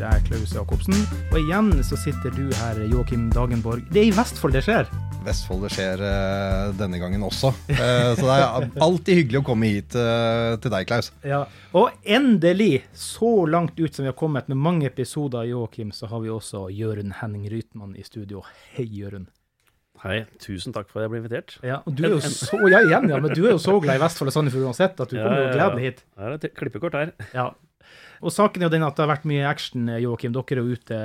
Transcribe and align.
sitter 0.00 0.16
jeg, 0.16 0.28
Klaus 0.30 0.52
Jacobsen. 0.56 1.00
Og 1.28 1.34
igjen 1.36 1.66
så 1.84 1.96
sitter 2.00 2.32
du 2.32 2.46
her, 2.56 2.78
Joakim 2.88 3.26
Dagenborg. 3.34 3.82
Det 3.92 4.00
er 4.00 4.06
i 4.08 4.12
Vestfold 4.16 4.54
det 4.56 4.62
skjer. 4.64 4.86
Vestfold 5.26 5.66
det 5.66 5.70
skjer 5.74 6.00
uh, 6.00 6.70
denne 6.78 6.96
gangen 7.02 7.26
også. 7.26 7.50
Uh, 7.68 8.14
så 8.16 8.24
det 8.24 8.36
er 8.38 8.70
alltid 8.86 9.20
hyggelig 9.20 9.42
å 9.42 9.46
komme 9.50 9.68
hit 9.68 9.98
uh, 10.00 10.56
til 10.62 10.72
deg, 10.72 10.88
Klaus. 10.88 11.12
Ja. 11.20 11.42
Og 11.76 11.92
endelig, 12.08 12.86
så 12.96 13.44
langt 13.44 13.76
ut 13.76 13.92
som 13.92 14.06
vi 14.06 14.08
har 14.08 14.16
kommet 14.16 14.48
med 14.48 14.62
mange 14.64 14.88
episoder, 14.88 15.44
Joakim, 15.50 15.92
så 15.92 16.08
har 16.08 16.24
vi 16.24 16.32
også 16.32 16.70
Jørund 16.72 17.18
Henning 17.20 17.44
Rytmann 17.52 17.92
i 18.00 18.06
studio. 18.06 18.40
Hei, 18.72 18.88
Jørund. 18.88 19.28
Hei, 20.00 20.22
tusen 20.40 20.72
takk 20.72 20.88
for 20.88 21.02
at 21.02 21.10
jeg 21.10 21.12
ble 21.12 21.26
invitert. 21.26 21.58
Ja, 21.60 21.82
og 21.84 21.92
du 21.92 22.06
er 22.08 22.14
jo 22.16 22.24
så, 22.24 22.56
ja, 22.72 22.86
igjen, 22.86 23.10
ja, 23.12 23.20
men 23.20 23.36
du 23.36 23.42
er 23.44 23.58
jo 23.58 23.60
så 23.60 23.76
glad 23.84 24.00
i 24.00 24.06
Vestfold 24.06 24.32
og 24.32 24.38
Sandefjord 24.38 24.70
uansett 24.70 24.96
at 24.96 25.10
du 25.12 25.18
kommer 25.20 25.42
jo 25.44 25.50
gledelig 25.58 25.90
hit. 25.90 26.06
Det 26.08 26.30
er 26.30 26.38
et 26.38 26.54
klippekort 26.56 26.96
her. 26.96 27.18
Ja. 27.36 27.50
Og 28.20 28.32
saken 28.34 28.62
er 28.62 28.68
jo 28.68 28.74
den 28.74 28.84
at 28.84 28.96
det 28.96 29.04
har 29.04 29.12
vært 29.14 29.28
mye 29.28 29.46
action, 29.48 29.88
Joakim. 30.02 30.34
Dere 30.36 30.56
er 30.56 30.60
jo 30.60 30.76
ute 30.76 30.98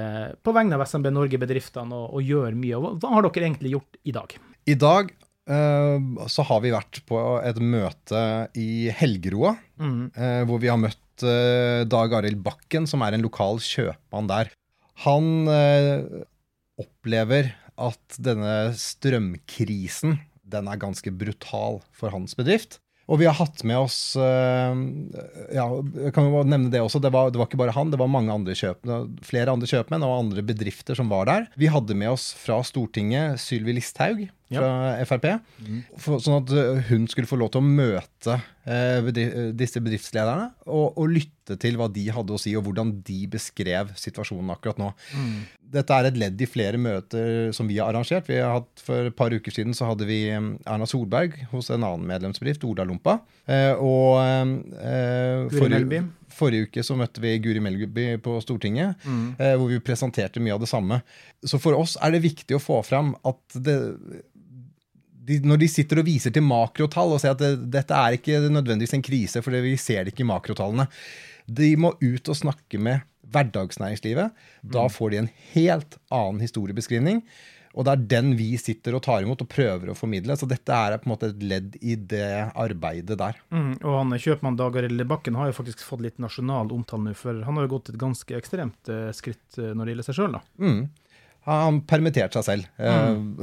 på 0.43 0.53
vegne 0.55 0.75
av 0.75 0.83
SMB 0.83 1.13
Norge-bedriftene 1.15 1.95
og, 1.95 2.17
og, 2.17 2.25
gjør 2.25 2.57
mye. 2.59 2.81
Hva 2.99 3.13
har 3.13 3.27
dere 3.27 3.47
egentlig 3.47 3.75
gjort 3.75 3.99
i 4.03 4.15
dag? 4.15 4.35
I 4.65 4.75
dag 4.81 5.13
uh, 5.51 6.27
så 6.31 6.45
har 6.49 6.61
vi 6.65 6.75
vært 6.75 7.01
på 7.07 7.23
et 7.39 7.61
møte 7.63 8.21
i 8.59 8.91
Helgeroa, 8.99 9.55
mm. 9.79 9.97
uh, 10.17 10.41
hvor 10.49 10.63
vi 10.63 10.71
har 10.71 10.81
møtt 10.81 11.23
uh, 11.23 11.87
Dag 11.87 12.19
Arild 12.19 12.43
Bakken, 12.43 12.89
som 12.89 13.05
er 13.05 13.15
en 13.15 13.23
lokal 13.23 13.63
kjøpmann 13.63 14.31
der. 14.31 14.51
Han 15.03 15.47
opplever 16.79 17.49
at 17.75 18.15
denne 18.23 18.71
strømkrisen 18.79 20.15
den 20.47 20.69
er 20.71 20.79
ganske 20.79 21.11
brutal 21.11 21.81
for 21.95 22.13
hans 22.15 22.35
bedrift. 22.37 22.79
Og 23.05 23.19
vi 23.21 23.27
har 23.29 23.35
hatt 23.37 23.61
med 23.67 23.77
oss 23.77 24.15
eh, 24.17 24.77
ja, 25.53 25.65
jeg 26.07 26.13
kan 26.15 26.25
jo 26.25 26.41
nevne 26.41 26.71
Det 26.73 26.81
også, 26.81 27.01
det 27.03 27.11
var, 27.13 27.29
det 27.29 27.37
var 27.37 27.49
ikke 27.49 27.59
bare 27.61 27.75
han, 27.75 27.91
det 27.93 27.99
var 28.01 28.09
mange 28.09 28.33
andre 28.33 28.55
kjøp, 28.57 28.87
flere 29.25 29.53
andre 29.53 29.69
kjøpmenn 29.69 30.05
og 30.07 30.15
andre 30.23 30.45
bedrifter 30.45 30.97
som 30.97 31.11
var 31.13 31.29
der. 31.29 31.45
Vi 31.59 31.69
hadde 31.69 31.97
med 31.97 32.15
oss 32.15 32.31
fra 32.39 32.61
Stortinget 32.65 33.41
Sylvi 33.43 33.77
Listhaug 33.77 34.25
fra 34.49 34.71
ja. 34.97 35.05
Frp. 35.07 35.27
Mm. 35.65 35.79
For, 36.01 36.21
sånn 36.23 36.43
at 36.43 36.83
hun 36.89 37.07
skulle 37.11 37.29
få 37.29 37.39
lov 37.41 37.53
til 37.53 37.63
å 37.63 37.65
møte 37.65 38.37
eh, 38.65 38.99
bedri 39.05 39.27
disse 39.57 39.81
bedriftslederne 39.83 40.49
og, 40.65 40.95
og, 40.95 41.05
lytte 41.11 41.57
til 41.61 41.77
hva 41.79 41.87
de 41.93 42.07
hadde 42.13 42.33
å 42.33 42.41
si, 42.41 42.55
og 42.57 42.65
hvordan 42.65 42.95
de 43.05 43.19
beskrev 43.31 43.93
situasjonen 43.99 44.53
akkurat 44.55 44.79
nå. 44.81 44.91
Mm. 45.13 45.37
Dette 45.75 45.97
er 45.97 46.09
et 46.09 46.19
ledd 46.19 46.41
i 46.41 46.49
flere 46.49 46.79
møter 46.81 47.51
som 47.55 47.69
vi 47.69 47.77
har 47.79 47.91
arrangert. 47.91 48.27
Vi 48.29 48.39
har 48.41 48.59
hatt, 48.59 48.69
for 48.81 49.09
et 49.09 49.17
par 49.17 49.33
uker 49.33 49.53
siden 49.53 49.75
så 49.77 49.91
hadde 49.91 50.07
vi 50.09 50.19
um, 50.33 50.55
Erna 50.65 50.87
Solberg 50.89 51.37
hos 51.51 51.71
en 51.73 51.85
annen 51.85 52.05
medlemsbedrift, 52.09 52.65
Olalompa. 52.67 53.19
Eh, 53.45 53.73
og 53.77 54.21
eh, 54.25 55.49
forrige, 55.53 56.03
forrige, 56.33 56.69
uke 56.69 56.85
så 56.85 56.97
møtte 56.97 57.21
vi 57.23 57.35
Guri 57.43 57.61
Melby 57.63 58.07
på 58.25 58.37
Stortinget, 58.43 59.01
mm. 59.05 59.25
eh, 59.37 59.55
hvor 59.59 59.69
vi 59.69 59.81
presenterte 59.85 60.41
mye 60.41 60.55
av 60.55 60.63
det 60.63 60.71
samme. 60.71 61.01
Så 61.45 61.61
for 61.61 61.77
oss 61.77 61.97
er 62.01 62.15
det 62.15 62.25
viktig 62.25 62.57
å 62.57 62.63
få 62.63 62.81
fram 62.85 63.13
at 63.25 63.59
det 63.65 63.77
de, 65.25 65.39
når 65.47 65.63
de 65.63 65.71
sitter 65.71 66.01
og 66.01 66.07
viser 66.07 66.33
til 66.33 66.45
makrotall 66.45 67.15
og 67.15 67.21
sier 67.23 67.33
at 67.35 67.41
det, 67.41 67.55
dette 67.73 67.97
er 67.97 68.17
ikke 68.17 68.43
nødvendigvis 68.45 68.95
en 68.97 69.05
krise, 69.05 69.41
for 69.45 69.57
vi 69.65 69.75
ser 69.81 70.05
det 70.05 70.13
ikke 70.13 70.25
i 70.25 70.29
makrotallene. 70.29 70.87
De 71.45 71.73
må 71.77 71.93
ut 72.01 72.31
og 72.31 72.37
snakke 72.37 72.79
med 72.81 73.03
hverdagsnæringslivet. 73.33 74.45
Da 74.61 74.85
mm. 74.85 74.93
får 74.93 75.11
de 75.11 75.21
en 75.23 75.33
helt 75.55 75.99
annen 76.13 76.41
historiebeskrivning. 76.45 77.21
Og 77.75 77.83
det 77.83 77.91
er 77.91 78.03
den 78.13 78.35
vi 78.39 78.53
sitter 78.59 78.95
og 78.95 79.03
tar 79.03 79.25
imot 79.25 79.41
og 79.43 79.49
prøver 79.51 79.91
å 79.91 79.97
formidle. 79.97 80.37
Så 80.39 80.47
dette 80.47 80.71
er 80.71 80.95
på 81.01 81.09
en 81.09 81.11
måte 81.11 81.29
et 81.33 81.41
ledd 81.43 81.75
i 81.83 81.97
det 81.99 82.51
arbeidet 82.55 83.17
der. 83.19 83.39
Mm, 83.51 83.73
og 83.81 83.97
han 83.99 84.15
kjøpmann 84.15 84.59
Dag 84.59 84.77
Arild 84.79 85.03
Bakken 85.09 85.35
har 85.39 85.51
jo 85.51 85.57
faktisk 85.57 85.83
fått 85.83 86.05
litt 86.05 86.21
nasjonal 86.23 86.71
omtale 86.75 87.09
nå, 87.09 87.15
for 87.19 87.43
han 87.43 87.59
har 87.59 87.67
jo 87.67 87.73
gått 87.75 87.91
et 87.91 87.99
ganske 87.99 88.37
ekstremt 88.37 88.91
uh, 88.93 89.09
skritt 89.15 89.59
uh, 89.59 89.73
når 89.73 89.81
det 89.81 89.95
gjelder 89.95 90.07
seg 90.07 90.19
sjøl, 90.21 90.37
da. 90.37 90.43
Mm. 90.63 90.85
Han 91.45 91.83
permitterte 91.87 92.41
seg 92.41 92.47
selv. 92.47 92.71
Mm. 92.79 93.37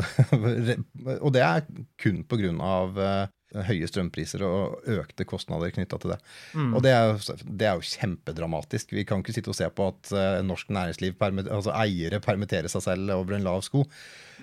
og 1.25 1.31
det 1.35 1.45
er 1.47 1.65
kun 2.03 2.25
pga. 2.29 2.51
Uh, 2.97 3.31
høye 3.67 3.89
strømpriser 3.89 4.43
og 4.47 4.87
økte 4.89 5.27
kostnader 5.29 5.73
knytta 5.75 5.99
til 6.01 6.15
det. 6.15 6.19
Mm. 6.57 6.71
Og 6.77 6.85
det 6.85 6.93
er, 6.97 7.15
det 7.45 7.69
er, 7.69 7.77
jo, 7.77 7.85
kjempedramatisk. 7.99 8.95
Vi 8.97 9.05
kan 9.09 9.21
ikke 9.23 9.35
sitte 9.37 9.53
og 9.53 9.59
se 9.59 9.69
på 9.69 9.91
at 9.93 10.13
uh, 10.17 10.41
norsk 10.47 10.73
næringsliv, 10.73 11.17
altså 11.21 11.75
eiere, 11.77 12.23
permitterer 12.25 12.73
seg 12.73 12.87
selv 12.87 13.13
over 13.19 13.37
en 13.37 13.47
lav 13.47 13.61
sko. 13.67 13.85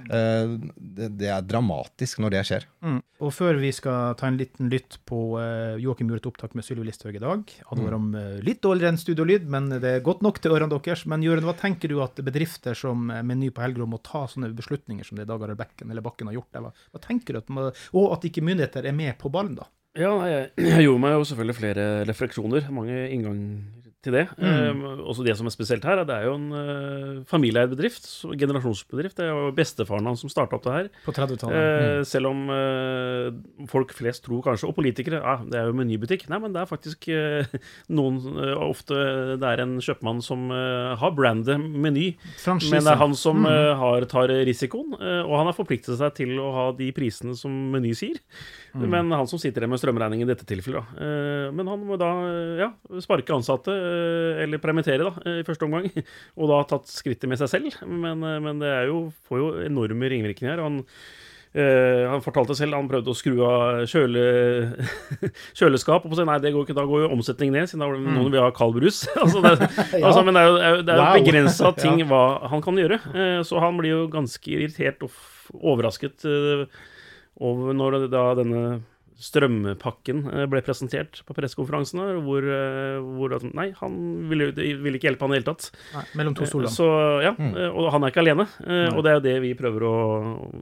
Uh, 0.07 0.55
det, 0.75 1.09
det, 1.19 1.29
er 1.31 1.45
dramatisk 1.45 2.21
når 2.23 2.35
det 2.35 2.43
skjer. 2.49 2.67
Mm. 2.85 2.99
Og 3.25 3.33
før 3.35 3.59
vi 3.61 3.71
skal 3.75 4.15
ta 4.19 4.29
en 4.29 4.39
liten 4.39 4.69
lytt 4.71 4.99
på 5.09 5.19
uh, 5.35 5.75
Joakim 5.81 6.09
gjorde 6.09 6.23
et 6.23 6.29
opptak 6.31 6.55
med 6.57 6.65
Sylvi 6.65 6.87
Listhaug 6.87 7.17
i 7.17 7.21
dag 7.21 7.43
Han 7.71 7.83
var 7.83 7.97
om 7.97 8.07
uh, 8.15 8.37
litt 8.45 8.61
dårligere 8.63 8.93
enn 8.93 9.01
studiolyd, 9.01 9.49
men 9.51 9.71
det 9.75 9.95
er 9.97 10.05
godt 10.05 10.23
nok 10.25 10.39
til 10.41 10.55
ørene 10.55 10.71
deres. 10.71 11.05
Men 11.09 11.25
Jørund, 11.25 11.47
hva 11.47 11.57
tenker 11.59 11.91
du 11.91 11.99
at 12.05 12.21
bedrifter 12.25 12.77
som 12.77 13.09
Meny 13.09 13.51
på 13.53 13.65
Helgerå 13.65 13.89
må 13.89 14.01
ta 14.05 14.25
sånne 14.29 14.51
beslutninger 14.55 15.07
som 15.07 15.19
det 15.19 15.27
Dag 15.29 15.43
Arild 15.45 15.59
Bekken 15.59 15.91
eller 15.91 16.05
Bakken 16.05 16.31
har 16.31 16.39
gjort? 16.39 16.53
Eller? 16.59 16.87
hva, 16.93 17.03
tenker 17.03 17.35
du 17.35 17.43
at 17.43 17.51
må, 17.53 17.69
Og 17.97 18.15
at 18.15 18.25
ikke 18.29 18.45
myndigheter 18.45 18.87
er 18.87 18.95
med 18.95 19.17
på 19.19 19.31
ballen, 19.33 19.57
da? 19.59 19.67
Ja, 19.97 20.11
jeg, 20.29 20.51
jeg, 20.61 20.85
gjorde 20.85 21.01
meg 21.01 21.15
jo 21.15 21.27
selvfølgelig 21.31 21.57
flere 21.57 21.85
refleksjoner. 22.09 22.67
Mange 22.73 23.01
innganger 23.09 23.78
til 24.05 24.15
det. 24.15 24.25
Mm. 24.39 24.79
Uh, 24.79 25.01
også 25.11 25.25
det 25.27 25.35
som 25.35 25.47
er 25.49 25.53
spesielt 25.53 25.83
her, 25.87 26.01
det 26.07 26.15
er 26.15 26.27
jo 26.29 26.35
en 26.37 26.47
uh, 26.55 27.21
familieeid 27.27 27.73
bedrift. 27.73 28.07
Generasjonsbedrift. 28.39 29.17
Det 29.19 29.25
er 29.27 29.33
jo 29.33 29.49
bestefaren 29.55 30.07
hans 30.07 30.23
som 30.23 30.31
starta 30.31 30.55
opp 30.55 30.65
det 30.67 30.75
her. 30.75 30.89
På 31.03 31.13
30-tallet. 31.15 31.55
Uh, 31.55 31.87
mm. 31.99 32.07
Selv 32.07 32.31
om 32.31 32.45
uh, 32.53 33.65
folk 33.71 33.91
flest 33.97 34.23
tror 34.27 34.43
kanskje, 34.45 34.69
og 34.69 34.77
politikere, 34.77 35.19
ja, 35.19 35.35
det 35.43 35.59
er 35.59 35.67
jo 35.67 35.75
menybutikk. 35.75 36.27
Nei, 36.31 36.39
men 36.43 36.55
det 36.55 36.63
er 36.63 36.69
faktisk 36.69 37.09
noen 37.97 38.19
Ofte 38.59 38.95
det 39.39 39.47
er 39.47 39.61
en 39.63 39.77
kjøpmann 39.83 40.19
som 40.23 40.49
har 40.51 41.11
brandet 41.15 41.59
Meny, 41.59 42.11
Franchise. 42.41 42.71
men 42.73 42.83
det 42.85 42.91
er 42.91 42.99
han 42.99 43.13
som 43.17 43.41
mm. 43.43 43.79
har, 43.79 44.05
tar 44.11 44.31
risikoen. 44.47 44.95
og 44.97 45.33
han 45.33 45.49
har 45.49 45.55
forpliktet 45.55 45.97
seg 45.99 46.13
til 46.17 46.33
å 46.41 46.49
ha 46.55 46.65
de 46.75 46.89
prisene 46.95 47.35
som 47.37 47.53
Meny 47.73 47.93
sier. 47.97 48.19
Mm. 48.73 48.85
Men 48.91 49.13
han 49.15 49.29
som 49.29 49.41
sitter 49.41 49.65
der 49.65 49.71
med 49.71 49.81
strømregningen 49.81 50.27
i 50.27 50.31
dette 50.31 50.47
tilfellet, 50.49 50.91
da. 50.99 51.05
men 51.55 51.71
han 51.71 51.85
må 51.87 51.97
da 51.99 52.11
ja, 52.59 52.69
sparke 53.03 53.35
ansatte 53.35 53.73
Eh, 53.88 53.88
eller 54.43 54.61
permittere, 54.61 55.05
da, 55.07 55.23
eh, 55.25 55.39
i 55.41 55.47
første 55.47 55.67
omgang. 55.67 55.89
Og 56.39 56.51
da 56.51 56.59
tatt 56.69 56.91
skrittet 56.91 57.29
med 57.29 57.41
seg 57.41 57.51
selv. 57.51 57.79
Men, 57.87 58.21
eh, 58.23 58.37
men 58.43 58.61
det 58.61 58.75
jo, 58.89 59.07
får 59.29 59.41
jo 59.41 59.49
enorme 59.69 60.13
ringvirkninger. 60.15 60.63
Han, 60.65 60.83
Uh, 61.49 62.05
han 62.05 62.21
fortalte 62.21 62.53
selv 62.53 62.75
han 62.77 62.85
prøvde 62.85 63.09
å 63.09 63.17
skru 63.17 63.39
av 63.41 63.87
kjøle, 63.89 64.19
kjøleskap. 65.57 66.03
Og 66.05 66.11
så, 66.13 66.21
nei, 66.21 66.35
det 66.43 66.51
går 66.53 66.67
ikke, 66.67 66.75
da 66.77 66.83
går 66.85 67.01
jo 67.01 67.07
omsetningen 67.15 67.57
ned, 67.57 67.71
siden 67.71 67.81
da 67.81 67.87
mm. 67.89 68.03
noen 68.05 68.29
vil 68.35 68.43
ha 68.43 68.51
kald 68.53 68.75
brus. 68.77 68.99
altså, 69.23 69.41
det, 69.41 69.55
ja. 69.57 70.03
altså, 70.03 70.21
men 70.27 70.37
det 70.37 70.43
er 70.43 70.51
jo, 70.51 70.83
det 70.85 70.93
er 70.93 71.01
jo 71.01 71.07
wow. 71.07 71.17
begrensa 71.17 71.71
ting 71.79 72.03
hva 72.05 72.21
han 72.53 72.61
kan 72.61 72.77
gjøre. 72.77 73.01
Så 73.49 73.65
han 73.65 73.81
blir 73.81 73.95
jo 73.95 74.03
ganske 74.13 74.53
irritert 74.59 75.01
og 75.09 75.17
overrasket 75.57 76.29
over 76.29 77.73
når 77.81 77.97
da 78.13 78.27
denne 78.37 78.63
strømpakken 79.19 80.23
eh, 80.31 80.45
ble 80.51 80.61
presentert 80.63 81.21
på 81.27 81.35
pressekonferansene, 81.35 82.07
hvor, 82.23 82.45
eh, 82.45 82.97
hvor 83.03 83.35
Nei, 83.51 83.69
han 83.79 83.99
ville, 84.31 84.49
ville, 84.55 84.95
ikke 84.95 85.09
hjelpe 85.09 85.27
han 85.27 85.33
i 85.33 85.37
det 85.37 85.41
hele 85.41 85.49
tatt. 85.51 85.69
Nei, 85.95 86.05
mellom 86.21 86.37
to 86.39 86.47
stoler. 86.49 86.71
Så, 86.73 86.87
ja, 87.25 87.35
mm. 87.35 87.53
Og 87.69 87.91
han 87.93 88.05
er 88.05 88.13
ikke 88.13 88.23
alene. 88.23 88.47
Nei. 88.63 88.81
Og 88.93 89.03
det 89.05 89.11
er 89.11 89.19
jo 89.19 89.25
det 89.27 89.37
vi 89.43 89.53
prøver 89.59 89.85
å 89.89 89.93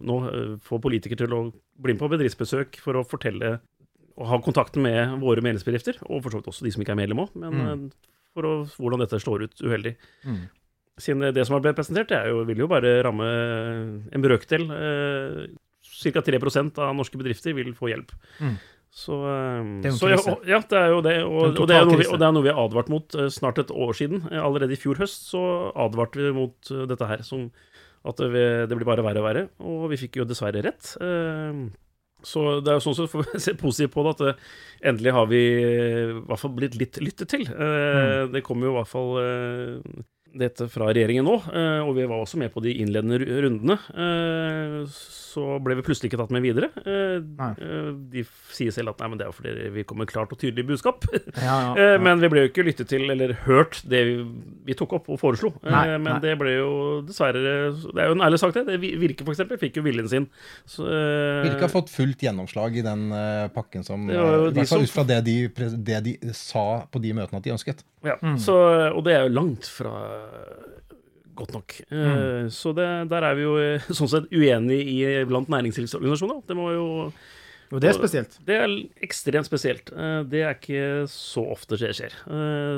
nå 0.10 0.20
få 0.66 0.82
politikere 0.84 1.26
til 1.26 1.38
å 1.38 1.42
bli 1.78 1.96
med 1.96 2.02
på 2.02 2.12
bedriftsbesøk 2.12 2.80
for 2.82 3.00
å 3.00 3.06
fortelle 3.08 3.58
og 4.18 4.30
ha 4.32 4.38
kontakten 4.42 4.82
med 4.82 5.20
våre 5.22 5.44
medlemsbedrifter, 5.46 6.00
og 6.10 6.24
for 6.24 6.34
så 6.34 6.40
vidt 6.40 6.48
også 6.50 6.66
de 6.66 6.72
som 6.74 6.82
ikke 6.82 6.96
er 6.96 7.02
medlem 7.04 7.22
òg, 7.22 7.36
men 7.38 7.58
mm. 7.62 7.84
for 8.34 8.48
å, 8.50 8.54
hvordan 8.80 9.04
dette 9.04 9.20
slår 9.22 9.46
ut 9.46 9.62
uheldig. 9.62 9.94
Mm. 10.26 10.40
Siden 10.98 11.28
det 11.36 11.44
som 11.46 11.54
har 11.54 11.62
blitt 11.62 11.78
presentert, 11.78 12.10
det 12.10 12.24
jo, 12.32 12.42
vil 12.50 12.64
jo 12.64 12.70
bare 12.72 12.96
ramme 13.06 13.28
en 14.10 14.24
brøkdel. 14.24 14.66
Eh, 14.74 15.44
ca. 15.98 16.24
3% 16.26 16.82
av 16.84 16.96
norske 16.98 17.20
bedrifter 17.20 17.56
vil 17.58 17.74
få 17.78 17.92
hjelp. 17.92 18.14
Mm. 18.40 18.58
Så, 18.98 19.18
ehm, 19.30 19.74
det 19.84 19.92
er 19.92 19.98
så 19.98 20.10
ja, 20.10 20.20
ja, 20.48 20.60
det 20.66 20.78
er 20.80 20.94
jo 20.94 21.02
det. 21.06 21.16
Og, 21.28 21.42
og, 21.52 21.66
det 21.70 21.76
er 21.78 21.90
vi, 21.90 22.06
og, 22.08 22.18
det 22.18 22.28
er 22.28 22.34
noe 22.34 22.46
vi, 22.46 22.54
har 22.54 22.62
advart 22.64 22.90
mot 22.90 23.18
uh, 23.20 23.28
snart 23.34 23.60
et 23.62 23.74
år 23.74 23.98
siden. 23.98 24.24
Uh, 24.32 24.40
allerede 24.42 24.74
i 24.74 24.80
fjor 24.80 24.98
høst 25.02 25.28
så 25.30 25.42
advarte 25.78 26.22
vi 26.22 26.32
mot 26.36 26.72
dette 26.90 27.10
her. 27.10 27.22
Som, 27.28 27.50
at 28.08 28.22
det, 28.22 28.46
det, 28.72 28.78
blir 28.78 28.88
bare 28.88 29.06
verre 29.06 29.22
og 29.22 29.28
verre. 29.28 29.44
Og 29.62 29.92
vi 29.92 30.00
fikk 30.02 30.22
jo 30.22 30.28
dessverre 30.28 30.64
rett. 30.66 30.96
Så 32.26 32.44
det 32.66 32.72
er 32.72 32.80
jo 32.80 32.84
sånn 32.88 32.96
sett 32.98 33.12
får 33.12 33.28
vi 33.28 33.42
se 33.44 33.54
positivt 33.60 33.94
på 33.94 34.04
det, 34.08 34.16
at 34.16 34.88
endelig 34.90 35.14
har 35.14 35.28
vi 35.30 35.42
i 35.62 36.16
hvert 36.18 36.42
fall 36.42 36.56
blitt 36.58 36.78
litt 36.80 36.98
lyttet 37.04 37.30
til. 37.30 37.46
Mm. 37.46 38.32
Det 38.34 38.42
kommer 38.48 38.66
jo 38.66 38.74
i 38.74 38.78
hvert 38.80 38.90
fall 38.90 39.12
dette 40.40 40.68
fra 40.72 40.90
regjeringen 40.92 41.26
nå, 41.28 41.38
eh, 41.52 41.82
og 41.84 41.94
vi 41.98 42.08
var 42.10 42.24
også 42.24 42.40
med 42.42 42.54
på 42.54 42.64
de 42.66 42.76
innledende 42.82 43.20
rundene. 43.44 43.78
Så 45.28 45.44
ble 45.62 45.76
vi 45.78 45.84
plutselig 45.86 46.10
ikke 46.10 46.20
tatt 46.22 46.32
med 46.34 46.42
videre. 46.42 46.70
Nei. 46.82 47.50
De 48.10 48.24
sier 48.56 48.74
selv 48.74 48.94
at 48.94 49.02
nei, 49.04 49.10
men 49.12 49.20
det 49.20 49.28
er 49.28 49.36
fordi 49.36 49.68
vi 49.76 49.84
kom 49.86 50.00
med 50.02 50.10
klart 50.10 50.32
og 50.34 50.40
tydelig 50.42 50.66
budskap. 50.72 51.06
Ja, 51.38 51.44
ja, 51.46 51.74
ja. 51.78 52.00
Men 52.02 52.24
vi 52.24 52.30
ble 52.32 52.46
jo 52.46 52.50
ikke 52.50 52.66
lyttet 52.66 52.90
til 52.90 53.06
eller 53.12 53.36
hørt 53.44 53.82
det 53.90 54.02
vi, 54.08 54.16
vi 54.66 54.78
tok 54.78 54.96
opp 54.98 55.12
og 55.14 55.20
foreslo. 55.22 55.52
Nei, 55.68 55.84
men 55.98 56.10
nei. 56.16 56.18
det 56.24 56.34
ble 56.40 56.56
jo 56.56 56.72
dessverre 57.06 57.44
Det 57.44 58.02
er 58.02 58.10
jo 58.10 58.18
en 58.18 58.26
ærlig 58.26 58.42
sak, 58.42 58.56
det. 58.58 58.80
Virke, 58.82 59.28
for 59.28 59.36
eksempel, 59.36 59.62
fikk 59.62 59.78
jo 59.78 59.86
viljen 59.86 60.10
sin. 60.10 60.30
Så, 60.66 60.88
Virke 60.88 61.68
har 61.68 61.74
fått 61.74 61.94
fullt 61.94 62.26
gjennomslag 62.26 62.80
i 62.82 62.86
den 62.86 63.06
pakken 63.54 63.86
som 63.86 64.10
I 64.10 64.18
hvert 64.18 64.72
fall 64.72 64.88
ut 64.88 64.96
fra 64.96 65.06
det 65.08 65.22
de, 65.28 65.38
det 65.78 66.02
de 66.08 66.18
sa 66.38 66.66
på 66.90 67.04
de 67.04 67.14
møtene 67.18 67.44
at 67.44 67.46
de 67.46 67.54
ønsket. 67.54 67.86
Ja, 68.06 68.18
mm. 68.22 68.38
så, 68.42 68.56
Og 68.96 69.04
det 69.06 69.16
er 69.16 69.26
jo 69.26 69.34
langt 69.34 69.68
fra 69.70 69.94
godt 71.38 71.54
nok. 71.56 71.76
Eh, 71.90 71.96
mm. 71.98 72.50
Så 72.54 72.74
det, 72.78 72.88
der 73.12 73.26
er 73.30 73.38
vi 73.38 73.46
jo 73.46 73.58
eh, 73.62 73.90
sånn 73.98 74.12
sett 74.12 74.30
uenige 74.34 74.84
i, 74.84 75.26
blant 75.30 75.52
næringslivsorganisasjoner. 75.54 76.44
Det 76.48 76.58
må 76.58 76.72
jo 76.76 76.88
og 77.68 77.82
det 77.84 77.90
er 77.90 77.98
spesielt? 77.98 78.38
Det 78.48 78.56
er 78.56 78.74
ekstremt 79.04 79.44
spesielt. 79.44 79.90
Eh, 79.92 80.22
det 80.32 80.40
er 80.40 80.54
ikke 80.56 81.04
så 81.12 81.44
ofte 81.52 81.76
det 81.76 81.92
skjer. 81.98 82.14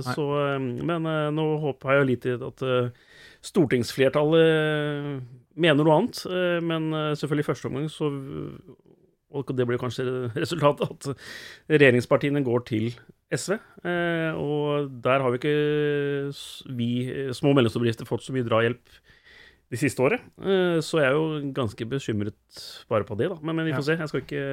Så, 0.01 0.23
men 0.57 1.05
nå 1.35 1.45
håper 1.61 1.91
jeg 1.93 1.99
jo 1.99 2.07
litt 2.09 2.25
at 2.47 2.63
stortingsflertallet 3.45 5.21
mener 5.53 5.85
noe 5.85 5.93
annet. 5.99 6.23
Men 6.65 6.89
selvfølgelig 7.13 7.45
i 7.45 7.49
første 7.51 7.69
omgang 7.69 7.85
så 7.93 8.09
og 9.29 9.51
det 9.53 9.67
blir 9.69 9.77
kanskje 9.77 10.07
resultatet, 10.33 10.89
at 10.89 11.03
regjeringspartiene 11.69 12.41
går 12.41 12.63
til 12.65 12.89
SV. 13.29 13.59
Eh, 13.85 14.37
og 14.37 14.89
der 15.03 15.21
har 15.21 15.33
vi 15.33 15.39
ikke, 15.39 15.53
vi 16.77 16.89
små 17.37 17.53
og 17.53 17.59
mellomstore 17.59 17.85
bedrifter, 17.85 18.09
fått 18.09 18.25
så 18.25 18.33
mye 18.35 18.47
drahjelp 18.47 18.97
de 19.69 19.77
siste 19.77 20.01
året. 20.01 20.23
Eh, 20.41 20.79
så 20.85 21.03
jeg 21.03 21.11
er 21.11 21.17
jo 21.17 21.53
ganske 21.55 21.89
bekymret 21.91 22.63
bare 22.89 23.05
på 23.05 23.17
det, 23.19 23.29
da. 23.29 23.37
Men, 23.43 23.59
men 23.59 23.69
vi 23.69 23.75
får 23.75 23.85
ja. 23.85 23.87
se. 23.91 23.99
Jeg 24.01 24.11
skal 24.13 24.25
ikke 24.25 24.43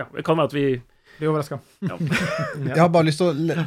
Ja, 0.00 0.08
det 0.10 0.26
kan 0.26 0.38
være 0.40 0.50
at 0.50 0.58
vi 0.58 0.66
Blir 1.18 1.30
overraska. 1.30 1.60
Ja. 1.90 1.98
jeg 2.00 2.80
har 2.80 2.90
bare 2.90 3.06
lyst 3.06 3.20
til 3.22 3.52
å 3.52 3.66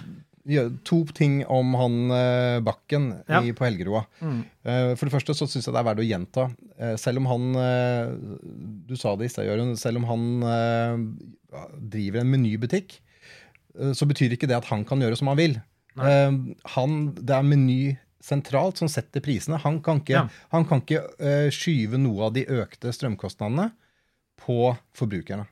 to 0.85 0.97
ting 1.17 1.39
om 1.49 1.71
han 1.77 1.95
Bakken 2.65 3.07
ja. 3.25 3.39
i, 3.41 3.53
på 3.55 3.65
Helgeroa. 3.65 4.03
Mm. 4.21 4.43
For 4.97 5.07
det 5.07 5.13
første 5.13 5.33
så 5.37 5.47
syns 5.49 5.65
jeg 5.65 5.73
det 5.73 5.79
er 5.79 5.87
verdt 5.87 6.03
å 6.03 6.05
gjenta. 6.05 6.43
Selv 7.01 7.23
om 7.23 7.29
han 7.31 7.47
Du 8.85 8.93
sa 8.93 9.15
det 9.17 9.29
i 9.29 9.31
sted, 9.33 9.47
Jørund. 9.47 9.73
Selv 9.81 10.03
om 10.03 10.05
han 10.09 10.27
driver 11.81 12.21
en 12.21 12.29
menybutikk, 12.33 12.99
så 13.97 14.07
betyr 14.09 14.35
ikke 14.35 14.49
det 14.49 14.57
at 14.57 14.69
han 14.71 14.85
kan 14.87 15.01
gjøre 15.03 15.17
som 15.19 15.31
han 15.31 15.39
vil. 15.39 15.57
han, 16.75 16.95
det 17.15 17.35
er 17.37 17.47
Meny 17.47 17.79
sentralt 18.25 18.81
som 18.81 18.89
setter 18.91 19.23
prisene. 19.23 19.59
Han 19.63 19.81
kan 19.85 20.01
ikke, 20.01 20.15
ja. 20.17 20.23
han 20.51 20.65
kan 20.67 20.81
ikke 20.81 21.49
skyve 21.53 21.99
noe 22.01 22.29
av 22.29 22.33
de 22.35 22.45
økte 22.49 22.91
strømkostnadene 22.95 23.69
på 24.41 24.73
forbrukerne. 24.97 25.45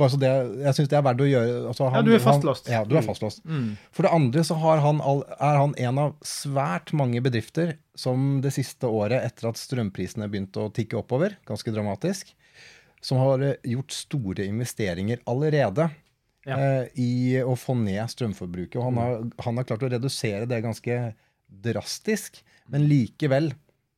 Bare 0.00 0.08
så 0.08 0.18
det, 0.20 0.28
jeg 0.62 0.76
syns 0.76 0.88
det 0.88 0.96
er 0.96 1.04
verdt 1.04 1.22
å 1.22 1.28
gjøre. 1.28 1.56
Altså 1.68 1.88
han, 1.92 1.98
ja, 1.98 2.04
du 2.06 2.14
er 2.16 2.22
fastlåst. 2.24 2.68
Han, 2.68 2.74
ja, 2.74 2.84
du 2.88 2.94
er 2.96 3.04
fastlåst. 3.04 3.42
Mm. 3.44 3.66
For 3.92 4.06
det 4.06 4.12
andre 4.16 4.44
så 4.48 4.56
han 4.56 5.02
all, 5.04 5.20
er 5.36 5.58
han 5.60 5.74
en 5.84 6.00
av 6.00 6.14
svært 6.26 6.94
mange 6.96 7.20
bedrifter 7.24 7.74
som 7.98 8.40
det 8.44 8.54
siste 8.56 8.88
året, 8.88 9.20
etter 9.20 9.50
at 9.50 9.60
strømprisene 9.60 10.30
begynte 10.32 10.64
å 10.64 10.72
tikke 10.72 10.96
oppover, 11.02 11.36
ganske 11.48 11.74
dramatisk, 11.74 12.32
som 13.04 13.20
har 13.20 13.44
eh, 13.44 13.58
gjort 13.68 13.92
store 13.92 14.46
investeringer 14.48 15.20
allerede 15.28 15.90
ja. 16.48 16.56
eh, 16.56 16.86
i 17.00 17.12
å 17.42 17.56
få 17.58 17.76
ned 17.78 18.02
strømforbruket. 18.12 18.78
Og 18.80 18.88
han 18.90 19.00
har, 19.00 19.20
han 19.46 19.60
har 19.60 19.68
klart 19.68 19.84
å 19.86 19.92
redusere 19.92 20.48
det 20.50 20.62
ganske 20.64 21.02
drastisk, 21.62 22.40
men 22.72 22.88
likevel, 22.90 23.52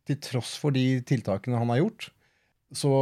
til 0.04 0.20
tross 0.20 0.56
for 0.60 0.74
de 0.74 1.00
tiltakene 1.06 1.60
han 1.60 1.70
har 1.72 1.80
gjort, 1.80 2.10
så, 2.74 2.94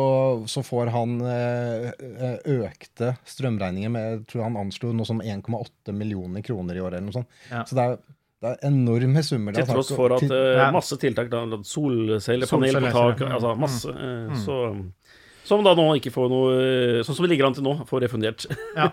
så, 0.46 0.62
får 0.62 0.90
han 0.92 1.20
eh, 1.24 1.86
eh, 1.96 2.40
økte 2.60 3.14
strømregninger 3.24 3.92
med 3.92 4.08
jeg 4.08 4.24
tror 4.28 4.44
han 4.44 4.58
anslo 4.60 4.90
noe 4.92 5.08
som 5.08 5.22
1,8 5.24 5.94
millioner 5.96 6.44
kroner 6.44 6.76
i 6.76 6.82
året. 6.82 6.98
eller 6.98 7.08
noe 7.08 7.16
sånt. 7.16 7.38
Ja. 7.48 7.62
Så 7.68 7.78
det 7.78 7.86
er, 7.86 7.96
det 8.42 8.50
er, 8.50 8.58
enorme 8.68 9.22
summer. 9.24 9.56
Til 9.56 9.68
tross 9.70 9.92
for 9.96 10.16
at 10.18 10.24
til, 10.26 10.34
ja. 10.58 10.68
masse 10.74 10.98
tiltak, 11.00 11.30
da, 11.32 11.44
solcellepanel 11.64 12.80
på 12.82 12.92
tak, 12.98 13.24
altså 13.30 13.54
masse. 13.62 13.94
Mm. 13.96 14.36
Så, 14.44 14.58
som 15.44 15.64
da 15.66 15.72
nå 15.78 15.88
ikke 15.98 16.12
får 16.14 16.28
noe 16.30 16.56
Sånn 17.02 17.16
som 17.18 17.26
det 17.26 17.32
ligger 17.32 17.48
an 17.48 17.56
til 17.56 17.66
nå, 17.66 17.72
får 17.88 18.04
refundert. 18.04 18.46
ja. 18.78 18.90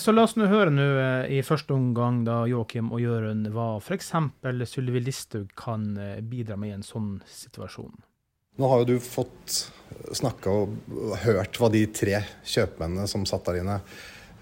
Så 0.00 0.12
la 0.12 0.26
oss 0.28 0.36
nå 0.36 0.48
høre 0.50 0.72
nå 0.72 0.88
i 1.32 1.40
første 1.46 1.72
omgang 1.76 2.22
da 2.26 2.42
Joakim 2.50 2.90
og 2.92 3.00
Jørund 3.00 3.48
hva 3.54 3.74
f.eks. 3.80 4.12
Sylvi 4.70 5.04
Listhaug 5.04 5.54
kan 5.58 5.94
bidra 6.28 6.58
med 6.60 6.72
i 6.72 6.76
en 6.78 6.84
sånn 6.86 7.14
situasjon. 7.30 7.94
Nå 8.54 8.68
har 8.70 8.84
jo 8.84 8.92
du 8.92 8.98
fått 9.02 9.64
snakka 10.14 10.52
og 10.52 10.74
hørt 11.24 11.58
hva 11.58 11.70
de 11.72 11.82
tre 11.90 12.20
kjøpmennene 12.46 13.06
som 13.10 13.24
satt 13.26 13.46
der 13.48 13.62
inne, 13.62 13.80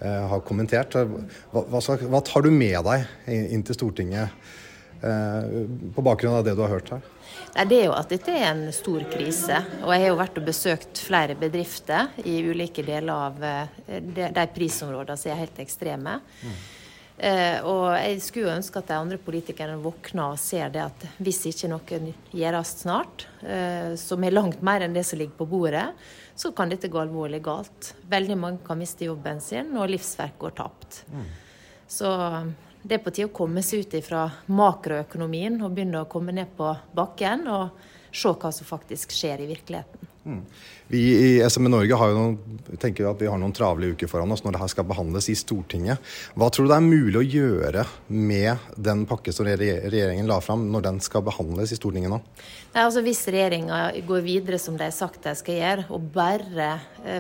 eh, 0.01 0.25
har 0.29 0.43
kommentert. 0.45 0.93
Hva, 0.93 1.63
hva, 1.65 1.81
hva, 1.81 2.21
tar 2.21 2.45
du 2.45 2.51
med 2.53 2.77
deg 2.85 3.33
inn 3.33 3.65
til 3.65 3.79
Stortinget 3.79 4.29
eh, 4.29 4.59
på 5.03 6.05
bakgrunn 6.07 6.39
av 6.39 6.45
det 6.47 6.55
du 6.55 6.63
har 6.63 6.77
hørt 6.77 6.93
her? 6.95 7.07
Nei, 7.53 7.65
det 7.69 7.79
er 7.83 7.89
jo 7.91 7.97
at 7.97 8.13
dette 8.13 8.33
er 8.33 8.47
en 8.49 8.63
stor 8.73 9.03
krise. 9.13 9.59
Og 9.83 9.91
jeg 9.93 10.05
har 10.05 10.13
jo 10.13 10.21
vært 10.21 10.39
og 10.41 10.47
besøkt 10.47 11.01
flere 11.05 11.37
bedrifter 11.39 12.15
i 12.25 12.39
ulike 12.49 12.85
deler 12.87 13.13
av 13.13 13.43
eh, 13.45 13.99
de, 14.01 14.31
de 14.33 14.47
prisområdene 14.55 15.19
som 15.21 15.35
er 15.35 15.43
helt 15.43 15.61
ekstreme. 15.61 16.17
Mm. 16.41 16.55
Eh, 17.23 17.59
og 17.69 17.85
jeg 18.01 18.23
skulle 18.25 18.49
jo 18.49 18.55
ønske 18.57 18.81
at 18.81 18.89
de 18.89 18.97
andre 18.97 19.21
politikerne 19.21 19.77
våkner 19.85 20.33
og 20.33 20.41
ser 20.41 20.73
det 20.73 20.81
at 20.87 21.05
hvis 21.23 21.43
ikke 21.53 21.69
noe 21.71 22.01
gjøres 22.33 22.73
snart, 22.87 23.29
eh, 23.45 23.93
som 24.01 24.25
er 24.25 24.35
langt 24.35 24.65
mer 24.65 24.87
enn 24.87 24.97
det 24.97 25.05
som 25.07 25.21
ligger 25.21 25.37
på 25.43 25.51
bordet, 25.53 25.91
så 26.35 26.55
kan 26.57 26.73
dette 26.73 26.89
gå 26.89 26.99
alvorlig 27.03 27.43
galt. 27.45 27.93
Veldig 28.11 28.41
mange 28.41 28.65
kan 28.65 28.81
miste 28.81 29.05
jobben 29.07 29.45
sin, 29.45 29.77
og 29.77 29.93
livsverk 29.93 30.41
går 30.41 30.57
tapt. 30.57 31.03
Mm. 31.13 31.29
Så 31.93 32.09
det 32.83 32.99
er 32.99 33.03
på 33.03 33.13
tide 33.15 33.31
å 33.31 33.35
komme 33.35 33.63
seg 33.65 33.87
ut 33.87 33.99
fra 34.07 34.27
makroøkonomien 34.51 35.61
og 35.63 35.75
begynne 35.75 36.03
å 36.03 36.11
komme 36.11 36.35
ned 36.35 36.55
på 36.59 36.71
bakken 36.97 37.47
og 37.51 37.85
se 38.13 38.33
hva 38.33 38.51
som 38.53 38.69
faktisk 38.69 39.15
skjer 39.17 39.45
i 39.45 39.51
virkeligheten. 39.51 40.09
Mm. 40.23 40.43
Vi 40.87 41.01
i 41.19 41.51
SME 41.51 41.71
Norge 41.73 41.97
har 41.99 42.11
jo 42.13 42.19
noen, 42.19 42.59
tenker 42.79 43.09
at 43.09 43.19
vi 43.19 43.27
har 43.27 43.41
noen 43.43 43.55
travle 43.57 43.89
uker 43.95 44.07
foran 44.07 44.31
oss 44.31 44.45
når 44.45 44.55
det 44.55 44.61
her 44.61 44.71
skal 44.71 44.87
behandles 44.87 45.27
i 45.33 45.35
Stortinget. 45.39 46.13
Hva 46.39 46.47
tror 46.53 46.69
du 46.69 46.71
det 46.71 46.77
er 46.79 46.85
mulig 46.85 47.19
å 47.19 47.25
gjøre 47.27 47.85
med 48.07 48.69
den 48.77 49.03
pakke 49.11 49.35
som 49.35 49.49
regjeringen 49.49 50.31
la 50.31 50.39
fram, 50.45 50.69
når 50.71 50.87
den 50.87 51.01
skal 51.03 51.25
behandles 51.27 51.75
i 51.75 51.79
Stortinget 51.81 52.13
nå? 52.13 52.21
Nei, 52.75 52.85
altså 52.85 53.03
Hvis 53.03 53.25
regjeringa 53.27 53.81
går 54.07 54.27
videre 54.27 54.61
som 54.63 54.79
de 54.79 54.87
har 54.87 54.95
sagt 54.95 55.25
de 55.27 55.35
skal 55.39 55.59
gjøre, 55.59 55.89
og 55.91 56.13
bare 56.15 56.75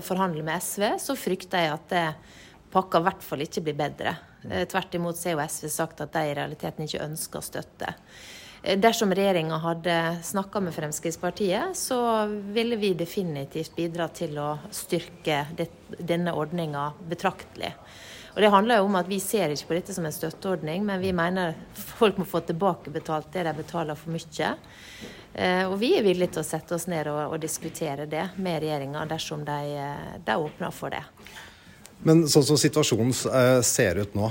forhandler 0.06 0.46
med 0.46 0.62
SV, 0.62 0.92
så 1.02 1.18
frykter 1.18 1.66
jeg 1.66 1.74
at 1.80 1.96
pakka 2.72 3.02
i 3.02 3.08
hvert 3.08 3.26
fall 3.26 3.42
ikke 3.48 3.66
blir 3.66 3.82
bedre. 3.82 4.14
Eh, 4.50 4.64
tvert 4.68 4.94
imot 4.94 5.16
så 5.16 5.34
har 5.34 5.48
SV 5.48 5.68
sagt 5.68 6.00
at 6.04 6.12
de 6.14 6.30
i 6.30 6.36
realiteten 6.38 6.86
ikke 6.86 7.04
ønsker 7.04 7.44
støtte. 7.44 7.94
Eh, 8.62 8.78
dersom 8.78 9.12
regjeringa 9.14 9.58
hadde 9.62 9.98
snakka 10.22 10.60
med 10.60 10.74
Fremskrittspartiet, 10.74 11.76
så 11.76 12.26
ville 12.26 12.76
vi 12.76 12.94
definitivt 12.94 13.76
bidra 13.76 14.08
til 14.08 14.38
å 14.38 14.56
styrke 14.70 15.44
det, 15.56 15.68
denne 15.98 16.34
ordninga 16.34 16.92
betraktelig. 17.08 17.74
Og 18.32 18.40
Det 18.40 18.48
handler 18.48 18.78
jo 18.80 18.84
om 18.84 18.94
at 18.96 19.08
Vi 19.08 19.20
ser 19.20 19.50
ikke 19.52 19.68
på 19.68 19.74
dette 19.74 19.94
som 19.94 20.06
en 20.06 20.12
støtteordning, 20.12 20.84
men 20.84 21.00
vi 21.00 21.12
mener 21.12 21.54
folk 21.74 22.16
må 22.16 22.24
få 22.24 22.40
tilbakebetalt 22.40 23.32
det 23.32 23.44
de 23.44 23.52
betaler 23.52 23.94
for 23.94 24.10
mye. 24.10 24.54
Eh, 25.34 25.64
og 25.68 25.78
Vi 25.78 25.96
er 25.98 26.02
villige 26.02 26.32
til 26.32 26.40
å 26.40 26.46
sette 26.46 26.74
oss 26.74 26.86
ned 26.86 27.08
og, 27.08 27.34
og 27.34 27.40
diskutere 27.40 28.06
det 28.06 28.30
med 28.36 28.62
regjeringa 28.62 29.04
dersom 29.06 29.44
de, 29.44 29.60
de, 30.24 30.36
åpner 30.36 30.70
for 30.70 30.90
det. 30.90 31.04
Men 32.02 32.24
sånn 32.30 32.46
som 32.46 32.58
situasjonen 32.58 33.12
ser 33.66 34.00
ut 34.02 34.14
nå, 34.18 34.30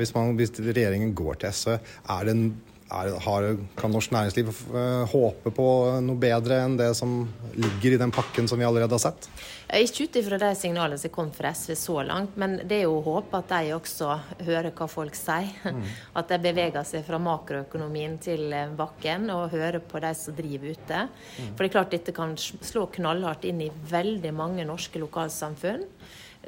hvis, 0.00 0.14
man, 0.16 0.32
hvis 0.38 0.54
regjeringen 0.58 1.12
går 1.14 1.42
til 1.42 1.54
SV, 1.54 1.76
er 2.14 2.26
det 2.26 2.34
en 2.34 2.46
er, 2.92 3.10
har, 3.24 3.46
kan 3.78 3.92
norsk 3.92 4.12
næringsliv 4.12 4.50
uh, 4.74 5.04
håpe 5.10 5.52
på 5.54 5.66
noe 6.04 6.20
bedre 6.20 6.60
enn 6.64 6.76
det 6.78 6.90
som 6.98 7.22
ligger 7.56 7.96
i 7.96 8.00
den 8.00 8.12
pakken 8.14 8.48
som 8.50 8.60
vi 8.60 8.66
allerede 8.66 8.94
har 8.94 9.02
sett? 9.02 9.28
Ikke 9.74 10.06
ut 10.06 10.18
ifra 10.20 10.38
de 10.38 10.50
signalene 10.58 11.00
som 11.00 11.12
kom 11.12 11.30
fra 11.34 11.54
SV 11.56 11.74
så 11.78 11.96
langt, 12.06 12.36
men 12.40 12.58
det 12.62 12.82
er 12.82 12.84
jo 12.84 12.98
å 12.98 13.04
håpe 13.06 13.40
at 13.40 13.54
de 13.54 13.72
også 13.74 14.10
hører 14.44 14.74
hva 14.76 14.88
folk 14.90 15.16
sier. 15.18 15.48
Mm. 15.64 15.86
At 16.20 16.30
de 16.30 16.38
beveger 16.44 16.84
seg 16.86 17.06
fra 17.06 17.18
makroøkonomien 17.22 18.18
til 18.22 18.52
eh, 18.54 18.74
bakken 18.76 19.26
og 19.34 19.54
hører 19.54 19.80
på 19.82 20.02
de 20.04 20.12
som 20.18 20.36
driver 20.36 20.76
ute. 20.76 21.00
Mm. 21.08 21.48
For 21.54 21.64
det 21.64 21.70
er 21.70 21.74
klart 21.78 21.96
dette 21.96 22.14
kan 22.14 22.36
slå 22.38 22.86
knallhardt 22.98 23.48
inn 23.48 23.64
i 23.64 23.72
veldig 23.90 24.34
mange 24.36 24.68
norske 24.68 25.00
lokalsamfunn. 25.02 25.88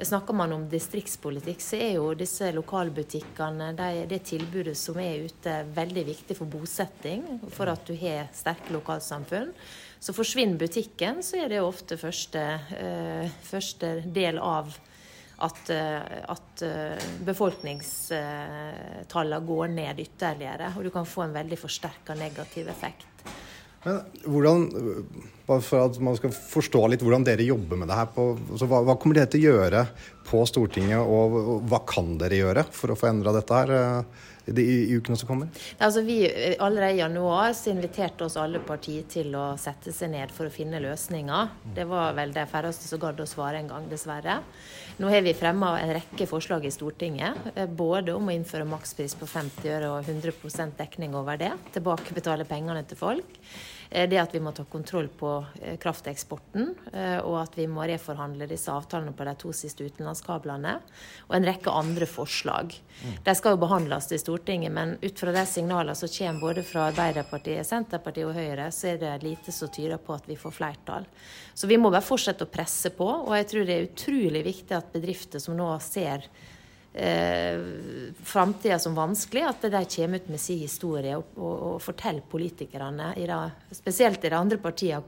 Snakker 0.01 0.33
man 0.33 0.53
om 0.53 0.69
distriktspolitikk, 0.69 1.61
så 1.63 1.75
er 1.81 1.93
jo 1.95 2.13
disse 2.17 2.51
lokalbutikkene, 2.53 3.73
de, 3.77 4.05
det 4.09 4.19
tilbudet 4.29 4.77
som 4.77 4.99
er 5.01 5.25
ute, 5.25 5.65
veldig 5.73 6.05
viktig 6.11 6.37
for 6.37 6.45
bosetting, 6.53 7.23
for 7.49 7.67
at 7.71 7.87
du 7.87 7.95
har 7.97 8.27
sterke 8.35 8.73
lokalsamfunn. 8.75 9.53
Så 9.97 10.13
forsvinner 10.13 10.57
butikken, 10.61 11.23
så 11.25 11.37
er 11.41 11.49
det 11.49 11.61
ofte 11.65 11.97
første, 11.97 12.59
uh, 12.77 13.25
første 13.49 14.01
del 14.05 14.37
av, 14.37 14.69
at, 15.37 15.69
at 15.69 16.63
befolkningstallene 17.25 19.39
går 19.45 19.67
ned 19.69 19.99
ytterligere. 20.01 20.73
Og 20.77 20.83
du 20.87 20.91
kan 20.93 21.05
få 21.05 21.21
en 21.27 21.33
veldig 21.35 21.57
forsterka 21.61 22.13
negativ 22.17 22.69
effekt. 22.73 23.16
Men 23.85 23.99
hvordan, 24.25 24.63
bare 25.47 25.63
for 25.63 25.85
at 25.85 25.99
man 26.03 26.17
skal 26.17 26.33
forstå 26.33 26.81
litt 26.91 27.03
hvordan 27.05 27.25
dere 27.27 27.45
jobber 27.45 27.79
med 27.79 27.91
det 27.91 27.99
her, 27.99 28.09
på, 28.13 28.29
hva, 28.63 28.81
hva, 28.87 28.97
kommer 28.99 29.19
dere 29.19 29.29
til 29.31 29.45
å 29.45 29.51
gjøre 29.51 29.83
på 30.27 30.41
Stortinget, 30.49 30.99
og, 31.03 31.37
og 31.37 31.69
hva 31.69 31.83
kan 31.87 32.15
dere 32.19 32.41
gjøre 32.41 32.65
for 32.73 32.93
å 32.93 32.97
få 32.99 33.11
endra 33.11 33.35
dette 33.37 33.61
her? 33.61 34.01
I, 34.47 34.63
i, 34.63 34.95
ukene 34.95 35.17
som 35.19 35.27
kommer? 35.27 35.51
Altså, 35.77 36.01
vi, 36.07 36.21
allerede 36.59 36.95
i 36.95 37.01
januar 37.01 37.53
så 37.57 37.71
inviterte 37.73 38.25
oss 38.27 38.37
alle 38.39 38.61
partier 38.63 39.07
til 39.11 39.35
å 39.35 39.49
sette 39.59 39.91
seg 39.95 40.13
ned 40.13 40.31
for 40.33 40.47
å 40.47 40.53
finne 40.53 40.81
løsninger. 40.83 41.53
Det 41.75 41.87
var 41.89 42.15
vel 42.17 42.31
de 42.35 42.45
færreste 42.49 42.87
som 42.87 43.01
gadd 43.01 43.19
å 43.19 43.27
svare 43.29 43.61
en 43.61 43.71
gang, 43.71 43.87
dessverre. 43.91 44.39
Nå 44.97 45.11
har 45.11 45.21
vi 45.25 45.35
fremma 45.37 45.75
en 45.81 45.93
rekke 45.99 46.25
forslag 46.29 46.65
i 46.65 46.73
Stortinget, 46.73 47.51
eh, 47.55 47.67
både 47.67 48.15
om 48.17 48.31
å 48.31 48.33
innføre 48.33 48.65
makspris 48.65 49.17
på 49.19 49.27
50 49.29 49.73
øre 49.75 49.91
og 49.93 50.07
100% 50.07 50.79
dekning 50.79 51.17
over 51.17 51.37
det, 51.37 51.51
tilbakebetale 51.75 52.47
pengene 52.49 52.85
til 52.87 52.97
folk. 52.97 53.37
Eh, 53.89 54.07
det 54.09 54.19
at 54.21 54.35
vi 54.35 54.41
må 54.43 54.51
ta 54.55 54.65
kontroll 54.67 55.07
på 55.07 55.31
eh, 55.61 55.77
krafteksporten, 55.81 56.73
og 57.23 57.35
at 57.39 57.57
vi 57.57 57.67
må 57.69 57.85
reforhandle 57.87 58.47
disse 58.49 58.71
avtalene 58.71 59.13
på 59.15 59.25
de 59.27 59.33
to 59.39 59.51
siste 59.55 59.85
utenlandskablene, 59.85 60.73
og 61.27 61.35
en 61.37 61.47
rekke 61.47 61.71
andre 61.71 62.07
forslag. 62.09 62.73
De 63.23 63.35
skal 63.37 63.55
jo 63.55 63.61
behandles 63.61 64.09
i 64.11 64.19
Stortinget, 64.21 64.73
men 64.73 64.95
ut 65.01 65.19
fra 65.19 65.33
de 65.35 65.43
signalene 65.49 65.95
som 65.97 66.11
kommer 66.11 66.41
både 66.41 66.63
fra 66.65 66.87
Arbeiderpartiet, 66.91 67.67
Senterpartiet 67.67 68.29
og 68.29 68.37
Høyre, 68.37 68.69
så 68.73 68.93
er 68.93 69.01
det 69.01 69.13
lite 69.23 69.53
som 69.53 69.71
tyder 69.73 70.01
på 70.01 70.15
at 70.15 70.27
vi 70.29 70.39
får 70.39 70.55
flertall. 70.57 71.07
Så 71.53 71.69
vi 71.69 71.77
må 71.79 71.91
bare 71.93 72.05
fortsette 72.05 72.47
å 72.47 72.51
presse 72.51 72.91
på, 72.95 73.07
og 73.07 73.33
jeg 73.37 73.49
tror 73.51 73.67
det 73.67 73.75
er 73.75 73.89
utrolig 73.89 74.43
viktig 74.47 74.77
at 74.77 74.93
bedrifter 74.93 75.43
som 75.43 75.57
nå 75.57 75.69
ser 75.83 76.27
eh, 76.97 77.59
framtida 78.23 78.79
som 78.79 78.95
vanskelig, 78.95 79.43
at 79.45 79.61
de 79.61 79.83
kommer 79.95 80.17
ut 80.17 80.29
med 80.29 80.41
sin 80.41 80.59
historie 80.59 81.17
og, 81.17 81.35
og, 81.35 81.53
og 81.69 81.77
forteller 81.81 82.25
politikerne, 82.29 83.13
i 83.17 83.27
det, 83.29 83.39
spesielt 83.77 84.25
i 84.25 84.33
de 84.33 84.39
andre 84.39 84.57
partiene, 84.61 85.03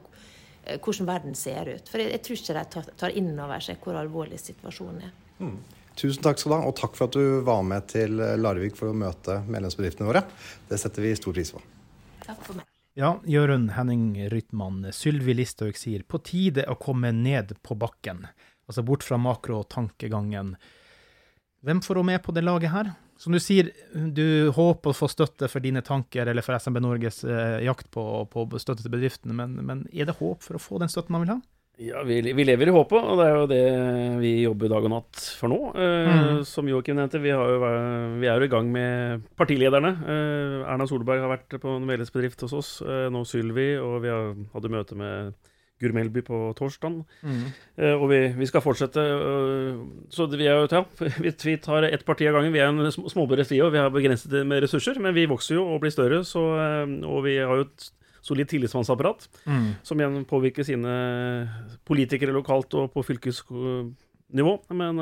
eh, 0.63 0.77
hvordan 0.77 1.09
verden 1.09 1.35
ser 1.35 1.73
ut. 1.73 1.89
For 1.89 2.01
jeg, 2.01 2.13
jeg 2.15 2.23
tror 2.25 2.39
ikke 2.39 2.57
de 2.59 2.65
tar, 2.77 2.93
tar 3.03 3.19
inn 3.21 3.33
over 3.35 3.65
seg 3.65 3.81
hvor 3.83 3.99
alvorlig 3.99 4.39
situasjonen 4.41 5.05
er. 5.09 5.13
Mm. 5.39 5.59
Tusen 5.99 6.23
takk 6.23 6.39
skal 6.39 6.53
du 6.53 6.55
ha, 6.55 6.63
og 6.69 6.75
takk 6.79 6.95
for 6.95 7.09
at 7.09 7.17
du 7.17 7.41
var 7.43 7.63
med 7.67 7.89
til 7.91 8.21
Larvik 8.39 8.77
for 8.79 8.93
å 8.93 8.95
møte 8.95 9.41
medlemsbedriftene 9.49 10.07
våre. 10.07 10.23
Det 10.69 10.79
setter 10.79 11.03
vi 11.03 11.15
stor 11.17 11.35
pris 11.35 11.51
på. 11.51 11.63
Takk 12.23 12.43
for 12.45 12.61
meg. 12.61 12.69
Ja, 12.99 13.13
Jørund 13.27 13.73
Henning 13.75 14.13
Rytman, 14.31 14.81
Sylvi 14.95 15.35
Listhaug 15.35 15.77
sier 15.77 16.01
på 16.03 16.19
tide 16.25 16.65
å 16.67 16.77
komme 16.79 17.11
ned 17.15 17.53
på 17.63 17.77
bakken. 17.79 18.25
Altså 18.67 18.83
bort 18.83 19.05
fra 19.07 19.19
makrotankegangen. 19.21 20.55
Hvem 21.65 21.81
får 21.83 21.99
hun 21.99 22.07
med 22.07 22.21
på 22.23 22.33
det 22.35 22.45
laget 22.45 22.71
her? 22.71 22.91
Som 23.19 23.35
du 23.35 23.39
sier, 23.43 23.73
du 23.91 24.47
håper 24.55 24.93
å 24.93 24.95
få 24.95 25.09
støtte 25.11 25.49
for 25.51 25.63
dine 25.63 25.83
tanker, 25.83 26.29
eller 26.31 26.45
for 26.45 26.55
SMB 26.55 26.79
Norges 26.85 27.25
eh, 27.27 27.59
jakt 27.65 27.89
på, 27.91 28.03
på, 28.31 28.45
støtte 28.55 28.85
til 28.85 28.93
bedriftene, 28.93 29.35
men, 29.35 29.57
men, 29.67 29.81
er 29.91 30.07
det 30.07 30.15
håp 30.21 30.45
for 30.45 30.55
å 30.55 30.61
få 30.63 30.79
den 30.79 30.91
støtten 30.91 31.17
man 31.17 31.25
vil 31.25 31.33
ha? 31.33 31.41
Ja, 31.79 32.01
vi, 32.03 32.19
vi, 32.35 32.43
lever 32.43 32.67
i 32.67 32.75
håpet, 32.75 33.03
og 33.07 33.19
det 33.19 33.25
er 33.25 33.35
jo 33.35 33.43
det 33.47 33.59
vi 34.19 34.31
jobber 34.41 34.71
dag 34.71 34.87
og 34.87 34.91
natt 34.91 35.19
for 35.39 35.51
nå. 35.51 35.59
Eh, 35.79 36.07
mm. 36.07 36.41
Som 36.47 36.67
Joakim 36.71 36.97
nevnte, 36.99 37.21
vi, 37.23 37.31
jo, 37.31 37.43
vi, 38.19 38.27
er 38.27 38.39
jo 38.39 38.47
i 38.47 38.51
gang 38.51 38.71
med 38.71 39.27
partilederne. 39.39 39.93
Eh, 40.03 40.57
Erna 40.63 40.87
Solberg 40.87 41.23
har 41.23 41.31
vært 41.31 41.59
på 41.59 41.75
en 41.75 41.87
medlemsbedrift 41.87 42.43
hos 42.47 42.55
oss, 42.55 42.73
eh, 42.83 43.07
nå 43.11 43.23
Sylvi, 43.27 43.73
og 43.79 43.99
vi 44.03 44.11
har, 44.11 44.35
hadde 44.55 44.73
møte 44.75 44.99
med 44.99 45.35
Guri 45.79 45.95
Melby 45.95 46.23
på 46.27 46.39
torsdag. 46.57 46.99
Mm. 47.23 47.45
Uh, 47.79 47.93
og 47.95 48.07
vi, 48.11 48.19
vi, 48.39 48.47
skal 48.49 48.63
fortsette. 48.63 48.99
Uh, 48.99 49.85
så 50.13 50.27
vi, 50.31 50.47
er 50.47 50.59
jo, 50.59 50.67
ja, 50.71 50.83
vi, 51.23 51.31
vi 51.31 51.55
tar 51.63 51.87
ett 51.87 52.05
parti 52.07 52.27
av 52.27 52.37
gangen. 52.37 52.53
Vi 52.55 52.61
er 52.63 52.67
en 52.71 52.91
småbedrift, 52.91 53.53
vi 53.55 53.61
og 53.63 53.73
Vi 53.75 53.81
har 53.81 53.93
begrenset 53.93 54.33
med 54.47 54.63
ressurser, 54.65 54.99
men 54.99 55.15
vi 55.15 55.29
vokser 55.29 55.59
jo 55.59 55.65
og 55.69 55.81
blir 55.83 55.95
større. 55.95 56.21
Så, 56.27 56.43
uh, 56.59 56.85
og 57.07 57.23
vi 57.27 57.39
har 57.39 57.61
jo 57.61 57.67
et 57.69 57.89
solid 58.25 58.49
tillitsmannsapparat 58.51 59.29
mm. 59.47 59.67
som 59.87 59.99
igjen 60.01 60.25
påvirker 60.27 60.65
sine 60.67 60.93
politikere 61.87 62.35
lokalt 62.35 62.75
og 62.75 62.91
på 62.91 63.05
fylkesnivå. 63.07 64.55
Men 64.75 64.99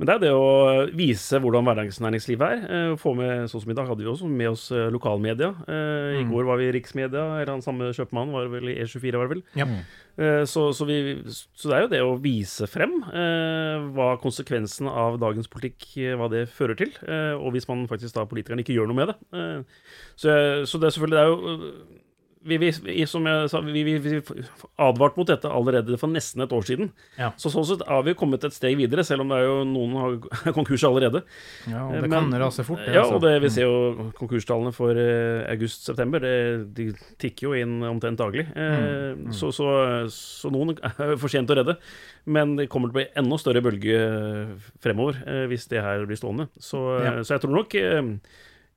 men 0.00 0.08
det 0.08 0.14
er 0.14 0.20
det 0.22 0.30
å 0.32 0.84
vise 0.96 1.36
hvordan 1.44 1.66
hverdagsnæringslivet 1.68 2.52
er. 2.54 2.60
Eh, 2.72 2.92
få 2.96 3.12
med, 3.18 3.50
Sånn 3.52 3.60
som 3.66 3.72
i 3.72 3.76
dag 3.76 3.90
hadde 3.90 4.00
vi 4.00 4.08
også 4.08 4.30
med 4.32 4.48
oss 4.48 4.62
eh, 4.72 4.86
lokalmedia. 4.88 5.50
Eh, 5.68 6.14
I 6.16 6.22
mm. 6.24 6.30
går 6.32 6.46
var 6.48 6.56
vi 6.56 6.70
i 6.70 6.72
Riksmedia. 6.72 7.24
Eller 7.36 7.52
han 7.52 7.60
samme 7.60 7.90
kjøpmannen 7.92 8.32
var 8.32 8.48
vel 8.48 8.70
i 8.72 8.78
E24, 8.80 9.20
var 9.20 9.28
det 9.28 9.34
vel. 9.34 9.44
Ja. 9.60 9.68
Så, 10.48 10.66
så, 10.76 10.84
vi, 10.84 10.96
så, 11.28 11.68
det 11.70 11.76
er 11.76 11.84
jo 11.84 11.90
det 11.92 12.00
å 12.04 12.16
vise 12.20 12.66
frem 12.68 12.98
hva 13.94 14.08
konsekvensen 14.20 14.90
av 14.90 15.14
dagens 15.22 15.48
politikk 15.48 15.86
hva 16.18 16.26
det 16.28 16.42
fører 16.52 16.76
til. 16.76 16.90
og 17.38 17.54
hvis 17.54 17.64
man 17.70 17.86
faktisk 17.88 18.18
da 18.18 18.26
politikerne 18.28 18.60
ikke 18.60 18.74
gjør 18.76 18.90
noe 18.90 18.98
med 18.98 19.12
det. 19.12 19.16
så, 20.20 20.34
så 20.68 20.82
det 20.82 20.90
er 20.90 20.96
selvfølgelig 20.96 21.16
det 21.16 21.22
er 21.22 21.30
jo 21.30 22.09
vi, 22.42 22.56
vi, 22.56 23.06
som 23.08 23.26
jeg 23.28 23.48
sa, 23.52 23.60
vi, 23.60 23.82
vi, 23.84 24.20
advarte 24.80 25.20
mot 25.20 25.28
dette 25.28 25.48
allerede 25.52 25.98
for 26.00 26.08
nesten 26.08 26.40
et 26.40 26.52
år 26.56 26.64
siden. 26.64 26.88
Ja. 27.18 27.28
Så 27.40 27.52
sånn 27.52 27.66
sett 27.68 27.84
har 27.84 28.06
vi 28.06 28.14
kommet 28.16 28.46
et 28.48 28.56
steg 28.56 28.78
videre, 28.80 29.04
selv 29.04 29.26
om 29.26 29.32
det 29.32 29.40
er 29.42 29.44
jo 29.44 29.58
noen 29.68 29.96
har 30.00 30.52
konkurs 30.56 30.86
allerede. 30.88 31.22
Ja, 31.68 31.84
og 31.84 31.98
det 31.98 32.08
Men, 32.08 32.16
kan 32.16 32.40
rase 32.40 32.64
fort. 32.64 32.80
Det, 32.86 32.94
ja, 32.96 33.04
altså. 33.04 33.18
og 33.18 33.26
det, 33.26 33.34
vi 33.44 33.52
ser 33.52 33.68
jo 33.68 34.08
konkurstallene 34.16 34.72
for 34.76 34.96
uh, 34.96 35.44
august-september. 35.52 36.24
De 36.80 36.90
tikker 37.20 37.50
jo 37.50 37.56
inn 37.60 37.78
omtrent 37.90 38.20
daglig. 38.20 38.48
Uh, 38.56 38.64
mm, 38.64 39.24
mm. 39.26 39.32
Så, 39.36 39.52
så, 39.56 39.68
så, 40.14 40.52
noen 40.54 40.78
er 40.80 41.16
for 41.20 41.28
sent 41.32 41.52
å 41.52 41.60
redde. 41.60 41.76
Men 42.24 42.56
det 42.56 42.70
kommer 42.72 42.88
til 42.88 42.96
å 42.96 43.00
bli 43.02 43.08
enda 43.20 43.40
større 43.40 43.64
bølge 43.64 44.00
fremover 44.80 45.20
hvis 45.50 45.68
det 45.68 45.84
her 45.84 46.08
blir 46.08 46.18
stående. 46.20 46.48
Så, 46.56 46.80
ja. 47.04 47.18
så 47.20 47.36
jeg 47.36 47.44
tror 47.44 47.58
nok 47.60 47.76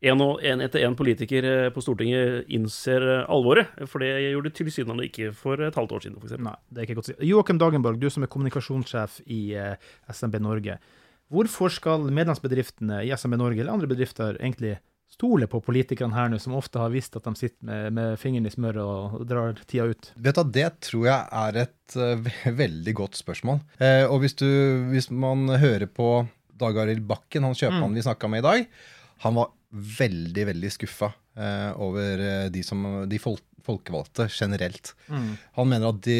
en, 0.03 0.21
en 0.21 0.63
etter 0.63 0.83
en 0.83 0.95
politiker 0.99 1.45
eh, 1.47 1.69
på 1.73 1.81
Stortinget 1.83 2.49
innser 2.51 3.05
eh, 3.07 3.29
alvoret. 3.31 3.71
For 3.87 4.03
det 4.03 4.11
gjorde 4.25 4.49
de 4.49 4.57
tilsynelatende 4.59 5.07
ikke 5.07 5.31
for 5.37 5.63
et 5.63 5.77
halvt 5.79 5.95
år 5.95 6.03
siden. 6.05 6.17
For 6.19 6.43
Nei, 6.43 6.55
det 6.69 6.81
er 6.81 6.89
ikke 6.89 6.97
godt 6.99 7.09
å 7.09 7.13
si. 7.13 7.19
Joakim 7.29 7.61
Dagenborg, 7.61 8.01
du 8.01 8.09
som 8.11 8.25
er 8.25 8.31
kommunikasjonssjef 8.33 9.21
i 9.31 9.41
uh, 9.55 9.93
SMB 10.11 10.41
Norge. 10.43 10.79
Hvorfor 11.33 11.71
skal 11.73 12.09
medlemsbedriftene 12.11 12.99
i 13.07 13.13
SMB 13.15 13.39
Norge 13.39 13.63
eller 13.63 13.77
andre 13.77 13.89
bedrifter 13.89 14.35
egentlig 14.41 14.75
stole 15.13 15.47
på 15.47 15.61
politikerne 15.63 16.15
her 16.17 16.29
nå, 16.33 16.39
som 16.41 16.57
ofte 16.57 16.81
har 16.81 16.91
visst 16.91 17.15
at 17.15 17.25
de 17.27 17.35
sitter 17.37 17.63
med, 17.69 17.95
med 17.95 18.19
fingeren 18.19 18.49
i 18.49 18.53
smøret 18.53 18.81
og, 18.83 19.19
og 19.21 19.25
drar 19.29 19.55
tida 19.69 19.87
ut? 19.87 20.11
Vet 20.17 20.39
du, 20.39 20.43
Det 20.57 20.69
tror 20.89 21.07
jeg 21.07 21.31
er 21.45 21.63
et 21.63 21.97
uh, 21.97 22.31
veldig 22.63 22.99
godt 22.99 23.19
spørsmål. 23.21 23.63
Uh, 23.79 24.05
og 24.09 24.19
hvis, 24.25 24.35
du, 24.41 24.49
hvis, 24.91 25.11
man 25.13 25.47
hører 25.47 25.87
på 25.87 26.25
Dag 26.59 26.83
Arild 26.83 27.07
Bakken, 27.07 27.47
han 27.47 27.55
kjøpmannen 27.55 27.95
mm. 27.95 27.99
vi 28.01 28.07
snakka 28.11 28.29
med 28.29 28.43
i 28.43 28.49
dag, 28.49 28.65
han 29.23 29.37
var 29.39 29.53
veldig, 29.73 30.45
veldig 30.51 30.71
skuffa 30.73 31.11
eh, 31.37 31.71
over 31.81 32.21
eh, 32.21 32.45
de, 32.53 32.61
som, 32.65 32.85
de 33.09 33.19
folk, 33.21 33.41
folkevalgte 33.63 34.27
generelt. 34.29 34.91
Mm. 35.07 35.29
Han 35.57 35.69
mener 35.71 35.93
at 35.93 36.01
de, 36.03 36.17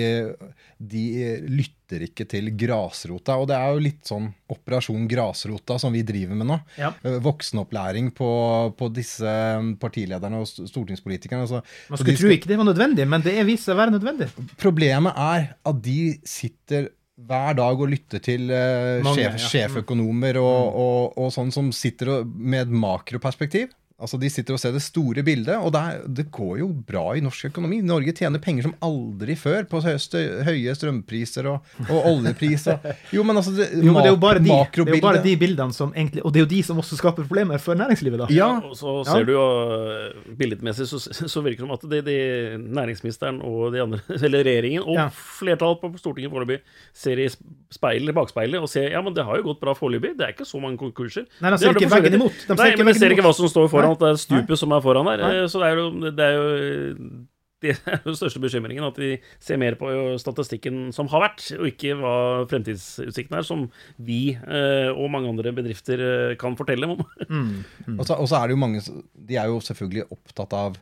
de, 0.80 1.04
lytter 1.52 2.06
ikke 2.08 2.26
til 2.30 2.50
grasrota. 2.58 3.36
Og 3.38 3.50
det 3.52 3.58
er 3.58 3.76
jo 3.76 3.84
litt 3.84 4.08
sånn 4.08 4.30
Operasjon 4.54 5.06
Grasrota 5.12 5.78
som 5.82 5.94
vi 5.94 6.06
driver 6.08 6.40
med 6.40 6.50
nå. 6.50 6.60
Ja. 6.80 6.94
Eh, 7.04 7.20
voksenopplæring 7.24 8.14
på, 8.16 8.32
på, 8.80 8.90
disse 8.96 9.36
partilederne 9.82 10.42
og 10.42 10.50
stortingspolitikerne. 10.50 11.46
Altså, 11.46 11.64
Man 11.92 12.02
skulle 12.02 12.18
tro 12.22 12.34
ikke 12.34 12.52
det 12.54 12.60
var 12.62 12.70
nødvendig, 12.72 13.08
men 13.10 13.26
det 13.26 13.38
viser 13.44 13.70
seg 13.70 13.78
å 13.78 13.82
være 13.84 13.98
nødvendig. 13.98 14.32
Problemet 14.62 15.20
er 15.20 15.50
at 15.70 15.84
de 15.84 16.00
sitter 16.28 16.92
hver 17.14 17.54
dag 17.58 17.82
og 17.86 17.92
lytte 17.92 18.20
til 18.24 18.50
uh, 18.50 19.04
Mange, 19.06 19.20
sjef, 19.20 19.38
sjeføkonomer 19.52 20.40
og, 20.42 20.80
og, 20.82 21.18
og, 21.20 21.30
sånn 21.36 21.54
som 21.54 21.70
sitter 21.76 22.24
med 22.26 22.66
et 22.66 22.74
makroperspektiv. 22.74 23.74
Altså 24.04 24.20
De 24.20 24.30
sitter 24.32 24.58
og 24.58 24.60
ser 24.62 24.74
det 24.76 24.84
store 24.84 25.24
bildet, 25.26 25.56
og 25.56 25.72
det, 25.74 25.82
er, 25.82 26.04
det, 26.20 26.26
går 26.34 26.60
jo 26.60 26.70
bra 26.88 27.06
i 27.16 27.24
norsk 27.24 27.48
økonomi. 27.52 27.80
Norge 27.86 28.14
tjener 28.18 28.42
penger 28.44 28.68
som 28.68 28.76
aldri 28.84 29.36
før 29.40 29.68
på 29.70 29.80
høyeste, 29.86 30.22
høye 30.48 30.74
strømpriser 30.76 31.48
og, 31.52 31.70
og 31.88 32.10
oljepriser. 32.12 32.82
Jo, 33.16 33.24
men 33.28 33.40
altså 33.40 33.54
det, 33.56 33.70
jo, 33.78 33.94
men 33.94 34.02
det 34.02 34.12
er 34.12 34.16
jo 34.16 34.20
bare 34.22 34.42
de, 34.44 34.50
det 34.50 34.84
er 34.84 34.98
jo 34.98 35.04
bare 35.04 35.24
de 35.24 35.36
bildene 35.40 35.76
som 35.76 35.94
egentlig 35.96 36.24
Og 36.26 36.34
det 36.34 36.42
er 36.42 36.46
jo 36.46 36.52
de 36.52 36.62
som 36.66 36.80
også 36.82 36.98
skaper 37.00 37.28
problemer 37.28 37.62
for 37.64 37.80
næringslivet, 37.80 38.26
da. 38.26 38.28
Ja, 38.34 38.50
og 38.60 38.76
så 38.80 39.00
ser 39.08 39.24
ja. 39.24 39.28
du 39.30 39.34
jo 39.36 39.46
eh, 39.88 40.36
billedmessig 40.40 40.90
så, 40.90 41.00
så, 41.34 41.44
virker 41.46 41.64
det 41.64 41.68
som 41.68 41.76
at 41.78 41.88
det, 41.92 42.04
det 42.08 42.20
næringsministeren 42.64 43.40
og 43.46 43.72
de 43.76 43.84
andre, 43.86 44.02
eller 44.26 44.44
regjeringen 44.48 44.84
og 44.84 45.00
ja. 45.00 45.08
flertallet 45.14 45.84
på 45.84 45.94
Stortinget 46.02 46.34
foreløpig 46.34 46.60
ser 46.98 47.22
i 47.24 47.30
speilet, 47.74 48.16
bakspeilet 48.16 48.64
og 48.64 48.70
ser 48.72 48.92
ja, 48.94 49.02
men 49.04 49.16
det 49.16 49.26
har 49.28 49.40
jo 49.40 49.48
gått 49.52 49.62
bra 49.64 49.76
foreløpig. 49.78 50.16
Det 50.20 50.28
er 50.28 50.36
ikke 50.36 50.48
så 50.48 50.60
mange 50.62 50.80
konkurser. 50.82 51.28
Nei, 51.44 51.54
de 51.54 51.62
ser 51.62 51.78
ikke 51.78 51.92
veggen 51.92 52.20
imot. 52.20 52.46
De 52.50 52.58
Nei, 52.60 52.70
men 52.80 52.92
de 52.92 52.98
ser 52.98 53.14
ikke 53.16 53.26
hva 53.26 53.34
som 53.36 53.50
står 53.52 53.70
foran 53.72 53.93
at 53.96 54.04
det 54.04 54.10
er 54.12 54.24
stupet 54.24 54.60
som 54.60 54.74
er 54.76 54.84
foran 54.84 55.10
der. 55.12 55.24
Nei. 55.24 55.46
Så 55.52 55.62
det 55.62 55.70
er 55.70 55.80
jo, 55.80 55.88
det 56.10 56.28
er 56.28 56.36
jo 56.38 57.28
det 57.64 57.78
er 57.88 58.02
den 58.04 58.18
største 58.18 58.42
bekymringen, 58.44 58.84
at 58.84 58.98
vi 59.00 59.16
ser 59.42 59.60
mer 59.62 59.78
på 59.80 59.90
statistikken 60.22 60.90
som 60.96 61.08
har 61.14 61.24
vært, 61.24 61.46
og 61.56 61.70
ikke 61.70 61.96
hva 62.00 62.16
fremtidsutsiktene 62.52 63.40
er, 63.40 63.48
som 63.48 63.68
vi 64.04 64.36
eh, 64.36 64.90
og 64.92 65.12
mange 65.14 65.32
andre 65.32 65.54
bedrifter 65.56 66.04
eh, 66.04 66.36
kan 66.40 66.58
fortelle 66.60 66.90
om. 66.96 67.04
Mm, 67.34 67.64
mm. 67.88 67.96
Og, 67.98 68.06
så, 68.06 68.18
og, 68.20 68.28
så, 68.30 68.38
er 68.38 68.50
det 68.50 68.54
jo 68.54 68.60
mange 68.62 68.82
De 69.16 69.38
er 69.40 69.48
jo 69.50 69.62
selvfølgelig 69.64 70.04
opptatt 70.14 70.54
av 70.58 70.76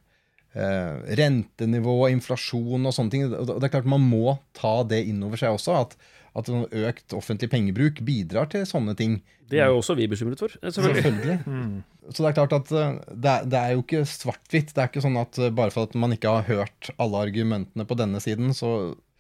eh, 0.58 1.14
rentenivå, 1.20 1.94
inflasjon 2.12 2.90
og 2.90 2.96
sånne 2.96 3.14
ting. 3.14 3.28
Og 3.30 3.52
det 3.52 3.68
er 3.68 3.74
klart 3.76 3.90
Man 3.90 4.04
må 4.04 4.36
ta 4.58 4.82
det 4.88 5.04
inn 5.08 5.22
over 5.24 5.40
seg 5.40 5.56
også. 5.56 5.78
at 5.86 5.96
at 6.38 6.48
økt 6.50 7.16
offentlig 7.18 7.50
pengebruk 7.52 8.00
bidrar 8.08 8.48
til 8.52 8.64
sånne 8.68 8.96
ting. 9.00 9.20
Det 9.52 9.60
er 9.60 9.68
jo 9.68 9.82
også 9.82 9.98
vi 10.00 10.08
bekymret 10.08 10.40
for. 10.40 10.54
Eh, 10.62 10.72
selvfølgelig. 10.72 11.04
Selvfølgelig. 11.04 11.84
Så 12.16 12.24
det 12.24 12.30
er 12.30 12.38
klart 12.40 12.56
at 12.56 12.72
eh, 12.72 12.94
det 13.12 13.34
er, 13.34 13.50
det 13.52 13.60
er 13.60 13.74
jo 13.76 13.84
ikke 13.84 14.06
svart-hvitt. 14.08 14.72
Det 14.72 14.82
er 14.82 14.90
ikke 14.90 15.04
sånn 15.04 15.20
at 15.20 15.42
eh, 15.42 15.52
bare 15.56 15.76
for 15.76 15.90
at 15.90 15.98
man 16.00 16.16
ikke 16.16 16.32
har 16.38 16.48
hørt 16.48 16.92
alle 16.96 17.26
argumentene 17.28 17.86
på 17.88 18.00
denne 18.00 18.24
siden, 18.24 18.56
så, 18.58 18.72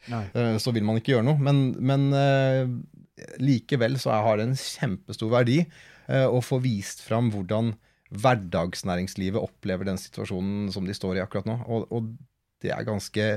så 0.08 0.74
vil 0.74 0.88
man 0.88 1.02
ikke 1.02 1.18
gjøre 1.18 1.28
noe. 1.28 1.40
Men, 1.44 1.62
men 1.84 2.08
likevel 3.42 3.98
så 4.02 4.16
har 4.26 4.40
det 4.40 4.50
en 4.50 4.58
kjempestor 4.58 5.32
verdi 5.32 5.62
eh, 5.62 6.28
å 6.28 6.42
få 6.44 6.62
vist 6.64 7.04
fram 7.06 7.32
hvordan 7.34 7.76
hverdagsnæringslivet 8.12 9.40
opplever 9.40 9.88
den 9.88 10.00
situasjonen 10.02 10.72
som 10.74 10.88
de 10.88 10.96
står 10.96 11.20
i 11.20 11.24
akkurat 11.24 11.48
nå. 11.48 11.58
Og, 11.68 11.88
og 11.92 12.12
det 12.64 12.74
er 12.76 12.88
ganske 12.88 13.28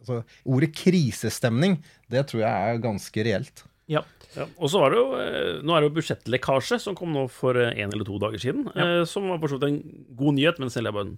altså, 0.00 0.22
Ordet 0.48 0.72
krisestemning, 0.76 1.78
det 2.12 2.26
tror 2.30 2.44
jeg 2.44 2.72
er 2.74 2.82
ganske 2.82 3.26
reelt. 3.26 3.64
Ja. 3.90 4.04
Ja, 4.36 4.44
og 4.62 4.70
så 4.70 4.78
var 4.78 4.92
det 4.92 4.98
jo, 5.00 5.06
eh, 5.18 5.56
Nå 5.66 5.74
er 5.74 5.82
det 5.82 5.88
jo 5.88 5.94
budsjettlekkasje 5.96 6.76
som 6.78 6.94
kom 6.94 7.10
nå 7.10 7.24
for 7.34 7.58
én 7.58 7.72
en 7.82 7.90
eller 7.90 8.06
to 8.06 8.18
dager 8.22 8.38
siden. 8.38 8.68
Ja. 8.78 9.04
Som 9.08 9.26
var 9.26 9.40
for 9.42 9.50
så 9.50 9.58
vidt 9.58 9.66
en 9.66 10.04
god 10.14 10.36
nyhet, 10.38 10.60
men 10.62 10.70
selv 10.70 10.90
er 10.90 10.94
bare 10.94 11.08
en 11.08 11.16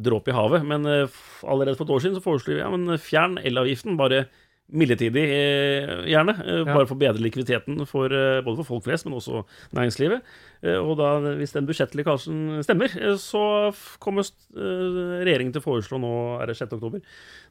dråpe 0.00 0.32
i 0.32 0.36
havet. 0.36 0.64
Men 0.64 0.88
eh, 0.88 1.18
allerede 1.44 1.76
for 1.76 1.84
et 1.84 1.92
år 1.92 2.04
siden 2.04 2.16
så 2.16 2.24
foreslo 2.24 2.54
vi 2.54 2.62
ja, 2.62 2.70
men 2.72 2.96
fjern 2.96 3.36
elavgiften, 3.42 3.98
bare 4.00 4.24
midlertidig, 4.72 5.22
eh, 5.28 6.04
gjerne. 6.08 6.32
eh, 6.46 6.62
Ja. 6.62 6.64
Bare 6.74 6.86
for 6.86 6.94
å 6.96 6.98
bedre 7.02 7.20
likviditeten 7.20 7.86
for, 7.86 8.06
eh, 8.06 8.40
både 8.40 8.56
for 8.62 8.64
folk 8.64 8.84
flest, 8.84 9.04
men 9.04 9.14
også 9.18 9.44
næringslivet. 9.74 10.22
Og 10.62 10.96
da, 10.96 11.18
hvis 11.34 11.50
den 11.52 11.66
budsjettlekkasjen 11.66 12.62
stemmer, 12.62 12.86
så 13.18 13.74
kommer 13.98 14.22
regjeringen 14.54 15.50
til 15.52 15.60
å 15.60 15.64
foreslå 15.64 15.98
nå, 15.98 16.40
er 16.40 16.46
det 16.46 16.54
6. 16.56 16.76
oktober, 16.78 17.00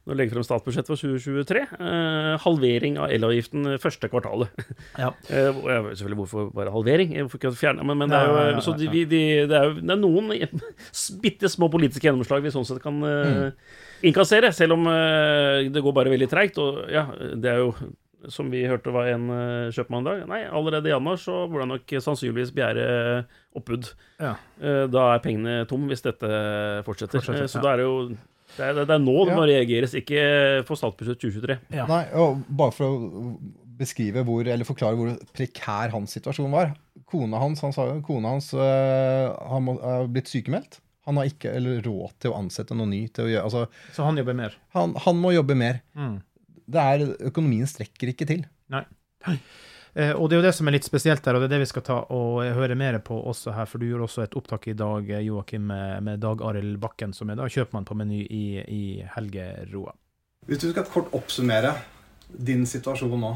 når 0.06 0.14
de 0.14 0.16
legger 0.16 0.32
frem 0.32 0.46
statsbudsjettet 0.48 0.88
for 0.88 0.96
2023, 0.96 1.60
eh, 1.78 2.38
halvering 2.38 2.96
av 2.98 3.10
elavgiften 3.12 3.78
første 3.78 4.08
kvartalet. 4.08 4.48
Ja. 4.98 5.12
Selvfølgelig 5.28 6.22
hvorfor 6.24 6.50
bare 6.54 6.72
halvering. 6.72 7.12
Hvorfor 7.20 7.38
ikke 7.38 7.52
fjerne 7.54 7.84
Men, 7.84 7.98
men 7.98 8.08
det 8.08 8.16
er 8.16 8.56
jo 8.56 8.72
de, 8.78 9.04
de, 9.04 9.22
det 9.46 9.56
er 9.60 9.64
jo 9.68 9.74
det 9.80 9.90
er 9.90 10.00
noen 10.00 10.32
bitte 11.22 11.48
små 11.52 11.68
politiske 11.70 12.08
gjennomslag 12.08 12.42
vi 12.42 12.50
sånn 12.54 12.64
sett 12.64 12.80
kan 12.82 12.96
eh, 13.04 13.50
innkassere, 14.02 14.52
selv 14.54 14.76
om 14.76 14.86
eh, 14.90 15.68
det 15.72 15.82
går 15.82 15.94
bare 15.96 16.12
veldig 16.12 16.30
treigt. 16.30 16.58
Og 16.62 16.84
ja, 16.92 17.06
det 17.38 17.50
er 17.52 17.62
jo 17.64 17.72
som 18.30 18.50
vi 18.52 18.60
hørte 18.70 18.92
var 18.94 19.08
en 19.10 19.24
uh, 19.30 19.70
kjøpmann 19.74 20.04
i 20.04 20.08
dag. 20.10 20.20
Nei, 20.30 20.42
allerede 20.46 20.86
i 20.90 20.92
januar 20.92 21.16
så 21.18 21.40
burde 21.50 21.64
han 21.66 21.72
nok 21.74 21.94
sannsynligvis 22.04 22.52
begjære 22.54 22.84
oppbud. 23.58 23.88
Ja. 24.22 24.36
Eh, 24.62 24.84
da 24.92 25.08
er 25.14 25.24
pengene 25.24 25.56
tom 25.70 25.88
hvis 25.90 26.04
dette 26.04 26.28
fortsetter. 26.86 27.18
Fortsetter, 27.18 27.42
Eh, 27.42 27.50
så 27.50 27.58
ja. 27.58 27.64
da 27.64 27.72
er 27.72 27.82
det 27.82 27.88
jo 27.88 27.96
det 28.52 28.68
er, 28.68 28.78
det 28.84 28.94
er 28.94 29.00
nå 29.00 29.16
det 29.24 29.32
Ja. 29.32 29.36
må 29.40 29.46
reageres, 29.48 29.94
ikke 29.96 30.22
for 30.68 30.76
statsbudsjett 30.76 31.18
2023. 31.24 31.58
Ja. 31.72 31.86
Nei, 31.88 32.04
og 32.14 32.42
Bare 32.46 32.74
for 32.76 32.86
å 32.86 33.34
beskrive 33.78 34.22
hvor, 34.28 34.44
eller 34.46 34.68
forklare 34.68 34.98
hvor 34.98 35.14
prekær 35.34 35.90
hans 35.94 36.12
situasjon 36.14 36.52
var. 36.52 36.74
Kona 37.08 37.40
hans 37.40 37.60
han 37.64 37.72
sa 37.74 37.88
jo, 37.88 38.00
kona 38.06 38.36
hans 38.36 38.52
øh, 38.54 39.32
har 39.50 40.06
blitt 40.12 40.28
sykemeldt. 40.30 40.78
Han 41.08 41.18
har 41.18 41.30
ikke 41.30 41.50
eller 41.58 41.82
råd 41.82 42.14
til 42.22 42.30
å 42.30 42.38
ansette 42.38 42.76
noen 42.78 42.92
ny. 42.94 43.02
til 43.08 43.26
å 43.26 43.32
gjøre, 43.32 43.44
altså, 43.48 43.66
Så 43.96 44.06
han 44.06 44.20
jobber 44.20 44.36
mer. 44.38 44.56
han, 44.76 44.94
han 45.06 45.18
må 45.18 45.32
jobbe 45.34 45.56
mer. 45.58 45.82
Mm. 45.98 46.20
Det 46.72 46.86
er, 46.94 47.04
Økonomien 47.32 47.66
strekker 47.66 48.12
ikke 48.12 48.28
til. 48.28 48.44
Nei. 48.70 48.84
Eh, 49.94 50.12
og 50.16 50.30
det 50.30 50.36
er 50.36 50.40
jo 50.40 50.46
det 50.46 50.54
som 50.56 50.68
er 50.70 50.76
litt 50.78 50.86
spesielt 50.86 51.26
her, 51.26 51.36
og 51.36 51.42
det 51.42 51.50
er 51.50 51.56
det 51.56 51.64
vi 51.66 51.72
skal 51.72 51.84
ta 51.84 51.98
og 52.14 52.38
høre 52.56 52.76
mer 52.78 52.96
på 53.04 53.18
også 53.18 53.52
her, 53.52 53.66
for 53.68 53.82
du 53.82 53.90
gjorde 53.90 54.06
også 54.06 54.22
et 54.24 54.36
opptak 54.38 54.70
i 54.72 54.76
dag, 54.78 55.10
eh, 55.10 55.24
Joakim, 55.26 55.66
med, 55.68 56.02
med 56.06 56.22
Dag 56.22 56.40
Arild 56.48 56.78
Bakken, 56.80 57.12
som 57.12 57.28
er 57.28 57.36
da 57.36 57.48
kjøpmann 57.50 57.84
på 57.88 57.96
Meny 57.98 58.22
i, 58.24 58.44
i 58.62 58.82
Helgeroa. 59.16 59.92
Hvis 60.48 60.62
du 60.62 60.70
skal 60.72 60.88
kort 60.88 61.12
oppsummere 61.14 61.74
din 62.32 62.64
situasjon 62.66 63.20
nå 63.20 63.34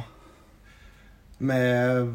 med 1.46 2.06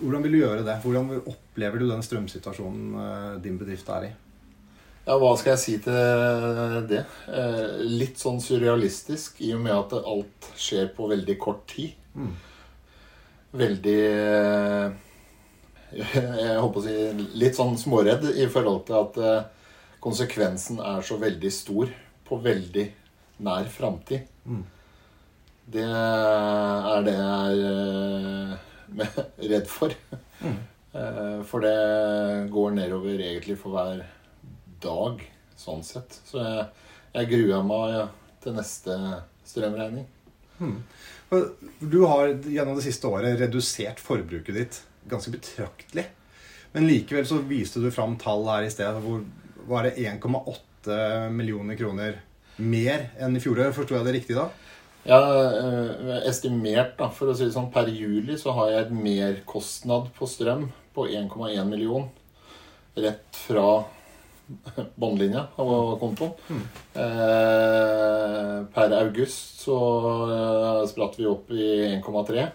Hvordan 0.00 0.24
vil 0.24 0.34
du 0.34 0.38
gjøre 0.40 0.64
det? 0.66 0.80
Hvordan 0.82 1.22
opplever 1.30 1.78
du 1.78 1.86
den 1.86 2.02
strømsituasjonen 2.02 2.96
eh, 3.04 3.36
din 3.44 3.60
bedrift 3.60 3.88
er 3.94 4.08
i? 4.08 4.16
Ja, 5.08 5.14
hva 5.16 5.30
skal 5.40 5.54
jeg 5.54 5.60
si 5.62 5.74
til 5.80 6.82
det? 6.90 6.98
Eh, 7.32 7.78
litt 7.88 8.20
sånn 8.20 8.42
surrealistisk 8.44 9.38
i 9.40 9.54
og 9.56 9.62
med 9.64 9.72
at 9.72 9.94
alt 10.02 10.48
skjer 10.60 10.90
på 10.92 11.08
veldig 11.08 11.36
kort 11.40 11.62
tid. 11.70 11.94
Mm. 12.12 12.34
Veldig 13.56 14.00
Jeg 15.96 16.20
Jeg 16.20 16.58
håper 16.60 16.82
å 16.82 16.84
si 16.84 16.96
litt 17.40 17.56
sånn 17.56 17.78
småredd 17.80 18.26
i 18.36 18.44
forhold 18.52 18.84
til 18.90 18.98
at 18.98 19.16
eh, 19.24 19.46
konsekvensen 20.04 20.82
er 20.84 21.00
så 21.06 21.16
veldig 21.22 21.52
stor 21.56 21.88
på 22.28 22.40
veldig 22.44 22.84
nær 23.48 23.70
framtid. 23.72 24.28
Mm. 24.44 24.60
Det 25.72 25.88
er 25.88 27.08
det 27.08 27.16
jeg 27.16 27.64
er 27.72 28.52
eh, 29.00 29.18
redd 29.54 29.72
for. 29.72 29.96
Mm. 30.44 30.60
Eh, 30.92 31.40
For 31.48 31.64
det 31.64 31.74
går 32.52 32.76
nedover 32.76 33.16
egentlig 33.16 33.56
for 33.64 33.72
hver 33.72 34.04
dag, 34.82 35.24
sånn 35.58 35.82
sett. 35.86 36.20
Så 36.28 36.42
jeg, 36.42 36.68
jeg 37.16 37.30
gruer 37.32 37.66
meg 37.66 37.98
til 38.44 38.56
neste 38.56 38.98
strømregning. 39.48 40.06
Du 41.78 42.00
har 42.08 42.32
gjennom 42.32 42.78
det 42.78 42.86
siste 42.86 43.10
året 43.10 43.38
redusert 43.40 44.00
forbruket 44.02 44.54
ditt 44.56 44.80
ganske 45.08 45.32
betraktelig. 45.32 46.08
Men 46.72 46.88
likevel 46.88 47.26
så 47.26 47.40
viste 47.48 47.80
du 47.80 47.90
fram 47.94 48.16
tall 48.20 48.44
her 48.48 48.66
i 48.66 48.72
sted 48.72 48.98
hvor 49.04 49.22
var 49.68 49.86
det 49.86 49.98
1,8 50.00 51.28
millioner 51.32 51.78
kroner 51.78 52.18
mer 52.58 53.10
enn 53.20 53.36
i 53.36 53.42
fjor. 53.42 53.60
Forsto 53.76 53.96
jeg 53.96 54.06
det 54.08 54.16
riktig 54.18 54.36
da? 54.38 54.48
Ja, 55.08 55.18
estimert, 56.28 56.96
da, 56.98 57.08
for 57.14 57.30
å 57.30 57.36
si 57.36 57.46
det 57.46 57.54
sånn, 57.54 57.70
per 57.72 57.88
juli 57.88 58.36
så 58.40 58.52
har 58.56 58.72
jeg 58.72 58.86
et 58.86 58.96
merkostnad 58.96 60.10
på 60.16 60.28
strøm 60.28 60.66
på 60.96 61.06
1,1 61.08 61.62
million. 61.70 62.08
Rett 62.98 63.38
fra 63.46 63.68
båndlinja 65.00 65.46
av 65.56 65.98
kontoen. 66.00 66.32
Eh, 66.94 68.54
per 68.74 68.94
august 69.00 69.60
så 69.64 69.78
eh, 70.28 70.82
spratt 70.88 71.18
vi 71.20 71.26
opp 71.28 71.50
i 71.50 71.68
1,3. 71.98 72.46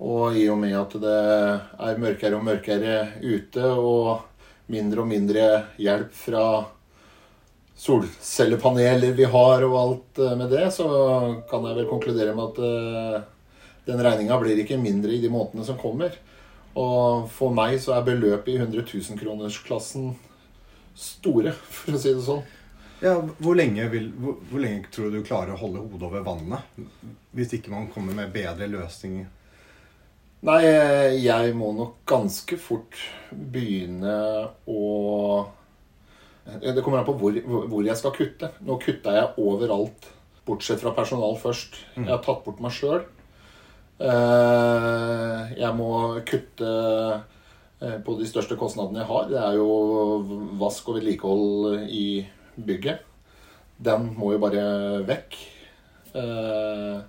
Og 0.00 0.36
i 0.36 0.46
og 0.48 0.58
med 0.62 0.76
at 0.78 0.96
det 1.02 1.16
er 1.86 2.00
mørkere 2.00 2.38
og 2.38 2.46
mørkere 2.46 2.94
ute, 3.20 3.66
og 3.68 4.70
mindre 4.72 5.02
og 5.02 5.10
mindre 5.10 5.48
hjelp 5.80 6.14
fra 6.16 6.44
solcellepaneler 7.80 9.12
vi 9.16 9.26
har 9.28 9.64
og 9.66 9.76
alt 9.80 10.20
eh, 10.20 10.36
med 10.36 10.50
det, 10.52 10.66
så 10.76 10.88
kan 11.50 11.68
jeg 11.68 11.78
vel 11.80 11.90
konkludere 11.90 12.34
med 12.36 12.50
at 12.50 12.64
eh, 12.64 13.20
den 13.90 14.02
regninga 14.04 14.36
blir 14.40 14.60
ikke 14.60 14.80
mindre 14.80 15.14
i 15.16 15.22
de 15.22 15.30
månedene 15.32 15.64
som 15.66 15.78
kommer. 15.80 16.16
Og 16.78 17.26
for 17.34 17.52
meg 17.54 17.80
så 17.82 17.96
er 17.96 18.06
beløpet 18.06 18.52
i 18.52 18.58
100 18.60 18.84
000-kronersklassen 18.86 20.12
store, 20.94 21.52
for 21.52 21.96
å 21.96 22.00
si 22.00 22.14
det 22.14 22.24
sånn. 22.24 22.42
Ja, 23.00 23.14
hvor 23.40 23.56
lenge, 23.56 23.86
vil, 23.92 24.10
hvor, 24.20 24.36
hvor 24.50 24.60
lenge 24.60 24.90
tror 24.92 25.08
du 25.08 25.18
du 25.18 25.26
klarer 25.26 25.54
å 25.54 25.60
holde 25.60 25.80
hodet 25.80 26.08
over 26.10 26.24
vannet? 26.26 26.80
Hvis 27.36 27.54
ikke 27.56 27.72
man 27.72 27.88
kommer 27.92 28.16
med 28.16 28.32
bedre 28.34 28.68
løsninger? 28.68 29.28
Nei, 30.48 30.60
jeg 31.20 31.54
må 31.56 31.70
nok 31.76 31.98
ganske 32.08 32.56
fort 32.60 32.96
begynne 33.30 34.12
å 34.72 34.84
Det 36.64 36.80
kommer 36.80 37.02
an 37.02 37.08
på 37.08 37.14
hvor, 37.20 37.36
hvor 37.44 37.84
jeg 37.84 37.96
skal 38.00 38.14
kutte. 38.16 38.48
Nå 38.64 38.78
kutta 38.80 39.12
jeg 39.14 39.34
overalt, 39.38 40.08
bortsett 40.48 40.80
fra 40.80 40.94
personal 40.96 41.36
først. 41.40 41.76
Jeg 41.98 42.08
har 42.08 42.22
tatt 42.24 42.40
bort 42.46 42.62
meg 42.64 42.72
sjøl. 42.74 43.04
Jeg 45.60 45.72
må 45.76 45.90
kutte 46.28 46.72
eh, 46.72 47.39
på 47.80 48.16
de 48.18 48.26
største 48.28 48.56
kostnadene 48.60 49.00
jeg 49.02 49.08
har. 49.08 49.28
Det 49.30 49.38
er 49.40 49.54
jo 49.56 49.68
vask 50.60 50.90
og 50.90 50.98
vedlikehold 50.98 51.86
i 51.88 52.26
bygget. 52.60 53.06
Den 53.80 54.10
må 54.18 54.34
jo 54.34 54.42
bare 54.42 54.64
vekk. 55.08 55.38
Eh, 56.14 57.00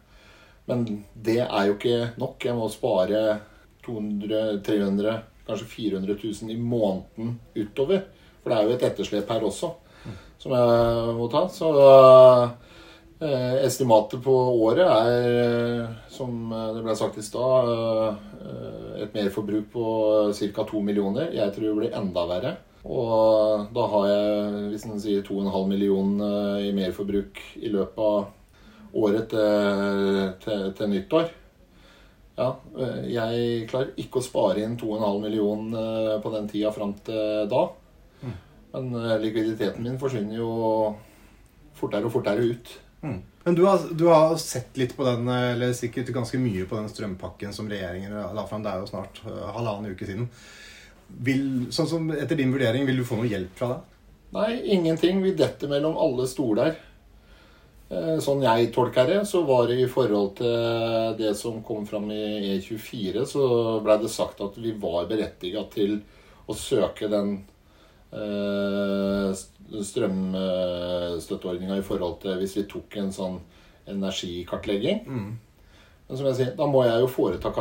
Men 0.69 0.85
det 1.17 1.39
er 1.41 1.67
jo 1.67 1.73
ikke 1.75 2.13
nok. 2.21 2.45
Jeg 2.45 2.55
må 2.55 2.69
spare 2.71 3.39
200 3.83 4.61
300 4.63 5.15
kanskje 5.47 5.67
400 5.67 6.15
000 6.23 6.51
i 6.53 6.55
måneden 6.55 7.39
utover. 7.57 8.05
For 8.41 8.49
det 8.49 8.57
er 8.57 8.63
jo 8.69 8.75
et 8.77 8.85
etterslep 8.87 9.29
her 9.29 9.43
også 9.43 9.73
som 10.41 10.53
jeg 10.55 11.15
må 11.17 11.27
ta. 11.29 11.43
Så 11.53 11.69
eh, 11.77 12.60
estimatet 13.21 14.23
på 14.25 14.33
året 14.65 14.87
er, 14.87 15.25
eh, 15.41 15.89
som 16.09 16.49
det 16.49 16.81
ble 16.81 16.95
sagt 16.97 17.19
i 17.21 17.25
stad, 17.25 17.69
eh, 17.69 19.03
et 19.03 19.13
merforbruk 19.13 19.71
på 19.71 19.85
ca. 20.33 20.63
2 20.63 20.81
millioner. 20.81 21.31
Jeg 21.33 21.53
tror 21.53 21.67
det 21.67 21.77
blir 21.77 21.97
enda 21.97 22.25
verre. 22.27 22.57
Og 22.83 23.67
da 23.73 23.87
har 23.87 24.07
jeg, 24.07 24.69
hvis 24.71 24.85
en 24.85 24.99
sier 24.99 25.21
2,5 25.21 25.67
millioner 25.69 26.65
i 26.65 26.71
merforbruk 26.73 27.37
i 27.61 27.69
løpet 27.69 27.97
av 27.97 28.25
året 28.97 29.29
til, 29.29 30.33
til, 30.41 30.73
til 30.73 30.89
nyttår. 30.89 31.29
Ja, 32.37 32.55
eh, 32.79 33.05
jeg 33.11 33.67
klarer 33.69 33.93
ikke 34.01 34.17
å 34.17 34.25
spare 34.25 34.63
inn 34.63 34.77
2,5 34.77 35.21
millioner 35.21 36.17
på 36.23 36.33
den 36.33 36.49
tida 36.49 36.71
fram 36.73 36.95
til 37.05 37.45
da. 37.51 37.67
Men 38.73 38.95
eh, 38.95 39.19
likviditeten 39.19 39.83
min 39.83 39.99
forsvinner 39.99 40.39
jo 40.39 40.51
fortere 41.77 42.07
og 42.07 42.15
fortere 42.15 42.47
ut. 42.53 42.71
Mm. 43.01 43.21
Men 43.43 43.55
du 43.55 43.63
har, 43.65 43.79
du 43.91 44.05
har, 44.05 44.35
sett 44.37 44.77
litt 44.77 44.93
på 44.97 45.05
den, 45.05 45.27
eller 45.27 45.73
sikkert 45.73 46.11
ganske 46.13 46.37
mye 46.37 46.67
på 46.69 46.77
den 46.77 46.89
strømpakken 46.91 47.53
som 47.53 47.69
regjeringen 47.69 48.13
la 48.35 48.45
fram. 48.47 48.61
Det 48.61 48.73
er 48.73 48.83
jo 48.83 48.91
snart 48.91 49.21
uh, 49.25 49.47
halvannen 49.55 49.95
uke 49.95 50.05
siden. 50.05 50.27
Vil, 51.25 51.47
sånn 51.73 51.89
som 51.89 52.11
Etter 52.13 52.37
din 52.39 52.53
vurdering, 52.53 52.85
vil 52.87 53.01
du 53.01 53.07
få 53.07 53.17
noe 53.17 53.31
hjelp 53.31 53.57
fra 53.57 53.73
det? 53.73 53.79
Nei, 54.37 54.51
ingenting. 54.77 55.19
Vi 55.25 55.33
detter 55.35 55.71
mellom 55.71 55.97
alle 55.99 56.27
stoler. 56.29 56.77
Uh, 57.91 58.21
sånn 58.23 58.45
jeg 58.45 58.69
tolker 58.75 59.09
det, 59.09 59.23
så 59.27 59.41
var 59.49 59.65
det 59.71 59.79
i 59.81 59.89
forhold 59.89 60.35
til 60.37 61.17
det 61.17 61.33
som 61.39 61.63
kom 61.65 61.87
fram 61.89 62.11
i 62.13 62.53
E24, 62.53 63.25
så 63.27 63.47
blei 63.83 63.97
det 64.03 64.13
sagt 64.13 64.45
at 64.45 64.61
vi 64.61 64.77
var 64.79 65.09
berettiga 65.09 65.65
til 65.73 65.97
å 66.45 66.55
søke 66.55 67.09
den 67.11 67.39
uh, 68.13 69.33
strømstøtteordninga 69.71 71.77
i 71.79 71.85
forhold 71.85 72.19
til 72.23 72.33
hvis 72.41 72.57
vi 72.59 72.67
tok 72.69 72.97
en 73.01 73.11
sånn 73.15 73.37
energikartlegging. 73.91 74.99
Mm. 75.07 75.31
Men 76.07 76.19
som 76.19 76.27
jeg 76.27 76.37
sier, 76.37 76.51
da 76.57 76.65
må 76.67 76.83
jeg 76.83 77.03
jo 77.03 77.07
foreta 77.07 77.51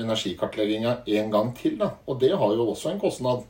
energikartlegginga 0.00 0.92
en 1.18 1.32
gang 1.32 1.48
til. 1.56 1.74
da, 1.80 1.88
Og 2.08 2.20
det 2.22 2.32
har 2.32 2.54
jo 2.56 2.70
også 2.72 2.92
en 2.92 3.02
kostnad. 3.02 3.44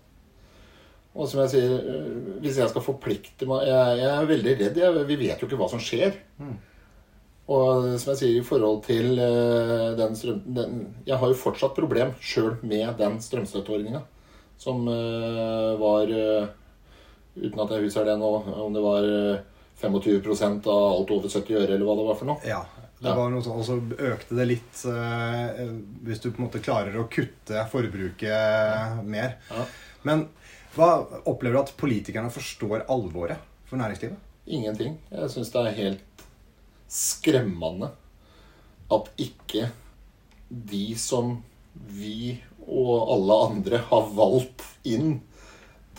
Og 1.13 1.29
som 1.29 1.43
jeg 1.43 1.53
sier, 1.53 1.73
øh, 1.79 2.41
hvis 2.41 2.59
jeg 2.59 2.71
skal 2.73 2.83
forplikte 2.83 3.47
meg 3.47 3.67
Jeg, 3.69 3.99
jeg 4.01 4.11
er 4.11 4.31
veldig 4.31 4.55
redd. 4.61 4.79
Jeg, 4.81 5.07
vi 5.07 5.19
vet 5.21 5.43
jo 5.43 5.47
ikke 5.47 5.61
hva 5.61 5.69
som 5.71 5.83
skjer. 5.83 6.17
Mm. 6.41 6.57
Og 7.53 7.67
som 8.01 8.13
jeg 8.13 8.21
sier, 8.23 8.39
i 8.39 8.47
forhold 8.47 8.81
til 8.87 9.19
uh, 9.19 9.93
den 9.99 10.17
strøm... 10.17 10.41
Den, 10.57 10.87
jeg 11.07 11.19
har 11.21 11.29
jo 11.29 11.39
fortsatt 11.39 11.77
problem 11.77 12.15
sjøl 12.23 12.57
med 12.63 12.97
den 12.99 13.21
strømstøtteordninga 13.21 14.03
som 14.63 14.87
var 14.87 16.07
uten 17.37 17.65
at 17.65 17.75
jeg 17.75 17.87
husker 17.87 18.07
det 18.09 18.19
nå, 18.21 18.31
om 18.65 18.75
det 18.75 18.85
var 18.85 19.09
25 19.81 20.21
eh, 20.29 20.71
av 20.73 20.87
alt 20.93 21.13
over 21.15 21.29
70 21.29 21.59
øre, 21.59 21.75
eller 21.75 21.87
hva 21.89 21.97
det 21.99 22.07
var 22.09 22.19
for 22.21 22.31
noe. 22.33 22.45
Ja, 22.47 22.63
det 23.03 23.15
var 23.19 23.33
noe 23.33 23.43
sånn, 23.43 23.59
Og 23.59 23.67
så 23.67 23.79
økte 24.13 24.37
det 24.39 24.49
litt 24.51 24.83
eh, 24.91 25.63
hvis 26.07 26.23
du 26.23 26.29
på 26.31 26.39
en 26.39 26.47
måte 26.47 26.63
klarer 26.63 26.99
å 27.01 27.09
kutte 27.11 27.65
forbruket 27.73 28.29
ja. 28.31 29.01
mer. 29.03 29.39
Ja. 29.51 29.67
Men 30.07 30.29
hva 30.77 30.93
opplever 31.29 31.59
du 31.59 31.63
at 31.65 31.75
politikerne 31.79 32.31
forstår 32.33 32.87
alvoret 32.93 33.43
for 33.69 33.81
næringslivet? 33.81 34.31
Ingenting. 34.47 34.97
Jeg 35.11 35.33
syns 35.35 35.51
det 35.55 35.65
er 35.67 35.77
helt 35.79 36.25
skremmende 36.93 37.93
at 38.93 39.11
ikke 39.21 39.71
de 40.49 40.87
som 41.01 41.39
vi 41.73 42.37
og 42.63 43.13
alle 43.15 43.37
andre 43.49 43.81
har 43.89 44.11
valgt 44.15 44.65
inn 44.87 45.21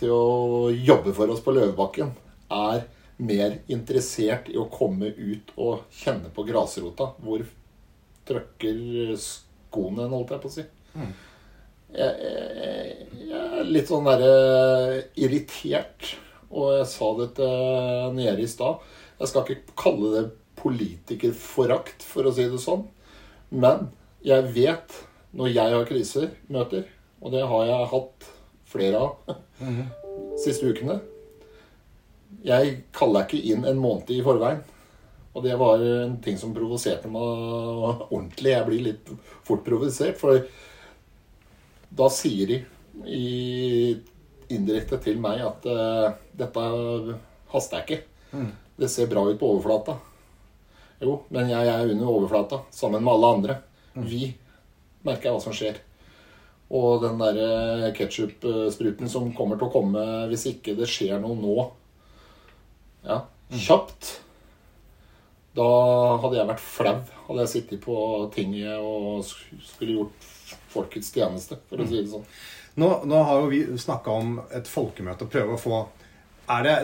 til 0.03 0.13
å 0.13 0.69
jobbe 0.75 1.15
for 1.15 1.31
oss 1.31 1.41
på 1.43 1.55
Løvebakken, 1.55 2.11
er 2.53 2.85
mer 3.23 3.59
interessert 3.71 4.49
i 4.51 4.57
å 4.59 4.69
komme 4.71 5.13
ut 5.15 5.53
og 5.55 5.85
kjenne 5.95 6.31
på 6.33 6.45
grasrota. 6.47 7.13
Hvor 7.23 7.45
trøkker 8.27 9.13
skoene, 9.19 10.09
holdt 10.11 10.33
jeg 10.33 10.43
på 10.43 10.51
å 10.51 10.55
si. 10.57 10.65
Mm. 10.93 11.13
Jeg, 11.93 12.13
jeg, 12.25 13.07
jeg, 13.29 13.39
er 13.61 13.69
litt 13.69 13.89
sånn 13.89 14.07
derre 14.07 15.01
irritert, 15.19 16.13
og 16.53 16.77
jeg 16.79 16.89
sa 16.89 17.09
det 17.19 17.29
til 17.37 18.15
Nere 18.17 18.43
i 18.43 18.49
stad. 18.49 18.83
Jeg 19.19 19.29
skal 19.29 19.45
ikke 19.45 19.77
kalle 19.79 20.13
det 20.15 20.23
politikerforakt, 20.59 22.05
for 22.05 22.27
å 22.27 22.33
si 22.33 22.47
det 22.49 22.61
sånn. 22.61 22.87
Men 23.53 23.91
jeg 24.25 24.49
vet, 24.55 24.95
når 25.37 25.53
jeg 25.53 25.75
har 25.77 25.89
kriser, 25.89 26.31
møter, 26.51 26.87
og 27.23 27.33
det 27.35 27.43
har 27.47 27.67
jeg 27.69 27.91
hatt 27.93 28.32
flere 28.73 28.99
av 28.99 29.35
mm. 29.61 29.81
siste 30.41 30.69
ukene. 30.69 30.99
Jeg 32.43 32.77
kaller 32.95 33.27
ikke 33.27 33.41
inn 33.53 33.65
en 33.69 33.79
måned 33.79 34.09
i 34.11 34.21
forveien. 34.25 34.63
Og 35.33 35.41
det 35.45 35.55
var 35.57 35.81
en 35.81 36.17
ting 36.21 36.37
som 36.37 36.53
provoserte 36.53 37.09
meg 37.09 37.23
ordentlig. 37.23 38.53
Jeg 38.53 38.67
blir 38.67 38.87
litt 38.89 39.11
fort 39.45 39.63
provosert, 39.65 40.19
for 40.21 40.43
da 41.93 42.09
sier 42.13 42.49
de 42.49 42.59
i, 43.09 43.95
indirekte 44.53 44.99
til 45.01 45.17
meg 45.21 45.41
at 45.45 45.65
uh, 45.65 46.13
dette 46.37 46.65
haster 47.53 47.81
jeg 47.81 47.85
ikke. 47.87 48.01
Mm. 48.33 48.51
Det 48.77 48.89
ser 48.89 49.09
bra 49.09 49.25
ut 49.25 49.39
på 49.39 49.49
overflata. 49.55 49.97
Jo, 51.03 51.17
men 51.33 51.49
jeg 51.51 51.69
er 51.69 51.89
under 51.89 52.13
overflata 52.13 52.61
sammen 52.73 53.03
med 53.03 53.13
alle 53.15 53.33
andre. 53.37 53.57
Mm. 53.97 54.05
Vi 54.09 54.23
merker 55.05 55.33
hva 55.33 55.41
som 55.43 55.55
skjer. 55.55 55.81
Og 56.73 57.03
den 57.03 57.19
der 57.21 57.91
ketsjup-spruten 57.93 59.09
som 59.11 59.29
kommer 59.37 59.59
til 59.59 59.69
å 59.69 59.73
komme 59.73 60.03
hvis 60.31 60.47
ikke 60.49 60.73
det 60.77 60.89
skjer 60.89 61.21
noe 61.21 61.37
nå 61.37 61.55
ja, 63.03 63.19
kjapt 63.51 64.09
Da 65.53 65.67
hadde 66.23 66.39
jeg 66.39 66.49
vært 66.49 66.63
flau. 66.63 66.95
Hadde 67.27 67.43
jeg 67.43 67.51
sittet 67.51 67.83
på 67.83 67.95
tinget 68.33 68.79
og 68.81 69.21
skulle 69.27 69.99
gjort 69.99 70.29
folkets 70.73 71.11
tjeneste, 71.13 71.59
for 71.69 71.83
å 71.83 71.85
si 71.85 71.99
det 71.99 72.09
sånn. 72.09 72.25
Nå, 72.81 72.87
nå 73.05 73.19
har 73.27 73.43
jo 73.43 73.51
vi 73.51 73.61
snakka 73.77 74.15
om 74.17 74.39
et 74.49 74.69
folkemøte 74.69 75.27
og 75.27 75.33
prøve 75.33 75.53
å 75.53 75.61
få 75.61 75.83
er 76.53 76.65
det, 76.65 76.77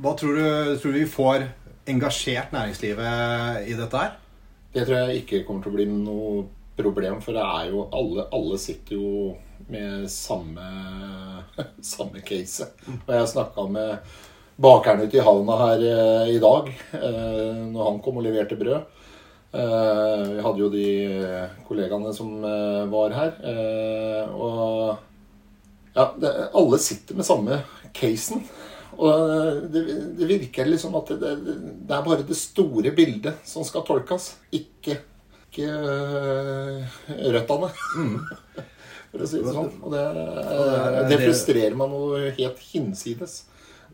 Hva 0.00 0.14
tror 0.18 0.38
du, 0.38 0.46
tror 0.80 0.94
du 0.94 0.98
vi 0.98 1.10
får 1.10 1.44
engasjert 1.88 2.54
næringslivet 2.54 3.68
i 3.68 3.76
dette 3.76 4.00
her? 4.00 4.16
Det 4.72 4.86
tror 4.86 5.04
jeg 5.04 5.22
ikke 5.22 5.44
kommer 5.46 5.64
til 5.64 5.72
å 5.72 5.76
bli 5.76 5.86
noe 5.90 6.32
problem, 6.78 7.20
for 7.24 7.36
det 7.36 7.44
er 7.44 7.68
jo 7.72 7.84
alle, 7.94 8.24
alle 8.34 8.58
sitter 8.62 8.96
jo 8.96 9.34
med 9.68 10.06
samme, 10.10 10.68
samme 11.92 12.22
case. 12.24 12.70
Og 13.04 13.12
jeg 13.16 13.30
snakka 13.34 13.66
med 13.74 14.16
bakeren 14.58 15.04
ute 15.06 15.18
i 15.18 15.24
havna 15.24 15.58
her 15.62 15.84
eh, 15.86 16.30
i 16.34 16.38
dag, 16.42 16.70
eh, 16.98 17.58
når 17.70 17.90
han 17.90 18.00
kom 18.04 18.18
og 18.18 18.26
leverte 18.26 18.58
brød. 18.58 19.04
Eh, 19.48 20.24
vi 20.34 20.44
hadde 20.44 20.62
jo 20.62 20.70
de 20.72 20.86
kollegaene 21.68 22.14
som 22.16 22.32
var 22.92 23.14
her. 23.16 23.36
Og 24.34 24.96
ja, 25.94 26.08
det, 26.18 26.32
alle 26.58 26.80
sitter 26.82 27.18
med 27.18 27.28
samme 27.28 27.60
casen. 27.96 28.42
Og 28.98 29.68
det, 29.70 29.84
det 30.18 30.26
virker 30.26 30.66
liksom 30.66 30.96
at 30.98 31.12
det, 31.20 31.34
det, 31.46 31.94
er 31.94 32.02
bare 32.02 32.26
det 32.26 32.36
store 32.38 32.90
bildet 32.96 33.46
som 33.46 33.62
skal 33.66 33.86
tolkes, 33.86 34.32
ikke 34.50 34.98
ikke 35.58 35.74
uh, 35.74 36.98
røttene. 37.34 37.70
Mm. 37.98 38.16
For 39.10 39.24
å 39.24 39.28
si 39.28 39.42
det 39.42 39.54
sånn. 39.56 39.70
Og 39.82 39.94
det, 39.94 40.04
det 41.10 41.20
frustrerer 41.22 41.76
meg 41.78 41.92
noe 41.92 42.32
helt 42.36 42.64
hinsides. 42.70 43.40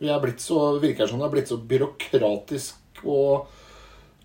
Vi 0.00 0.10
er 0.10 0.22
blitt 0.22 0.42
så, 0.42 0.74
virker 0.82 1.08
som 1.08 1.22
det 1.22 1.28
er 1.28 1.34
blitt 1.36 1.50
så 1.52 1.58
byråkratisk 1.70 3.04
og 3.06 3.50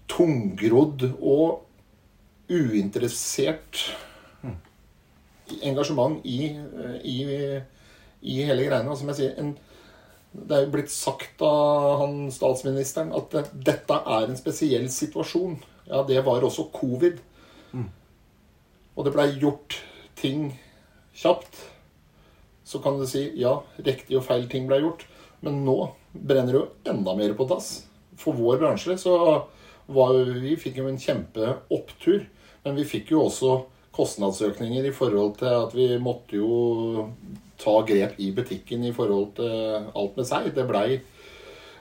tungrodd 0.10 1.06
og 1.19 1.65
uinteressert 2.49 3.84
engasjement 5.65 6.25
i, 6.25 6.49
i, 7.06 7.17
i 8.21 8.38
hele 8.45 8.65
greiene. 8.65 8.97
Som 8.97 9.12
jeg 9.12 9.19
sier, 9.19 9.36
en, 9.41 9.54
det 10.34 10.58
er 10.58 10.65
jo 10.65 10.73
blitt 10.73 10.93
sagt 10.93 11.41
av 11.45 12.04
han 12.04 12.19
statsministeren 12.34 13.13
at 13.17 13.34
dette 13.54 13.99
er 13.99 14.28
en 14.28 14.39
spesiell 14.39 14.89
situasjon. 14.93 15.60
Ja, 15.89 16.04
det 16.06 16.21
var 16.25 16.45
også 16.45 16.69
covid. 16.73 17.21
Mm. 17.73 17.89
Og 18.95 19.05
det 19.05 19.13
blei 19.15 19.27
gjort 19.39 19.77
ting 20.19 20.49
kjapt. 21.15 21.62
Så 22.67 22.82
kan 22.84 22.99
du 22.99 23.08
si 23.10 23.25
ja, 23.39 23.55
riktig 23.82 24.19
og 24.19 24.25
feil 24.27 24.49
ting 24.51 24.67
blei 24.69 24.82
gjort. 24.84 25.05
Men 25.45 25.63
nå 25.65 25.77
brenner 26.12 26.53
det 26.53 26.60
jo 26.60 26.93
enda 26.93 27.15
mer 27.17 27.34
på 27.38 27.47
dass. 27.49 27.71
For 28.19 28.36
vår 28.36 28.60
bransje 28.62 28.97
så 28.99 29.15
var 29.89 30.17
Vi 30.43 30.53
fikk 30.60 30.82
jo 30.82 30.89
en 30.89 30.99
kjempeopptur. 31.01 32.27
Men 32.65 32.75
vi 32.77 32.86
fikk 32.86 33.13
jo 33.15 33.23
også 33.25 33.62
kostnadsøkninger 33.95 34.86
i 34.86 34.95
forhold 34.95 35.39
til 35.39 35.55
at 35.63 35.73
vi 35.75 35.88
måtte 35.99 36.38
jo 36.38 37.08
ta 37.60 37.79
grep 37.88 38.19
i 38.21 38.29
butikken 38.36 38.86
i 38.88 38.93
forhold 38.95 39.34
til 39.39 39.89
alt 39.95 40.19
med 40.19 40.27
seg. 40.27 40.51
Det 40.55 40.67
blei 40.69 40.99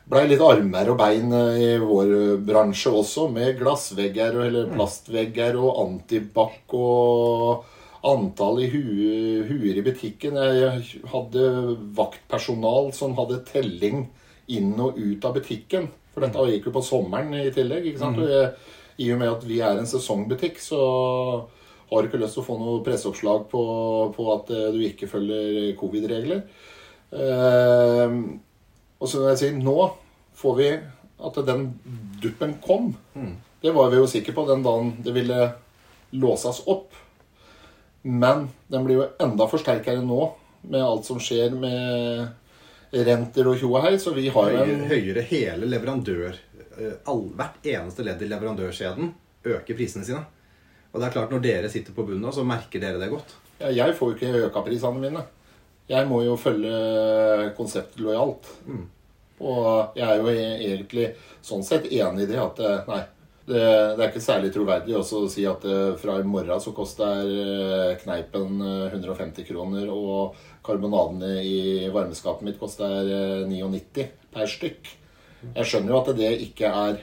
blei 0.08 0.24
litt 0.28 0.42
armer 0.44 0.92
og 0.92 0.98
bein 1.00 1.32
eh, 1.36 1.58
i 1.62 1.72
vår 1.82 2.12
bransje 2.46 2.92
også, 2.92 3.28
med 3.32 3.58
glassvegger 3.60 4.40
eller 4.46 4.70
plastvegger 4.72 5.58
og 5.60 5.82
antibac 5.84 6.76
og 6.76 7.66
antall 8.08 8.62
i 8.62 8.70
huer, 8.72 9.76
i 9.76 9.84
butikken. 9.84 10.38
Jeg 10.38 11.04
hadde 11.12 11.44
vaktpersonal 11.98 12.92
som 12.96 13.16
hadde 13.18 13.42
telling 13.50 14.06
inn 14.48 14.74
og 14.80 14.96
ut 14.96 15.26
av 15.28 15.36
butikken. 15.36 15.90
For 16.14 16.24
dette 16.24 16.48
gikk 16.54 16.70
jo 16.70 16.76
på 16.78 16.84
sommeren 16.86 17.34
i 17.36 17.50
tillegg. 17.54 17.90
ikke 17.90 18.02
sant? 18.02 18.22
Mm. 18.22 18.76
I 18.98 19.12
og 19.14 19.20
med 19.20 19.30
at 19.30 19.44
vi 19.46 19.60
er 19.62 19.78
en 19.78 19.86
sesongbutikk, 19.86 20.58
så 20.62 20.80
har 21.90 22.02
du 22.02 22.08
ikke 22.08 22.20
lyst 22.22 22.38
til 22.38 22.42
å 22.42 22.48
få 22.48 22.56
noe 22.60 22.82
presseoppslag 22.86 23.46
på, 23.52 23.62
på 24.16 24.26
at 24.34 24.50
eh, 24.54 24.70
du 24.74 24.82
ikke 24.88 25.08
følger 25.10 25.76
covid-regler. 25.78 26.42
Uh, 27.08 28.36
og 28.98 29.10
så 29.10 29.22
vil 29.22 29.30
jeg 29.32 29.40
si 29.42 29.50
nå 29.58 29.76
får 30.38 30.56
vi 30.58 30.70
at 31.28 31.38
den 31.46 31.68
duppen 32.22 32.56
kom. 32.62 32.92
Mm. 33.14 33.36
Det 33.62 33.74
var 33.74 33.90
vi 33.90 33.98
jo 33.98 34.10
sikre 34.10 34.34
på 34.36 34.46
den 34.48 34.62
dagen 34.62 34.92
det 35.02 35.14
ville 35.16 35.52
låses 36.14 36.62
opp. 36.70 36.94
Men 38.02 38.48
den 38.70 38.84
blir 38.86 39.00
jo 39.00 39.08
enda 39.20 39.48
forsterkere 39.50 40.02
nå 40.04 40.20
med 40.70 40.82
alt 40.82 41.08
som 41.08 41.18
skjer 41.22 41.56
med 41.58 43.02
renter 43.08 43.50
og 43.50 43.58
tjo 43.58 43.72
og 43.74 43.82
hei. 43.84 43.96
Så 44.00 44.14
vi 44.16 44.28
har 44.32 44.60
en 44.62 44.86
Høyere 44.90 45.26
hele 45.26 45.68
leverandør 45.70 46.38
all, 47.10 47.24
hvert 47.34 47.66
eneste 47.66 48.06
ledd 48.06 48.22
i 48.22 48.28
leverandørskjeden 48.30 49.10
øker 49.48 49.78
prisene 49.78 50.06
sine. 50.06 50.22
Og 50.92 51.00
det 51.00 51.08
er 51.08 51.14
klart, 51.14 51.32
når 51.34 51.42
dere 51.44 51.70
sitter 51.72 51.94
på 51.96 52.06
bunnen, 52.06 52.30
så 52.32 52.46
merker 52.46 52.82
dere 52.82 53.00
det 53.00 53.10
godt. 53.12 53.34
Ja, 53.58 53.72
jeg 53.74 53.96
får 53.98 54.12
jo 54.12 54.16
ikke 54.16 54.46
øka 54.46 54.62
prisene 54.66 55.02
mine. 55.02 55.24
Jeg 55.88 56.08
må 56.08 56.20
jo 56.26 56.36
følge 56.36 57.52
konseptet 57.56 58.00
lojalt. 58.04 58.48
Mm. 58.68 58.86
Og 59.38 59.96
jeg 59.96 60.08
er 60.08 60.18
jo 60.18 60.32
egentlig 60.34 61.06
sånn 61.44 61.64
sett 61.64 61.86
enig 61.88 62.26
i 62.26 62.28
det 62.28 62.40
at 62.42 62.60
nei, 62.88 63.02
det, 63.48 63.60
det, 63.96 64.02
er 64.02 64.08
ikke 64.10 64.20
særlig 64.20 64.50
troverdig 64.52 64.96
også 64.98 65.22
å 65.24 65.30
si 65.32 65.46
at 65.48 65.62
fra 66.02 66.18
i 66.20 66.26
morgen 66.26 66.60
så 66.60 66.74
koster 66.76 67.94
kneipen 68.02 68.58
150 68.60 69.46
kroner, 69.48 69.88
og 69.88 70.36
karbonadene 70.66 71.38
i 71.40 71.60
varmeskapet 71.94 72.44
mitt 72.44 72.58
koster 72.60 73.46
99 73.48 74.08
per 74.34 74.50
stykk. 74.50 74.90
Jeg 75.54 75.70
skjønner 75.70 75.94
jo 75.94 76.02
at 76.02 76.12
det 76.18 76.32
ikke 76.48 76.72
er 76.82 77.00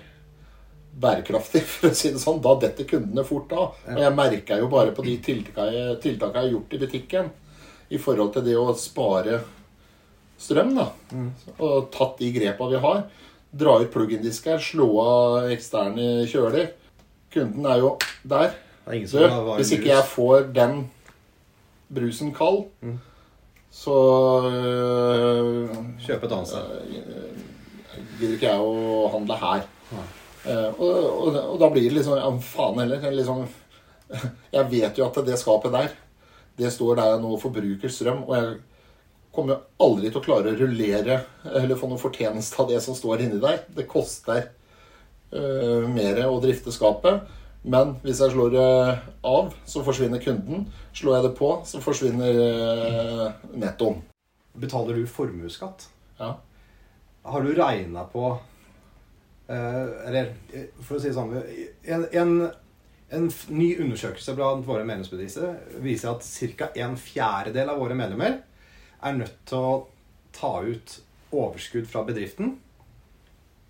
bærekraftig, 1.02 1.64
for 1.72 1.90
å 1.90 1.98
si 1.98 2.12
det 2.14 2.22
sånn. 2.22 2.44
Da 2.44 2.54
detter 2.62 2.88
kundene 2.90 3.26
fort 3.28 3.56
av. 3.56 3.82
Og 3.96 4.04
jeg 4.04 4.18
merker 4.20 4.62
jo 4.62 4.70
bare 4.72 4.94
på 4.96 5.08
de 5.08 5.18
tiltakene 5.24 5.98
jeg 6.04 6.20
har 6.22 6.52
gjort 6.52 6.76
i 6.76 6.84
butikken 6.84 7.34
i 7.90 8.00
forhold 8.02 8.34
til 8.36 8.46
det 8.48 8.56
å 8.58 8.74
spare 8.80 9.42
strøm, 10.42 10.74
da. 10.78 10.90
Mm. 11.12 11.30
Og 11.60 11.90
tatt 11.94 12.20
de 12.22 12.32
grepa 12.36 12.68
vi 12.72 12.82
har. 12.82 13.06
Dra 13.56 13.78
ut 13.82 13.92
plug-in-disker, 13.94 14.60
slå 14.60 14.90
av 15.04 15.52
eksterne 15.54 16.26
kjøler. 16.30 16.74
Kunden 17.34 17.68
er 17.70 17.82
jo 17.84 17.96
der. 18.24 18.56
Er 18.86 19.02
du, 19.02 19.54
hvis 19.58 19.72
ikke 19.74 19.90
jeg 19.90 20.06
får 20.12 20.50
den 20.54 20.84
brusen 21.96 22.30
kald, 22.36 22.68
mm. 22.86 23.00
så 23.74 23.96
øh, 24.46 25.72
Kjøp 26.06 26.28
et 26.28 26.36
annet 26.36 26.52
sted. 26.52 26.94
Øh, 27.00 28.06
gidder 28.20 28.36
ikke 28.36 28.52
jeg 28.52 28.62
å 28.62 29.10
handle 29.14 29.40
her. 29.42 29.66
Uh, 30.46 30.70
og, 30.78 30.82
og, 30.86 31.38
og, 31.40 31.56
da 31.58 31.68
blir 31.74 31.88
det 31.88 31.96
liksom 31.96 32.20
Ja, 32.20 32.28
faen 32.46 32.82
heller. 32.84 33.06
Liksom, 33.18 33.46
jeg 34.56 34.70
vet 34.70 35.00
jo 35.00 35.08
at 35.08 35.18
det 35.26 35.40
skapet 35.42 35.74
der, 35.74 35.96
det 36.58 36.72
står 36.72 37.00
der 37.00 37.14
jeg 37.14 37.24
nå 37.24 37.36
forbruker 37.42 37.92
strøm. 37.92 38.24
Og 38.28 38.36
jeg 38.38 38.54
kommer 39.36 39.56
jo 39.56 39.88
aldri 39.88 40.12
til 40.12 40.22
å 40.22 40.26
klare 40.26 40.54
å 40.54 40.60
rullere 40.60 41.20
eller 41.52 41.80
få 41.80 41.90
noen 41.92 42.02
fortjeneste 42.02 42.62
av 42.64 42.70
det 42.72 42.80
som 42.84 42.98
står 42.98 43.26
inni 43.26 43.42
der. 43.44 43.64
Det 43.76 43.88
koster 43.92 44.48
uh, 45.36 45.84
mer 45.92 46.24
å 46.30 46.40
drifte 46.44 46.74
skapet. 46.76 47.26
Men 47.66 47.96
hvis 48.04 48.22
jeg 48.22 48.34
slår 48.36 48.52
det 48.54 48.66
av, 49.26 49.54
så 49.66 49.82
forsvinner 49.86 50.22
kunden. 50.22 50.68
Slår 50.94 51.18
jeg 51.18 51.28
det 51.28 51.38
på, 51.40 51.52
så 51.66 51.82
forsvinner 51.84 52.42
uh, 52.42 53.48
nettoen. 53.58 54.04
Betaler 54.56 55.02
du 55.02 55.08
formuesskatt? 55.10 55.90
Ja. 56.20 56.36
Har 57.26 57.42
du 57.42 57.56
regna 57.58 58.06
på 58.12 58.30
uh, 59.50 59.88
eller 60.08 60.36
eh, 60.54 60.70
for 60.80 60.98
å 60.98 61.02
si 61.02 61.10
det 61.10 61.18
sånn 61.18 61.34
en, 61.36 62.06
en, 62.06 62.36
en 63.14 63.28
ny 63.54 63.70
undersøkelse 63.84 64.36
blant 64.38 64.66
våre 64.68 64.86
medlemsbedrifter 64.88 65.80
viser 65.84 66.12
at 66.16 66.26
ca. 66.26 66.70
en 66.86 66.96
fjerdedel 66.98 67.72
av 67.72 67.82
våre 67.82 67.98
medlemmer 67.98 68.40
er 69.06 69.18
nødt 69.18 69.42
til 69.50 69.58
å 69.62 69.74
ta 70.36 70.54
ut 70.66 70.96
overskudd 71.36 71.88
fra 71.90 72.04
bedriften, 72.08 72.56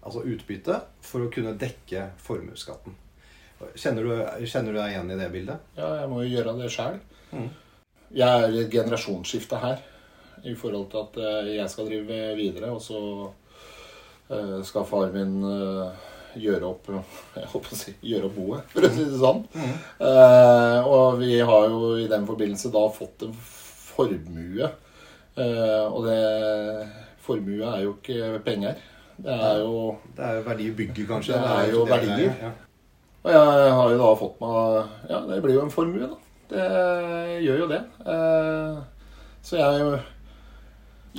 altså 0.06 0.24
utbytte, 0.24 0.80
for 1.02 1.26
å 1.26 1.32
kunne 1.34 1.56
dekke 1.60 2.10
formuesskatten. 2.21 2.95
Kjenner, 3.76 4.08
kjenner, 4.45 4.74
du 4.76 4.80
deg 4.80 4.93
igjen 4.93 5.12
i 5.12 5.19
det 5.19 5.30
bildet? 5.34 5.69
Ja, 5.78 5.91
jeg 6.02 6.12
må 6.12 6.21
jo 6.24 6.34
gjøre 6.34 6.56
det 6.60 6.71
sjøl. 6.74 7.00
Mm. 7.32 7.50
Jeg 8.15 8.43
er 8.43 8.52
i 8.52 8.62
et 8.63 8.74
generasjonsskifte 8.74 9.60
her 9.63 9.82
i 10.45 10.54
forhold 10.60 10.91
til 10.91 11.02
at 11.02 11.17
eh, 11.24 11.56
jeg 11.56 11.71
skal 11.71 11.89
drive 11.89 12.19
videre. 12.38 12.69
og 12.76 12.84
så 12.84 13.00
Eh, 14.30 14.62
skal 14.62 14.86
far 14.86 15.12
min 15.13 15.43
eh, 15.43 15.91
gjøre 16.41 16.69
opp 16.69 16.89
jeg 17.38 17.52
håper 17.52 17.76
å 17.76 17.80
si, 17.80 17.93
gjøre 18.06 18.30
opp 18.30 18.39
boet, 18.39 18.71
for 18.74 18.88
å 18.88 18.91
si 18.93 19.06
det 19.06 19.21
sånn. 19.21 19.43
Mm. 19.56 19.76
Uh, 20.00 20.89
og 20.89 21.21
vi 21.21 21.38
har 21.39 21.69
jo 21.71 21.93
i 22.02 22.10
den 22.12 22.28
forbindelse 22.28 22.74
da 22.74 22.84
fått 22.93 23.28
en 23.28 23.38
formue. 23.39 24.71
Uh, 25.36 25.86
og 25.91 26.06
det 26.08 26.19
formue 27.26 27.71
er 27.71 27.86
jo 27.86 27.95
ikke 27.98 28.36
penger. 28.45 28.78
Det 29.15 29.32
er 29.32 29.62
jo 29.63 29.95
Det 30.15 30.24
er 30.28 30.38
jo 30.38 30.43
verdi 30.43 30.67
i 30.67 30.76
bygget, 30.76 31.08
kanskje. 31.08 31.39
Det 31.39 31.58
er 31.60 31.71
jo 31.71 31.84
verdier. 31.88 32.34
Ja. 32.41 32.52
Og 33.26 33.32
jeg 33.34 33.71
har 33.80 33.91
jo 33.93 34.02
da 34.02 34.10
fått 34.19 34.41
meg 34.43 35.10
Ja, 35.10 35.21
det 35.30 35.41
blir 35.43 35.58
jo 35.58 35.63
en 35.65 35.74
formue, 35.74 36.10
da. 36.12 36.19
Det 36.52 36.65
gjør 37.45 37.63
jo 37.63 37.69
det. 37.71 37.82
Uh, 38.06 38.84
så 39.45 39.58
jeg 39.62 40.02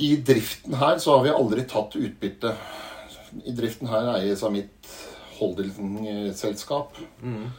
I 0.07 0.11
driften 0.27 0.77
her 0.79 0.99
så 1.03 1.17
har 1.17 1.25
vi 1.25 1.35
aldri 1.35 1.65
tatt 1.69 1.97
utbytte 1.99 2.53
driften 3.57 3.91
her 3.91 4.11
eies 4.17 4.43
av 4.47 4.55
mitt 4.55 4.91
holdingselskap. 5.39 6.97
Mm. 7.23 7.51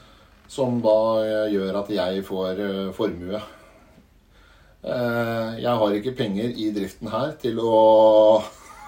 Som 0.48 0.82
da 0.84 0.98
eh, 1.24 1.54
gjør 1.54 1.82
at 1.82 1.90
jeg 1.92 2.24
får 2.28 2.62
uh, 2.62 2.92
formue. 2.96 3.42
Uh, 4.88 5.58
jeg 5.60 5.74
har 5.82 5.96
ikke 5.98 6.16
penger 6.16 6.54
i 6.56 6.70
driften 6.72 7.10
her 7.12 7.34
til 7.42 7.60
å 7.60 7.82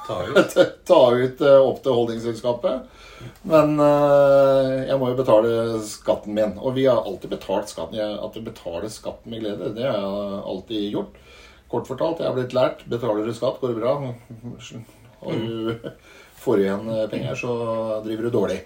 ta 0.07 0.21
ut, 0.29 0.55
ta 0.87 1.01
ut 1.11 1.43
opp 1.49 1.81
til 1.83 1.97
holdingselskapet. 1.97 2.95
Men 3.43 3.75
jeg 4.87 4.95
må 4.95 5.09
jo 5.09 5.17
betale 5.17 5.49
skatten 5.83 6.37
min. 6.37 6.53
Og 6.55 6.77
vi 6.77 6.85
har 6.87 7.03
alltid 7.03 7.33
betalt 7.33 7.67
skatten. 7.67 7.99
Jeg, 7.99 8.15
at 8.15 8.37
jeg 8.37 8.45
betaler 8.45 8.87
skatten 8.93 9.33
med 9.33 9.43
glede, 9.43 9.73
det 9.75 9.89
har 9.89 9.99
jeg 9.99 10.39
alltid 10.53 10.85
gjort. 10.95 11.19
Kort 11.69 11.91
fortalt, 11.91 12.23
jeg 12.23 12.31
har 12.31 12.37
blitt 12.37 12.55
lært. 12.55 12.87
Betaler 12.89 13.27
du 13.27 13.35
skatt, 13.35 13.59
går 13.59 13.75
det 13.75 13.81
bra. 13.83 13.91
Har 15.19 15.43
du 15.43 15.75
mm 16.39 16.57
du 16.57 16.65
igjen 16.65 16.91
eh, 16.93 17.07
penger, 17.11 17.35
så 17.35 17.53
driver 18.05 18.27
du 18.27 18.33
dårlig. 18.33 18.59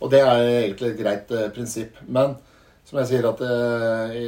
Og 0.00 0.12
det 0.12 0.20
er 0.22 0.42
egentlig 0.42 0.92
et 0.92 1.00
greit 1.00 1.32
eh, 1.34 1.48
prinsipp. 1.54 1.98
Men 2.06 2.36
som 2.86 3.00
jeg 3.00 3.10
sier, 3.10 3.26
at 3.26 3.40
eh, 3.42 4.18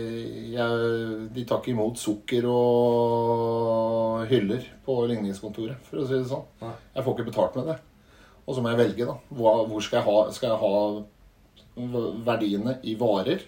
jeg, 0.55 0.89
de 1.35 1.45
tar 1.47 1.61
ikke 1.61 1.75
imot 1.75 2.01
sukker 2.01 2.49
og 2.51 4.25
hyller 4.31 4.65
på 4.87 4.97
ligningskontoret, 5.11 5.79
for 5.87 6.03
å 6.03 6.09
si 6.09 6.17
det 6.17 6.31
sånn. 6.31 6.49
Jeg 6.65 7.05
får 7.05 7.15
ikke 7.15 7.29
betalt 7.31 7.61
med 7.61 7.71
det. 7.73 7.79
Og 8.49 8.57
så 8.57 8.65
må 8.65 8.73
jeg 8.73 8.81
velge, 8.81 9.07
da. 9.07 9.19
Hvor 9.39 9.83
skal 9.85 10.01
jeg 10.01 10.09
ha, 10.09 10.19
skal 10.33 10.55
jeg 10.55 10.63
ha 10.63 12.15
verdiene 12.27 12.79
i 12.89 12.97
varer? 12.99 13.45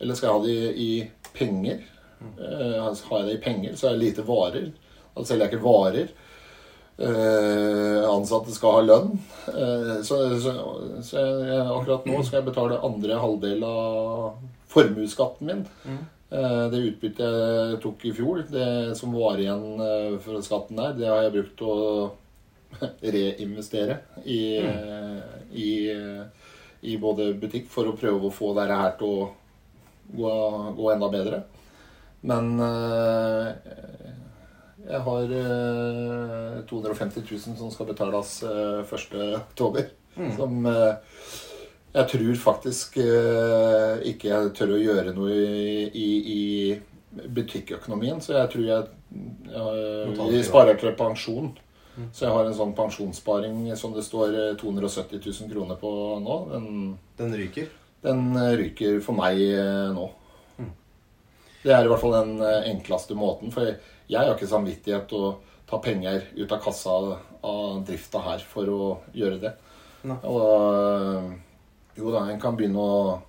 Eller 0.00 0.16
skal 0.16 0.28
jeg 0.28 0.36
ha 0.36 0.44
de 0.46 0.84
i 0.84 0.92
penger? 1.34 1.82
Mm. 2.22 2.36
Har 2.38 3.18
jeg 3.18 3.26
det 3.26 3.34
i 3.34 3.42
penger, 3.42 3.74
så 3.74 3.88
er 3.88 3.96
det 3.96 4.04
lite 4.04 4.24
varer. 4.26 4.68
Da 5.12 5.24
selger 5.26 5.48
jeg 5.48 5.56
ikke 5.56 5.66
varer. 5.66 6.12
Eh, 6.98 8.10
ansatte 8.10 8.52
skal 8.52 8.76
ha 8.76 8.80
lønn. 8.84 9.12
Eh, 9.48 10.00
så, 10.04 10.18
så, 10.40 10.52
så 11.00 11.20
jeg, 11.20 11.60
akkurat 11.64 12.08
nå 12.08 12.18
skal 12.20 12.40
jeg 12.40 12.48
betale 12.50 12.80
andre 12.84 13.20
halvdel 13.22 13.64
av 13.64 14.42
formuesskatten 14.72 15.48
min. 15.48 15.62
Mm. 15.88 16.02
Eh, 16.32 16.64
det 16.72 16.82
utbyttet 16.90 17.38
jeg 17.38 17.78
tok 17.84 18.04
i 18.08 18.12
fjor, 18.16 18.42
det 18.52 18.96
som 18.98 19.16
var 19.16 19.40
igjen 19.40 19.64
for 20.24 20.44
skatten 20.44 20.80
der, 20.80 20.98
det 20.98 21.08
har 21.08 21.24
jeg 21.24 21.36
brukt 21.38 21.56
til 21.60 21.72
å 21.72 22.10
reinvestere 23.16 23.98
i, 24.24 24.42
mm. 24.64 25.18
i, 25.60 25.70
i, 26.88 26.96
både 27.00 27.32
butikk 27.40 27.66
for 27.72 27.88
å 27.88 27.96
prøve 27.96 28.28
å 28.28 28.32
få 28.32 28.52
dette 28.56 28.78
her 28.78 28.94
til 29.00 29.16
å 29.16 29.26
gå, 30.12 30.36
gå 30.76 30.92
enda 30.92 31.10
bedre. 31.12 31.42
Men 32.28 32.54
jeg 34.82 35.00
har 35.06 35.32
eh, 35.38 36.60
250 36.68 37.22
000 37.30 37.56
som 37.58 37.70
skal 37.70 37.88
betales 37.88 38.42
eh, 38.42 38.82
1.10. 38.82 39.90
Mm. 40.16 40.30
Som 40.36 40.66
eh, 40.66 40.94
jeg 41.92 42.08
tror 42.08 42.38
faktisk 42.40 42.96
eh, 43.02 44.00
ikke 44.12 44.30
jeg 44.30 44.54
tør 44.56 44.74
å 44.74 44.80
gjøre 44.80 45.12
noe 45.16 45.34
i, 45.36 45.84
i, 45.92 46.08
i 46.34 47.22
butikkøkonomien. 47.36 48.22
Så 48.24 48.34
jeg 48.38 48.50
tror 48.54 48.64
jeg, 48.68 48.88
jeg, 49.52 50.16
jeg 50.32 50.48
sparer 50.48 50.80
til 50.80 50.96
pensjon. 50.98 51.52
Mm. 51.92 52.08
Så 52.08 52.24
jeg 52.24 52.32
har 52.32 52.48
en 52.48 52.56
sånn 52.56 52.74
pensjonssparing 52.76 53.66
som 53.76 53.92
det 53.92 54.06
står 54.06 54.56
270 54.60 55.20
eh, 55.20 55.28
000 55.28 55.52
kroner 55.52 55.78
på 55.80 55.92
nå. 56.24 56.40
Den, 56.54 56.68
den 57.20 57.38
ryker? 57.38 57.70
Den 58.02 58.30
eh, 58.40 58.56
ryker 58.64 59.00
for 59.04 59.20
meg 59.20 59.44
nå. 59.94 60.08
Mm. 60.58 60.72
Det 61.62 61.76
er 61.76 61.84
i 61.84 61.92
hvert 61.92 62.02
fall 62.02 62.18
den 62.18 62.38
enkleste 62.72 63.14
måten. 63.14 63.52
For 63.54 63.68
jeg, 63.68 63.78
jeg 64.12 64.28
har 64.28 64.34
ikke 64.36 64.50
samvittighet 64.50 65.08
til 65.10 65.28
å 65.28 65.34
ta 65.68 65.80
penger 65.82 66.26
ut 66.36 66.52
av 66.52 66.60
kassa 66.62 66.96
av 67.42 67.82
drifta 67.86 68.20
her 68.26 68.42
for 68.46 68.68
å 68.70 68.88
gjøre 69.16 69.40
det. 69.42 69.52
Og 70.28 71.32
jo 71.96 72.12
da, 72.12 72.26
en 72.30 72.40
kan 72.40 72.56
begynne 72.56 72.80
å 72.82 73.20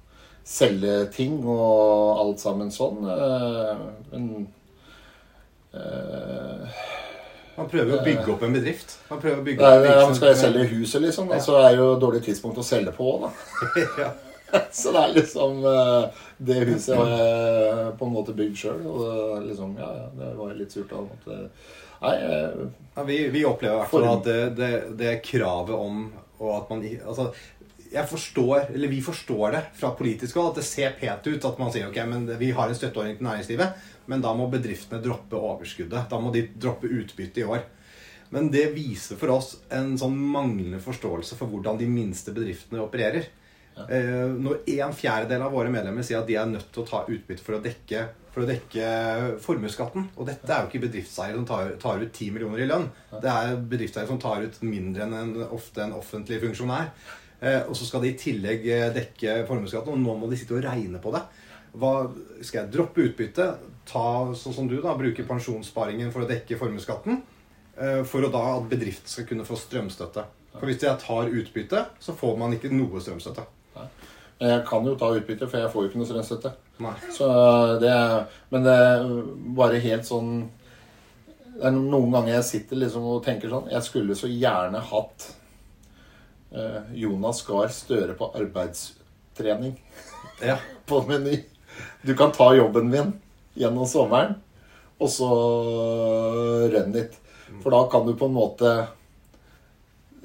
selge 0.44 1.06
ting 1.16 1.40
og 1.44 2.20
alt 2.20 2.44
sammen 2.44 2.72
sånn. 2.72 3.04
Eh, 3.08 3.84
men 4.12 4.28
øh, 5.80 6.84
man 7.54 7.70
prøver 7.70 7.96
å 7.98 8.04
bygge 8.04 8.28
opp 8.34 8.44
en 8.48 8.56
bedrift. 8.56 8.98
Man 9.12 9.22
prøver 9.24 9.40
å 9.40 9.46
bygge 9.46 9.70
opp 9.70 9.88
ja, 9.88 10.06
Skal 10.18 10.32
jeg 10.34 10.42
selge 10.42 10.68
huset, 10.74 11.00
liksom? 11.06 11.32
Ja. 11.32 11.42
så 11.44 11.60
er 11.62 11.70
det 11.72 11.82
jo 11.84 11.90
et 11.96 12.04
dårlig 12.04 12.24
tidspunkt 12.28 12.60
å 12.60 12.66
selge 12.66 12.96
på 12.96 13.18
da. 13.24 13.34
ja. 14.04 14.12
så 14.80 14.92
det 14.94 15.02
er 15.04 15.16
liksom 15.16 15.64
uh, 15.66 16.26
Det 16.38 16.60
huset 16.70 16.98
har 16.98 17.14
jeg 17.14 17.94
på 18.00 18.08
en 18.08 18.14
måte 18.14 18.36
bygd 18.38 18.60
sjøl. 18.60 18.84
Og 18.86 19.00
det, 19.06 19.48
liksom, 19.50 19.74
ja, 19.80 19.90
ja, 20.02 20.12
det 20.20 20.34
var 20.38 20.54
litt 20.58 20.76
surt. 20.76 20.94
Da, 20.94 21.40
Nei, 22.04 22.14
ja, 22.20 23.04
vi, 23.08 23.18
vi, 23.32 23.46
opplever 23.48 23.78
i 23.78 23.80
hvert 23.80 23.92
fall 23.94 24.10
at 24.10 24.26
det, 24.28 24.40
det, 24.58 24.72
det, 25.00 25.14
kravet 25.24 25.78
om 25.78 26.02
og 26.44 26.50
at 26.58 26.72
man 26.74 26.82
altså, 27.08 27.30
jeg 27.94 28.10
forstår, 28.10 28.72
eller 28.74 28.90
Vi 28.90 29.02
forstår 29.06 29.54
det 29.54 29.62
fra 29.78 29.94
politisk 29.96 30.36
hold, 30.36 30.52
at 30.52 30.60
det 30.60 30.66
ser 30.66 30.96
pent 30.98 31.28
ut 31.30 31.46
at 31.46 31.60
man 31.62 31.72
sier 31.72 31.88
ok, 31.88 32.00
men 32.10 32.26
vi 32.40 32.50
har 32.52 32.68
en 32.68 32.76
støtteordning 32.76 33.20
til 33.20 33.28
næringslivet, 33.28 33.86
men 34.10 34.24
da 34.24 34.34
må 34.36 34.50
bedriftene 34.52 35.02
droppe 35.04 35.38
overskuddet. 35.38 36.10
Da 36.10 36.20
må 36.20 36.34
de 36.34 36.48
droppe 36.58 36.90
utbytte 36.90 37.44
i 37.44 37.46
år. 37.46 37.62
Men 38.34 38.50
det 38.50 38.72
viser 38.74 39.20
for 39.22 39.36
oss 39.36 39.54
en 39.70 39.94
sånn 40.02 40.18
manglende 40.18 40.82
forståelse 40.82 41.38
for 41.38 41.54
hvordan 41.54 41.78
de 41.78 41.88
minste 41.90 42.34
bedriftene 42.34 42.82
opererer. 42.82 43.30
Eh, 43.74 44.30
når 44.30 44.68
en 44.70 44.94
fjerdedel 44.94 45.42
av 45.42 45.54
våre 45.54 45.72
medlemmer 45.74 46.06
sier 46.06 46.20
at 46.20 46.28
de 46.30 46.38
er 46.38 46.50
nødt 46.50 46.70
til 46.74 46.84
å 46.84 46.88
ta 46.88 47.02
utbytte 47.10 47.42
for 47.42 47.58
å 47.58 47.62
dekke, 47.64 48.04
for 48.34 48.44
å 48.44 48.50
dekke 48.50 48.86
formuesskatten 49.42 50.08
Og 50.18 50.28
dette 50.30 50.50
er 50.50 50.64
jo 50.64 50.70
ikke 50.70 50.84
bedriftseiere 50.88 51.38
som 51.38 51.48
tar, 51.50 51.74
tar, 51.82 52.02
ut 52.02 52.12
10 52.12 52.36
millioner 52.36 52.64
i 52.64 52.70
lønn. 52.70 52.88
Det 53.14 53.32
er 53.32 53.58
bedriftseiere 53.58 54.10
som 54.10 54.22
tar 54.22 54.46
ut 54.46 54.60
mindre 54.66 55.08
enn 55.08 55.18
en, 55.18 55.34
ofte 55.54 55.86
en 55.86 55.96
offentlig 55.98 56.42
funksjonær. 56.44 56.92
Eh, 57.42 57.62
og 57.66 57.74
så 57.78 57.88
skal 57.90 58.06
de 58.06 58.14
i 58.14 58.20
tillegg 58.20 58.68
eh, 58.70 58.92
dekke 58.94 59.42
formuesskatten, 59.50 59.96
og 59.96 60.06
nå 60.06 60.18
må 60.22 60.30
de 60.30 60.40
sitte 60.40 60.58
og 60.58 60.64
regne 60.66 61.02
på 61.02 61.14
det. 61.16 61.24
Hva, 61.74 61.96
skal 62.46 62.62
jeg 62.62 62.74
droppe 62.76 63.08
utbytte, 63.08 63.50
ta 63.90 64.08
sånn 64.38 64.54
som 64.56 64.70
du, 64.70 64.78
da, 64.84 64.94
bruke 64.98 65.26
pensjonssparingen 65.28 66.14
for 66.14 66.24
å 66.24 66.30
dekke 66.30 66.60
formuesskatten? 66.60 67.24
For 68.06 68.22
å 68.22 68.30
da 68.30 68.42
at 68.60 68.68
bedriften 68.70 69.10
skal 69.10 69.26
kunne 69.26 69.48
få 69.48 69.58
strømstøtte. 69.58 70.28
For 70.54 70.70
hvis 70.70 70.84
jeg 70.86 71.02
tar 71.02 71.32
utbytte, 71.34 71.80
så 71.98 72.14
får 72.14 72.38
man 72.38 72.54
ikke 72.54 72.70
noe 72.70 73.02
strømstøtte. 73.02 73.48
Jeg 74.42 74.64
kan 74.68 74.86
jo 74.88 74.96
ta 75.00 75.12
utbytte, 75.14 75.48
for 75.48 75.62
jeg 75.62 75.72
får 75.72 75.84
jo 75.84 75.90
ikke 75.90 76.02
noe 76.02 76.10
strømstøtte. 76.10 76.52
Så 77.14 77.30
eh, 77.30 77.76
det 77.84 77.94
men 78.50 78.66
det 78.66 78.74
er 78.74 79.06
bare 79.56 79.82
helt 79.84 80.08
sånn 80.08 80.32
Det 81.54 81.68
er 81.70 81.76
noen 81.76 82.12
ganger 82.16 82.34
jeg 82.34 82.48
sitter 82.48 82.80
liksom 82.82 83.06
og 83.12 83.22
tenker 83.26 83.52
sånn 83.52 83.70
Jeg 83.70 83.86
skulle 83.86 84.18
så 84.18 84.26
gjerne 84.28 84.82
hatt 84.90 85.28
eh, 86.52 86.80
Jonas 86.98 87.44
Gahr 87.46 87.70
Støre 87.72 88.18
på 88.18 88.32
arbeidstrening 88.34 89.78
ja. 90.42 90.58
på 90.90 91.04
Meny. 91.08 91.38
Du 92.02 92.16
kan 92.18 92.34
ta 92.34 92.50
jobben 92.58 92.90
min 92.90 93.14
gjennom 93.54 93.88
sommeren, 93.88 94.36
og 94.98 95.10
så 95.14 95.30
run 96.74 96.92
litt. 96.96 97.16
For 97.62 97.72
da 97.72 97.84
kan 97.92 98.06
du 98.08 98.16
på 98.18 98.28
en 98.28 98.36
måte 98.36 98.72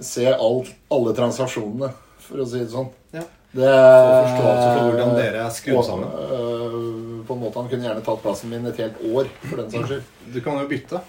se 0.02 0.26
all, 0.32 0.64
alle 0.92 1.14
transaksjonene, 1.14 1.92
for 2.24 2.42
å 2.42 2.46
si 2.48 2.62
det 2.62 2.72
sånn. 2.72 2.88
Ja. 3.14 3.24
Det 3.48 3.68
forståelse 3.68 4.66
for 4.66 4.88
hvordan 4.90 5.14
dere 5.16 5.44
er 5.46 5.54
skrudd 5.56 5.86
sammen. 5.86 6.08
Øh, 6.08 7.20
på 7.28 7.34
en 7.34 7.40
måte 7.40 7.60
Han 7.60 7.70
kunne 7.70 7.86
gjerne 7.86 8.04
tatt 8.04 8.20
plassen 8.24 8.52
min 8.52 8.66
et 8.68 8.80
helt 8.82 8.98
år, 9.08 9.30
for 9.46 9.62
den 9.62 9.70
saks 9.72 9.88
skyld. 9.88 10.10
Du 10.34 10.40
kan 10.44 10.60
jo 10.60 10.68
bytte. 10.68 11.00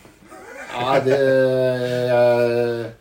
Nei, 0.70 1.00
det 1.04 1.18
Jeg, 1.20 2.92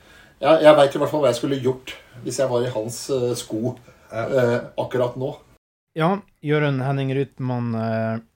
jeg, 0.40 0.62
jeg 0.64 0.76
veit 0.78 0.94
i 0.96 1.02
hvert 1.02 1.12
fall 1.12 1.22
hva 1.22 1.30
jeg 1.30 1.40
skulle 1.40 1.60
gjort 1.62 1.94
hvis 2.24 2.40
jeg 2.40 2.50
var 2.50 2.64
i 2.66 2.70
hans 2.74 2.96
uh, 3.14 3.30
sko 3.38 3.76
uh, 3.76 4.56
akkurat 4.80 5.14
nå. 5.20 5.28
Ja, 5.94 6.16
Jørund 6.42 6.82
Henning 6.82 7.14
Rytman. 7.14 7.70
Uh 7.78 8.26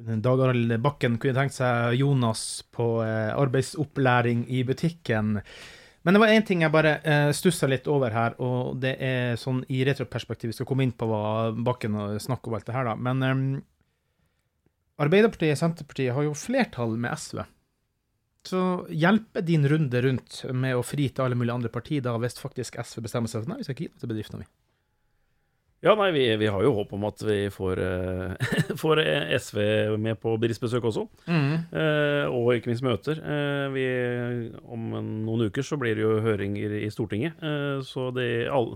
Dag 0.00 0.80
Bakken 0.80 1.18
kunne 1.20 1.36
tenkt 1.36 1.58
seg 1.58 1.98
Jonas 2.00 2.62
på 2.72 3.02
eh, 3.04 3.36
arbeidsopplæring 3.36 4.46
i 4.48 4.62
butikken. 4.64 5.42
Men 6.02 6.16
det 6.16 6.20
var 6.22 6.32
én 6.32 6.44
ting 6.48 6.62
jeg 6.64 6.72
bare 6.72 6.94
eh, 7.04 7.30
stussa 7.36 7.68
litt 7.68 7.88
over 7.92 8.14
her, 8.14 8.36
og 8.40 8.78
det 8.80 8.94
er 9.04 9.36
sånn 9.40 9.60
i 9.68 9.82
retroperspektiv 9.84 10.48
Vi 10.48 10.56
skal 10.56 10.68
komme 10.70 10.86
inn 10.86 10.94
på 10.96 11.08
hva 11.10 11.50
Bakken 11.52 11.98
snakke 12.22 12.48
om 12.48 12.56
alt 12.56 12.68
det 12.68 12.76
her, 12.76 12.88
da. 12.88 12.94
Men 12.96 13.24
um, 13.26 13.42
Arbeiderpartiet 15.00 15.56
og 15.56 15.60
Senterpartiet 15.60 16.16
har 16.16 16.24
jo 16.26 16.36
flertall 16.36 16.96
med 17.00 17.12
SV. 17.16 17.42
Så 18.48 18.60
hjelper 18.88 19.44
din 19.44 19.66
runde 19.68 20.00
rundt 20.04 20.40
med 20.56 20.76
å 20.76 20.84
fri 20.84 21.10
til 21.12 21.26
alle 21.26 21.36
mulige 21.36 21.58
andre 21.58 21.72
partier 21.72 22.04
da, 22.04 22.16
hvis 22.20 22.40
faktisk 22.40 22.80
SV 22.80 23.04
bestemmer 23.04 23.28
seg 23.28 23.44
for 23.44 23.52
nei, 23.52 23.60
vi 23.60 23.68
skal 23.68 23.76
ikke 23.76 23.86
gi 23.86 23.92
det 23.92 24.00
til 24.00 24.12
bedriftene, 24.12 24.44
vi? 24.44 24.59
Ja, 25.80 25.94
nei, 25.96 26.10
vi, 26.12 26.26
vi, 26.36 26.48
har 26.52 26.60
jo 26.60 26.74
håp 26.76 26.90
om 26.92 27.06
at 27.08 27.22
vi 27.24 27.38
får, 27.52 27.80
uh, 27.80 28.50
får 28.82 29.00
SV 29.40 29.60
med 29.96 30.18
på 30.20 30.34
bedriftsbesøk 30.36 30.84
også. 30.90 31.06
Mm. 31.24 31.54
Uh, 31.72 32.26
og 32.28 32.50
ikke 32.52 32.68
minst 32.68 32.84
møter. 32.84 33.22
Uh, 33.24 33.72
vi, 33.72 33.86
om 34.68 34.90
noen 35.24 35.46
uker 35.48 35.64
så 35.64 35.78
blir 35.80 35.96
det 35.96 36.04
jo 36.04 36.18
høringer 36.26 36.76
i 36.82 36.90
Stortinget. 36.92 37.40
så 37.88 38.10
det, 38.12 38.28
all, 38.52 38.74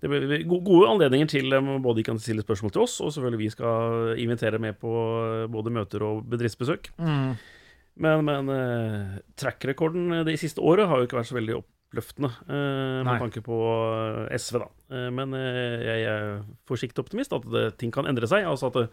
det, 0.00 0.08
blir 0.08 0.46
gode 0.48 0.88
anledninger 0.94 1.28
til 1.34 1.52
um, 1.58 1.76
både 1.84 2.00
de 2.00 2.08
kan 2.08 2.22
stille 2.22 2.44
spørsmål 2.46 2.72
til 2.72 2.86
oss, 2.86 2.96
og 3.04 3.12
selvfølgelig 3.12 3.42
vi 3.44 3.52
skal 3.52 4.16
invitere 4.24 4.62
med 4.62 4.80
på 4.80 4.96
både 5.52 5.76
møter 5.76 6.08
og 6.08 6.24
bedriftsbesøk. 6.24 6.94
Mm. 6.96 7.36
Men, 8.00 8.24
men 8.28 8.50
track-rekorden 9.36 10.22
de 10.24 10.40
siste 10.40 10.60
året 10.64 10.88
har 10.88 11.00
jo 11.00 11.08
ikke 11.08 11.20
vært 11.20 11.34
så 11.34 11.36
veldig 11.36 11.60
opp 11.60 11.68
oppløftende 11.86 12.30
eh, 12.50 13.02
med 13.06 13.20
tanke 13.22 13.42
på 13.44 13.56
eh, 14.28 14.36
SV, 14.38 14.60
da. 14.62 14.68
Eh, 14.90 15.08
men 15.14 15.34
eh, 15.34 15.84
jeg 15.86 16.06
er 16.10 16.44
forsiktig 16.68 17.02
optimist 17.02 17.34
at 17.36 17.46
det, 17.52 17.66
ting 17.80 17.92
kan 17.94 18.06
endre 18.06 18.28
seg. 18.30 18.46
Altså 18.46 18.70
at 18.72 18.90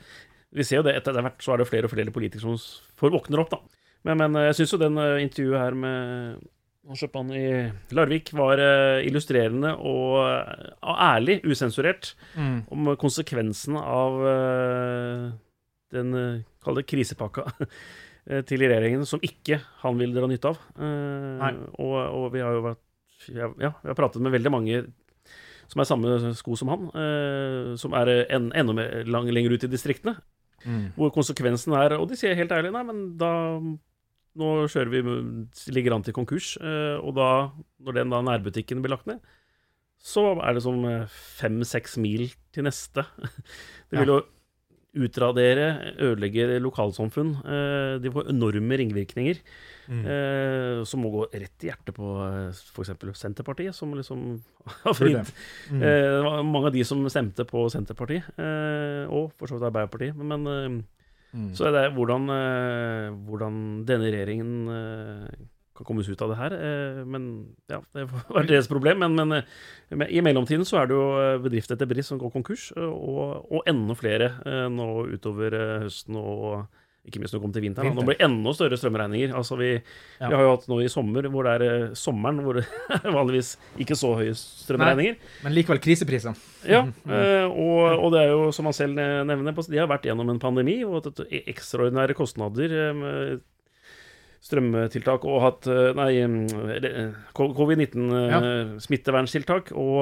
vi 0.53 0.65
ser 0.65 0.81
jo 0.81 0.87
det 0.87 0.95
etter 0.97 1.17
hvert 1.17 1.41
så 1.41 1.53
er 1.53 1.61
det 1.61 1.69
flere 1.69 1.89
og 1.89 1.93
flere 1.93 2.13
politikere 2.13 2.43
som 2.43 2.57
får 2.99 3.13
våkner 3.15 3.41
opp, 3.41 3.53
da. 3.53 3.61
Men, 4.03 4.19
men 4.19 4.43
jeg 4.49 4.59
syns 4.59 4.75
jo 4.75 4.81
den 4.81 4.99
intervjuet 4.99 5.61
her 5.61 5.77
med 5.79 6.43
Kjøpmann 6.83 7.29
i 7.31 7.45
Larvik 7.95 8.33
var 8.35 8.59
illustrerende 9.07 9.71
og, 9.79 10.17
ærlig, 10.83 11.37
usensurert, 11.47 12.09
mm. 12.35 12.57
om 12.75 12.89
konsekvensen 12.99 13.77
av 13.79 14.19
den, 15.95 16.11
kall 16.59 16.81
det 16.81 16.83
krisepakka 16.91 17.47
til 18.23 18.63
regjeringen 18.63 19.03
som 19.07 19.23
ikke 19.23 19.59
han 19.81 19.99
vil 19.99 20.13
dra 20.15 20.27
nytte 20.31 20.53
av. 20.53 20.59
Uh, 20.77 21.63
og, 21.75 21.95
og, 21.99 22.27
vi 22.35 22.43
har 22.43 22.55
jo 22.55 22.65
vært 22.69 22.83
ja, 23.31 23.49
vi 23.55 23.89
har 23.89 23.97
pratet 23.97 24.23
med 24.23 24.33
veldig 24.33 24.51
mange 24.51 24.83
som 25.71 25.79
er 25.79 25.87
samme 25.87 26.33
sko 26.35 26.57
som 26.59 26.71
han, 26.71 26.89
uh, 26.95 27.73
som 27.79 27.95
er 27.99 28.13
en, 28.25 28.51
enda 28.55 28.75
mer 28.77 29.09
lang, 29.09 29.27
lenger 29.31 29.55
ut 29.55 29.67
i 29.67 29.71
distriktene. 29.71 30.15
Mm. 30.63 30.93
Hvor 30.95 31.09
konsekvensen 31.11 31.73
er 31.75 31.97
Og 31.97 32.05
de 32.07 32.15
sier 32.15 32.37
helt 32.39 32.53
ærlig 32.55 32.69
nei, 32.71 32.85
men 32.87 33.01
da 33.19 33.33
Nå 34.39 34.51
kjører 34.71 34.89
vi 34.89 35.01
ligger 35.75 35.93
an 35.93 36.05
til 36.07 36.15
konkurs, 36.17 36.55
og 36.57 37.11
da, 37.13 37.27
når 37.85 37.97
den 37.99 38.09
da 38.09 38.21
nærbutikken 38.25 38.79
blir 38.81 38.95
lagt 38.95 39.05
ned, 39.05 39.19
så 40.01 40.23
er 40.41 40.55
det 40.57 40.63
som 40.65 40.79
fem-seks 41.37 41.99
mil 42.01 42.31
til 42.49 42.65
neste. 42.65 43.03
Det 43.93 43.99
vil 43.99 44.09
jo 44.09 44.17
utradere, 44.93 45.67
ødelegge 45.97 46.59
lokalsamfunn. 46.61 47.31
Eh, 47.41 47.93
de 48.03 48.11
får 48.13 48.29
enorme 48.29 48.77
ringvirkninger 48.77 49.39
mm. 49.87 50.01
eh, 50.05 50.81
som 50.87 51.01
må 51.01 51.11
gå 51.13 51.23
rett 51.31 51.65
i 51.65 51.69
hjertet 51.71 51.95
på 51.97 52.13
eh, 52.27 52.49
f.eks. 52.53 52.93
Senterpartiet, 53.17 53.75
som 53.75 53.95
liksom 53.97 54.25
har 54.85 54.97
fridd. 54.97 55.31
Mm. 55.71 55.79
Det 55.81 55.93
var 56.27 56.43
mange 56.45 56.69
av 56.69 56.77
de 56.77 56.85
som 56.87 57.01
stemte 57.09 57.47
på 57.49 57.65
Senterpartiet, 57.73 58.29
og 59.09 59.33
for 59.37 59.49
så 59.49 59.57
vidt 59.57 59.69
Arbeiderpartiet. 59.71 60.19
Men, 60.21 60.83
mm. 61.33 61.49
så 61.57 61.69
er 61.69 61.77
det 61.77 61.87
hvordan, 61.97 62.29
hvordan 63.25 63.57
denne 63.89 64.13
regjeringen 64.13 64.53
kan 65.77 65.87
komme 65.87 66.05
ut 66.05 66.21
av 66.21 66.33
det 66.33 66.39
her. 66.39 66.55
Eh, 66.57 67.01
men 67.09 67.29
ja, 67.71 67.81
det 67.95 68.05
var 68.11 68.47
deres 68.49 68.69
problem. 68.69 69.01
Men, 69.03 69.17
men, 69.17 69.39
eh, 69.39 69.49
men, 69.93 70.07
i 70.09 70.21
mellomtiden 70.25 70.67
så 70.67 70.81
er 70.81 70.89
det 70.89 70.97
jo 70.97 71.07
eh, 71.17 71.39
bedrift 71.43 71.73
etter 71.73 71.89
bedrift 71.89 72.11
som 72.11 72.21
går 72.21 72.33
konkurs, 72.35 72.69
og, 72.77 73.49
og 73.49 73.67
enda 73.69 73.97
flere 73.97 74.31
nå 74.71 74.87
utover 75.13 75.55
høsten 75.85 76.17
og 76.19 76.63
ikke 77.03 77.19
minst 77.19 77.33
når 77.33 77.39
det 77.39 77.43
kommer 77.43 77.55
til 77.57 77.63
vinteren. 77.65 77.95
Nå 77.97 78.03
blir 78.07 78.15
det 78.15 78.23
enda 78.23 78.51
større 78.55 78.77
strømregninger. 78.79 79.33
Altså 79.35 79.57
vi, 79.59 79.73
ja. 79.73 80.27
vi, 80.29 80.29
har 80.31 80.45
jo 80.45 80.51
hatt 80.53 80.69
nå 80.71 80.77
i 80.79 80.91
sommer 80.91 81.25
hvor 81.33 81.49
det 81.49 81.55
er 81.59 81.87
sommeren 81.99 82.39
hvor 82.45 82.61
det 82.61 82.63
er 82.95 83.09
vanligvis 83.17 83.57
ikke 83.83 83.97
så 83.99 84.13
høye 84.21 84.35
strømregninger. 84.39 85.17
Nei, 85.19 85.41
men 85.43 85.55
likevel 85.57 85.81
krisepriser. 85.83 86.37
Ja, 86.63 86.85
mm. 86.87 87.49
og, 87.49 87.81
og, 87.97 88.07
det 88.15 88.21
er 88.21 88.31
jo, 88.31 88.45
som 88.55 88.69
han 88.69 88.77
selv 88.77 88.95
nevner, 89.27 89.51
de 89.51 89.81
har 89.81 89.91
vært 89.91 90.07
gjennom 90.07 90.31
en 90.31 90.39
pandemi 90.39 90.77
og 90.87 91.01
hatt 91.01 91.25
ekstraordinære 91.41 92.15
kostnader 92.15 92.77
strømtiltak 94.43 95.23
og 95.29 95.37
hatt 95.43 95.67
eh, 95.71 95.93
Nei, 95.97 96.13
eh, 96.19 97.11
covid-19-smitteverntiltak. 97.37 99.71
Ja. 99.71 99.77
Og 99.79 99.99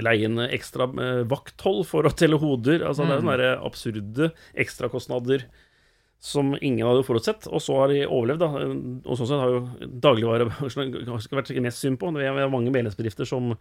leie 0.00 0.24
inn 0.28 0.38
ekstra 0.46 0.84
eh, 1.02 1.22
vakthold 1.28 1.82
for 1.88 2.02
å 2.06 2.16
telle 2.16 2.36
hoder. 2.40 2.78
Altså, 2.86 3.02
mm. 3.04 3.08
Det 3.08 3.14
er 3.16 3.20
sånne 3.24 3.50
absurde 3.70 4.24
ekstrakostnader 4.64 5.40
som 6.20 6.52
ingen 6.60 6.84
hadde 6.84 7.04
forutsett. 7.06 7.46
Og 7.48 7.62
så 7.64 7.78
har 7.80 7.88
de 7.92 8.02
overlevd, 8.04 8.42
da. 8.42 8.64
Og 9.08 9.16
sånn 9.16 9.28
sett 9.30 9.40
har 9.40 9.54
jo 9.54 9.90
dagligvarebransjen 10.04 10.92
vært 11.38 11.52
mest 11.64 11.80
synd 11.80 12.00
på. 12.00 12.12
Vi 12.12 12.28
har 12.28 12.52
mange 12.52 12.72
medlemsbedrifter 12.74 13.28
som 13.28 13.54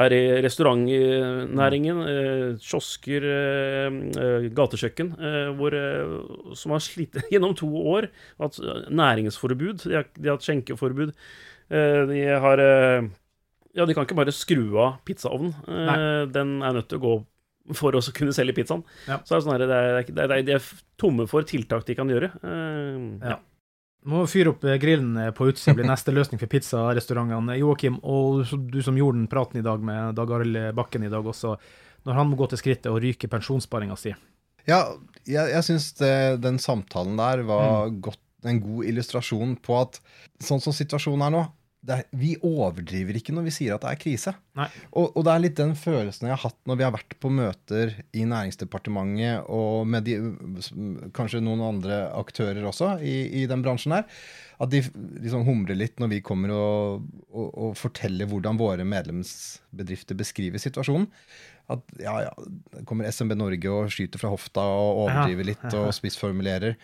er 0.00 0.14
i 0.14 0.22
restaurantnæringen, 0.44 2.02
eh, 2.08 2.58
kiosker, 2.62 3.26
eh, 3.26 4.48
gatekjøkken, 4.56 5.12
eh, 5.18 5.48
hvor, 5.58 5.76
som 6.56 6.72
har 6.72 6.84
slitt 6.84 7.20
gjennom 7.32 7.56
to 7.58 7.68
år. 7.68 8.08
Hatt 8.40 8.60
næringsforbud, 8.88 9.84
de 9.84 9.98
har, 9.98 10.08
de 10.16 10.30
har 10.30 10.38
hatt 10.38 10.46
skjenkeforbud. 10.48 11.12
De 11.70 12.22
har 12.42 12.58
Ja, 13.70 13.84
de 13.86 13.94
kan 13.94 14.02
ikke 14.02 14.16
bare 14.18 14.34
skru 14.34 14.74
av 14.82 14.96
pizzaovnen. 15.06 15.52
Den 16.34 16.56
er 16.66 16.72
nødt 16.74 16.88
til 16.90 16.98
å 16.98 17.04
gå 17.04 17.12
for 17.76 17.96
å 17.96 18.02
kunne 18.16 18.34
selge 18.36 18.56
pizzaen. 18.56 18.82
Ja. 19.06 19.20
Så 19.24 19.34
er 19.34 19.40
det 19.40 19.44
sånn 19.46 19.54
her, 19.54 19.66
det 19.66 19.78
er, 19.78 20.10
det 20.16 20.26
er, 20.26 20.50
er 20.56 20.68
tomme 21.00 21.26
for 21.30 21.46
tiltak 21.48 21.86
de 21.88 21.96
kan 21.98 22.10
gjøre. 22.10 22.32
Uh, 22.44 23.20
ja. 23.22 23.38
Må 24.10 24.24
fyre 24.30 24.54
opp 24.54 24.64
grillen 24.80 25.12
på 25.36 25.50
utsida, 25.50 25.74
blir 25.76 25.88
neste 25.88 26.14
løsning 26.14 26.40
for 26.40 26.48
pizzarestaurantene. 26.48 27.58
Joakim, 27.60 27.98
og 28.00 28.46
du 28.72 28.80
som 28.84 28.96
gjorde 28.96 29.18
den 29.18 29.28
praten 29.28 29.60
i 29.60 29.64
dag 29.66 29.82
med 29.84 30.16
Dag 30.16 30.32
Arild 30.38 30.70
Bakken 30.78 31.04
i 31.04 31.12
dag 31.12 31.26
også, 31.28 31.52
når 32.08 32.16
han 32.16 32.30
må 32.30 32.38
gå 32.40 32.48
til 32.48 32.62
skrittet 32.62 32.88
og 32.88 33.02
ryke 33.04 33.28
pensjonssparinga 33.28 33.98
si. 34.00 34.14
Ja, 34.68 34.80
jeg, 35.28 35.52
jeg 35.52 35.66
syns 35.66 35.92
den 36.00 36.56
samtalen 36.62 37.20
der 37.20 37.44
var 37.48 37.90
mm. 37.90 38.00
godt, 38.08 38.22
en 38.48 38.62
god 38.64 38.88
illustrasjon 38.88 39.58
på 39.60 39.76
at 39.82 39.98
sånn 40.40 40.62
som 40.64 40.72
situasjonen 40.72 41.26
er 41.26 41.34
nå, 41.34 41.42
er, 41.88 42.02
vi 42.12 42.34
overdriver 42.44 43.16
ikke 43.16 43.32
når 43.32 43.46
vi 43.46 43.52
sier 43.54 43.74
at 43.74 43.84
det 43.84 43.90
er 43.90 44.00
krise. 44.00 44.32
Og, 44.90 45.14
og, 45.14 45.22
det 45.24 45.32
er 45.32 45.42
litt 45.44 45.56
den 45.56 45.72
følelsen 45.78 46.28
jeg 46.28 46.34
har 46.34 46.42
hatt 46.42 46.58
når 46.68 46.76
vi 46.76 46.84
har 46.84 46.92
vært 46.92 47.16
på 47.22 47.30
møter 47.32 47.94
i 48.12 48.26
Næringsdepartementet 48.28 49.48
og 49.48 49.88
med 49.88 50.04
de, 50.04 50.18
kanskje 51.16 51.40
noen 51.44 51.62
andre 51.64 52.02
aktører 52.18 52.66
også 52.68 52.98
i, 53.00 53.14
i 53.42 53.46
den 53.50 53.64
bransjen 53.64 53.96
her. 53.96 54.04
At 54.60 54.72
de 54.74 54.82
liksom 55.24 55.46
humrer 55.48 55.78
litt 55.78 56.02
når 56.02 56.12
vi 56.12 56.22
kommer 56.24 56.52
og, 56.52 57.06
og, 57.32 57.46
og, 57.48 57.70
forteller 57.80 58.28
hvordan 58.28 58.60
våre 58.60 58.84
medlemsbedrifter 58.84 60.18
beskriver 60.20 60.60
situasjonen. 60.60 61.08
At 61.70 61.86
ja, 62.02 62.26
ja, 62.26 62.82
kommer 62.88 63.08
SMB 63.08 63.38
Norge 63.38 63.72
og 63.72 63.94
skyter 63.94 64.20
fra 64.20 64.32
hofta 64.32 64.64
og 64.66 65.06
overdriver 65.06 65.48
litt 65.52 65.70
og 65.70 65.94
spissformulerer. 65.96 66.76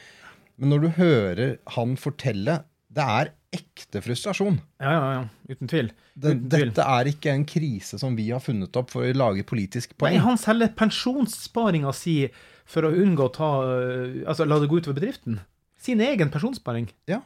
Men 0.57 0.73
når 0.73 0.87
du 0.87 0.89
hører 0.97 1.59
han 1.77 1.99
fortelle 2.01 2.63
det 2.97 3.05
er 3.05 3.33
ekte 3.57 4.03
frustrasjon. 4.05 4.59
Ja, 4.83 4.93
ja, 4.93 5.07
ja. 5.17 5.23
Uten 5.51 5.71
tvil. 5.71 5.91
Uten 6.17 6.45
tvil. 6.47 6.71
Dette 6.71 6.87
er 6.97 7.11
ikke 7.11 7.33
en 7.35 7.47
krise 7.49 8.01
som 8.01 8.17
vi 8.19 8.29
har 8.31 8.43
funnet 8.45 8.77
opp 8.79 8.93
for 8.95 9.07
å 9.07 9.17
lage 9.17 9.47
politisk 9.49 9.97
poeng. 9.97 10.15
Nei, 10.15 10.23
han 10.25 10.41
selger 10.41 10.73
pensjonssparinga 10.79 11.93
si 11.97 12.19
for 12.67 12.87
å 12.87 12.95
unngå 12.95 13.29
å 13.29 13.35
ta 13.35 13.51
øh, 13.63 14.23
Altså 14.27 14.47
la 14.49 14.59
det 14.59 14.71
gå 14.71 14.81
utover 14.81 14.99
bedriften. 14.99 15.41
Sin 15.79 16.01
egen 16.03 16.33
pensjonssparing. 16.35 16.89
Ja. 17.11 17.21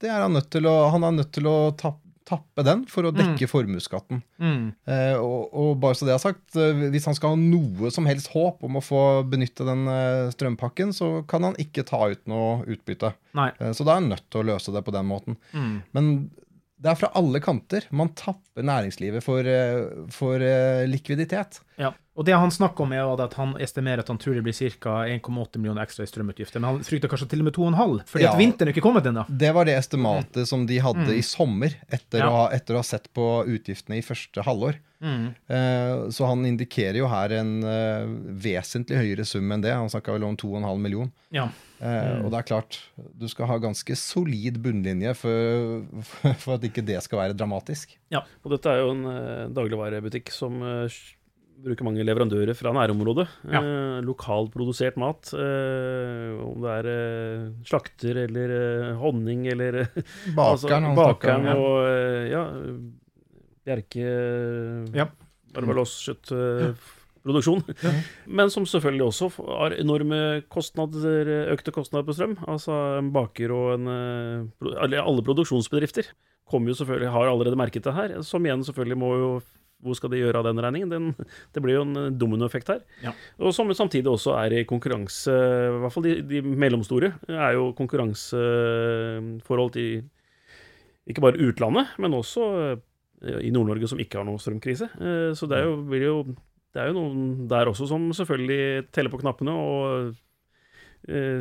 Det 0.00 0.10
er 0.10 0.24
han 0.24 0.34
nødt 0.36 0.50
til 0.52 0.66
å 0.68 0.74
Han 0.92 1.04
er 1.06 1.18
nødt 1.20 1.32
til 1.36 1.48
å 1.48 1.56
tappe 1.78 2.03
tappe 2.24 2.64
den 2.64 2.84
for 2.90 3.06
å 3.06 3.12
mm. 3.12 3.18
dekke 3.18 3.46
mm. 3.46 3.50
formuesskatten. 3.50 4.22
Mm. 4.40 4.62
Eh, 4.88 5.16
og, 5.20 5.50
og, 5.52 5.72
bare 5.82 5.98
så 5.98 6.08
det 6.08 6.14
er 6.14 6.22
sagt, 6.22 6.56
eh, 6.56 6.86
hvis 6.92 7.08
han 7.08 7.16
skal 7.18 7.34
ha 7.34 7.40
noe 7.40 7.90
som 7.94 8.08
helst 8.08 8.32
håp 8.32 8.64
om 8.64 8.78
å 8.80 8.84
få 8.84 9.02
benytte 9.28 9.66
den 9.68 9.84
eh, 9.90 10.30
strømpakken, 10.34 10.94
så 10.96 11.10
kan 11.30 11.44
han 11.48 11.58
ikke 11.60 11.86
ta 11.88 12.00
ut 12.12 12.24
noe 12.30 12.62
utbytte. 12.64 13.12
Eh, 13.36 13.74
så 13.76 13.84
da 13.84 13.96
er 13.96 14.02
han 14.02 14.10
nødt 14.14 14.26
til 14.32 14.42
å 14.42 14.48
løse 14.54 14.74
det 14.74 14.84
på 14.86 14.94
den 14.94 15.10
måten. 15.10 15.38
Mm. 15.52 15.76
Men 15.96 16.14
det 16.84 16.92
er 16.92 17.00
fra 17.00 17.12
alle 17.16 17.40
kanter. 17.44 17.86
Man 17.96 18.12
tapper 18.18 18.64
næringslivet 18.66 19.24
for, 19.24 19.46
for 20.12 20.42
likviditet. 20.90 21.62
Ja. 21.80 21.94
Og 22.14 22.22
det 22.26 22.34
han 22.38 22.52
snakker 22.54 22.84
om, 22.84 22.92
er 22.94 23.22
at 23.24 23.34
han 23.40 23.56
estimerer 23.62 24.04
at 24.04 24.10
han 24.12 24.18
tror 24.22 24.36
det 24.38 24.44
blir 24.46 24.54
ca. 24.54 25.00
1,8 25.10 25.58
millioner 25.58 25.82
ekstra 25.82 26.06
i 26.06 26.10
strømutgifter. 26.10 26.62
Men 26.62 26.68
han 26.68 26.86
frykter 26.86 27.10
kanskje 27.10 27.26
til 27.32 27.42
og 27.42 27.48
med 27.48 27.56
2,5, 27.56 27.94
fordi 28.12 28.26
ja, 28.26 28.30
at 28.30 28.38
vinteren 28.38 28.70
er 28.70 28.76
ikke 28.76 28.84
kommet 28.84 29.08
ennå. 29.10 29.24
Det 29.28 29.50
var 29.56 29.66
det 29.66 29.74
estimatet 29.80 30.44
mm. 30.44 30.48
som 30.52 30.66
de 30.70 30.78
hadde 30.84 31.08
mm. 31.08 31.14
i 31.16 31.24
sommer, 31.26 31.74
etter, 31.88 32.22
ja. 32.22 32.28
å, 32.30 32.44
etter, 32.54 32.76
å, 32.76 32.84
ha 32.84 32.86
sett 32.86 33.10
på 33.18 33.26
utgiftene 33.50 33.98
i 33.98 34.04
første 34.06 34.44
halvår. 34.46 34.78
Mm. 35.02 35.24
Eh, 35.56 36.04
så 36.14 36.28
han 36.30 36.46
indikerer 36.46 37.00
jo 37.00 37.10
her 37.10 37.34
en 37.40 37.50
eh, 37.66 38.06
vesentlig 38.46 39.02
høyere 39.02 39.26
sum 39.26 39.50
enn 39.50 39.66
det. 39.66 39.74
Han 39.74 39.90
snakka 39.90 40.14
vel 40.14 40.28
om 40.30 40.38
2,5 40.38 40.70
millioner. 40.86 41.10
Ja. 41.34 41.48
Eh, 41.82 42.22
og 42.22 42.30
det 42.30 42.44
er 42.44 42.48
klart, 42.52 42.78
du 42.94 43.26
skal 43.28 43.50
ha 43.50 43.58
ganske 43.58 43.98
solid 43.98 44.62
bunnlinje 44.62 45.16
for, 45.18 45.82
for, 46.46 46.54
at 46.54 46.70
ikke 46.70 46.86
det 46.86 47.02
skal 47.02 47.24
være 47.24 47.38
dramatisk. 47.42 47.98
Ja, 48.14 48.22
og 48.46 48.54
dette 48.54 48.70
er 48.70 48.84
jo 48.84 48.94
en 48.94 49.04
dagligvarebutikk 49.58 50.30
som 50.30 50.62
bruker 51.64 51.86
mange 51.86 52.04
leverandører 52.04 52.54
fra 52.58 52.72
nærområdet. 52.74 53.28
Ja. 53.48 53.60
Eh, 53.60 54.00
lokalprodusert 54.04 54.96
mat. 55.00 55.30
Eh, 55.32 56.44
om 56.44 56.60
det 56.64 56.70
er 56.80 56.86
eh, 56.92 57.44
slakter 57.68 58.14
eller 58.24 58.48
eh, 58.56 58.96
honning 59.00 59.40
eller 59.52 59.72
Bakeren. 60.34 60.38
altså, 60.48 60.66
bakeren 60.98 61.44
og 61.54 61.74
eh, 61.88 62.24
ja, 62.32 62.42
Bjerke 63.64 64.04
ja. 64.92 65.06
Barbalos-kjøttproduksjon. 65.54 67.62
Ja. 67.80 67.90
Men 68.28 68.50
som 68.52 68.66
selvfølgelig 68.68 69.06
også 69.08 69.26
har 69.38 69.70
enorme 69.78 70.18
kostnader, 70.52 71.24
økte 71.54 71.70
kostnader 71.72 72.04
på 72.08 72.16
strøm. 72.16 72.34
Altså 72.44 72.72
en 72.98 73.08
baker 73.14 73.48
og 73.56 73.66
en 73.78 73.86
Alle 74.84 75.22
produksjonsbedrifter 75.24 76.04
kommer 76.44 76.68
jo 76.68 76.76
selvfølgelig, 76.76 77.08
har 77.08 77.24
allerede 77.30 77.56
merket 77.56 77.84
det 77.86 77.94
her, 77.96 78.20
som 78.20 78.44
igjen 78.44 78.64
selvfølgelig 78.66 78.98
må 79.00 79.16
jo 79.16 79.40
hvor 79.84 79.96
skal 79.98 80.12
de 80.12 80.22
gjøre 80.22 80.40
av 80.40 80.46
den 80.48 80.62
regningen? 80.64 80.90
Den, 80.92 81.28
det 81.54 81.62
blir 81.64 81.78
jo 81.78 81.84
en 81.84 82.00
eh, 82.00 82.12
dominoeffekt 82.16 82.72
her. 82.72 82.80
Ja. 83.04 83.12
Og 83.40 83.54
som 83.56 83.70
samtidig 83.76 84.10
også 84.10 84.36
er 84.40 84.56
i 84.60 84.64
konkurranse 84.68 85.34
I 85.34 85.78
hvert 85.82 85.94
fall 85.94 86.06
de, 86.06 86.16
de 86.30 86.42
mellomstore 86.42 87.12
er 87.28 87.58
jo 87.58 87.70
konkurranseforhold 87.76 89.74
til 89.76 90.02
ikke 91.04 91.20
bare 91.20 91.40
utlandet, 91.44 91.86
men 92.00 92.16
også 92.16 92.42
eh, 92.72 93.40
i 93.44 93.52
Nord-Norge 93.52 93.90
som 93.92 94.00
ikke 94.00 94.20
har 94.20 94.28
noe 94.28 94.40
strømkrise. 94.40 94.88
Eh, 94.96 95.30
så 95.36 95.48
det 95.50 95.60
er 95.60 95.68
jo, 95.68 95.78
blir 95.90 96.06
jo 96.08 96.18
det 96.74 96.82
er 96.82 96.90
jo 96.90 96.96
noen 96.96 97.48
der 97.50 97.68
også 97.70 97.86
som 97.86 98.08
selvfølgelig 98.16 98.88
teller 98.94 99.12
på 99.12 99.20
knappene 99.22 99.52
og 99.54 100.14